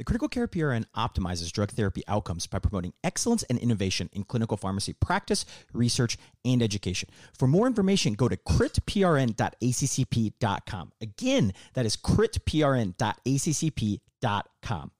The 0.00 0.04
Critical 0.04 0.28
Care 0.28 0.48
PRN 0.48 0.86
optimizes 0.96 1.52
drug 1.52 1.72
therapy 1.72 2.02
outcomes 2.08 2.46
by 2.46 2.58
promoting 2.58 2.94
excellence 3.04 3.42
and 3.50 3.58
innovation 3.58 4.08
in 4.14 4.24
clinical 4.24 4.56
pharmacy 4.56 4.94
practice, 4.94 5.44
research, 5.74 6.16
and 6.42 6.62
education. 6.62 7.10
For 7.38 7.46
more 7.46 7.66
information, 7.66 8.14
go 8.14 8.26
to 8.26 8.38
critprn.accp.com. 8.38 10.92
Again, 11.02 11.52
that 11.74 11.84
is 11.84 11.98
critprn.accp.com. 11.98 14.90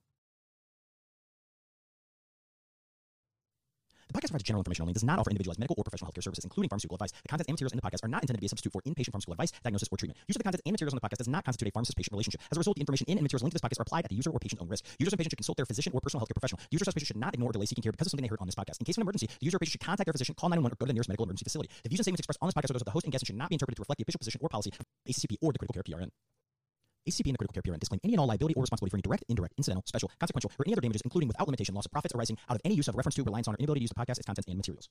The 4.10 4.18
podcast 4.18 4.34
provides 4.34 4.42
general 4.42 4.60
information 4.60 4.82
only 4.82 4.90
and 4.90 4.98
does 4.98 5.06
not 5.06 5.20
offer 5.20 5.30
individualized 5.30 5.60
medical 5.62 5.78
or 5.78 5.84
professional 5.86 6.10
healthcare 6.10 6.24
services, 6.26 6.42
including 6.42 6.68
pharmaceutical 6.68 6.98
advice. 6.98 7.14
The 7.14 7.30
contents 7.30 7.46
and 7.46 7.54
materials 7.54 7.70
in 7.70 7.78
the 7.78 7.86
podcast 7.86 8.02
are 8.02 8.10
not 8.10 8.26
intended 8.26 8.38
to 8.38 8.42
be 8.42 8.46
a 8.46 8.50
substitute 8.50 8.74
for 8.74 8.82
inpatient 8.82 9.14
pharmaceutical 9.14 9.38
advice, 9.38 9.54
diagnosis, 9.62 9.86
or 9.86 9.96
treatment. 10.02 10.18
Use 10.26 10.34
of 10.34 10.42
the 10.42 10.48
contents 10.50 10.66
and 10.66 10.74
materials 10.74 10.94
on 10.94 10.98
the 10.98 11.06
podcast 11.06 11.22
does 11.22 11.30
not 11.30 11.46
constitute 11.46 11.70
a 11.70 11.74
pharmacist-patient 11.78 12.10
relationship. 12.10 12.42
As 12.50 12.58
a 12.58 12.60
result, 12.60 12.74
the 12.74 12.82
information 12.82 13.06
in 13.06 13.18
and 13.18 13.22
materials 13.22 13.46
linked 13.46 13.54
to 13.54 13.62
this 13.62 13.62
podcast 13.62 13.78
are 13.78 13.86
applied 13.86 14.02
at 14.02 14.10
the 14.10 14.18
user 14.18 14.34
or 14.34 14.42
patient's 14.42 14.58
own 14.58 14.66
risk. 14.66 14.82
Users 14.98 15.14
and 15.14 15.18
patients 15.22 15.30
should 15.30 15.46
consult 15.46 15.62
their 15.62 15.70
physician 15.70 15.94
or 15.94 16.02
personal 16.02 16.26
healthcare 16.26 16.42
professional. 16.42 16.58
Users 16.74 16.90
or 16.90 16.92
patients 16.92 17.14
should 17.14 17.22
not 17.22 17.38
ignore 17.38 17.50
or 17.50 17.54
delay 17.54 17.70
seeking 17.70 17.86
care 17.86 17.94
because 17.94 18.10
of 18.10 18.10
something 18.10 18.26
they 18.26 18.32
heard 18.34 18.42
on 18.42 18.50
this 18.50 18.58
podcast. 18.58 18.82
In 18.82 18.84
case 18.84 18.98
of 18.98 19.06
an 19.06 19.06
emergency, 19.06 19.30
the 19.30 19.46
user 19.46 19.54
or 19.54 19.62
patient 19.62 19.78
should 19.78 19.86
contact 19.86 20.10
their 20.10 20.16
physician, 20.18 20.34
call 20.34 20.50
911, 20.50 20.74
or 20.74 20.78
go 20.82 20.86
to 20.86 20.90
the 20.90 20.98
nearest 20.98 21.06
medical 21.06 21.22
emergency 21.22 21.46
facility. 21.46 21.70
The 21.86 21.88
views 21.94 22.02
and 22.02 22.10
statements 22.10 22.26
expressed 22.26 22.42
on 22.42 22.50
this 22.50 22.58
podcast 22.58 22.74
are 22.74 22.82
those 22.82 22.82
of 22.82 22.90
the 22.90 22.96
host 22.98 23.06
and 23.06 23.14
guests 23.14 23.22
and 23.22 23.30
should 23.30 23.38
not 23.38 23.46
be 23.46 23.54
interpreted 23.54 23.78
to 23.78 23.86
reflect 23.86 24.02
the 24.02 24.04
official 24.10 24.18
position 24.18 24.42
or 24.42 24.50
policy 24.50 24.74
of 24.74 24.82
ACCP 25.06 25.38
or 25.38 25.54
the 25.54 25.62
Critical 25.62 25.78
Care 25.78 25.86
PRN. 25.86 26.10
ACP 27.08 27.26
and 27.26 27.34
the 27.34 27.38
Critical 27.38 27.62
Care 27.62 27.62
PRN 27.62 27.80
disclaim 27.80 28.00
any 28.04 28.14
and 28.14 28.20
all 28.20 28.26
liability 28.26 28.54
or 28.54 28.62
responsibility 28.62 28.90
for 28.90 28.96
any 28.96 29.02
direct, 29.02 29.24
indirect, 29.28 29.54
incidental, 29.56 29.82
special, 29.86 30.10
consequential, 30.18 30.50
or 30.58 30.64
any 30.66 30.74
other 30.74 30.82
damages, 30.82 31.02
including 31.02 31.28
without 31.28 31.46
limitation, 31.48 31.74
loss 31.74 31.86
of 31.86 31.92
profits 31.92 32.14
arising 32.14 32.36
out 32.48 32.56
of 32.56 32.60
any 32.64 32.74
use 32.74 32.88
of 32.88 32.94
reference 32.94 33.14
to, 33.14 33.24
reliance 33.24 33.48
on, 33.48 33.54
or 33.54 33.58
inability 33.58 33.80
to 33.80 33.84
use 33.84 33.90
the 33.90 34.00
podcast, 34.00 34.18
its 34.18 34.26
contents, 34.26 34.48
and 34.48 34.56
materials. 34.56 34.88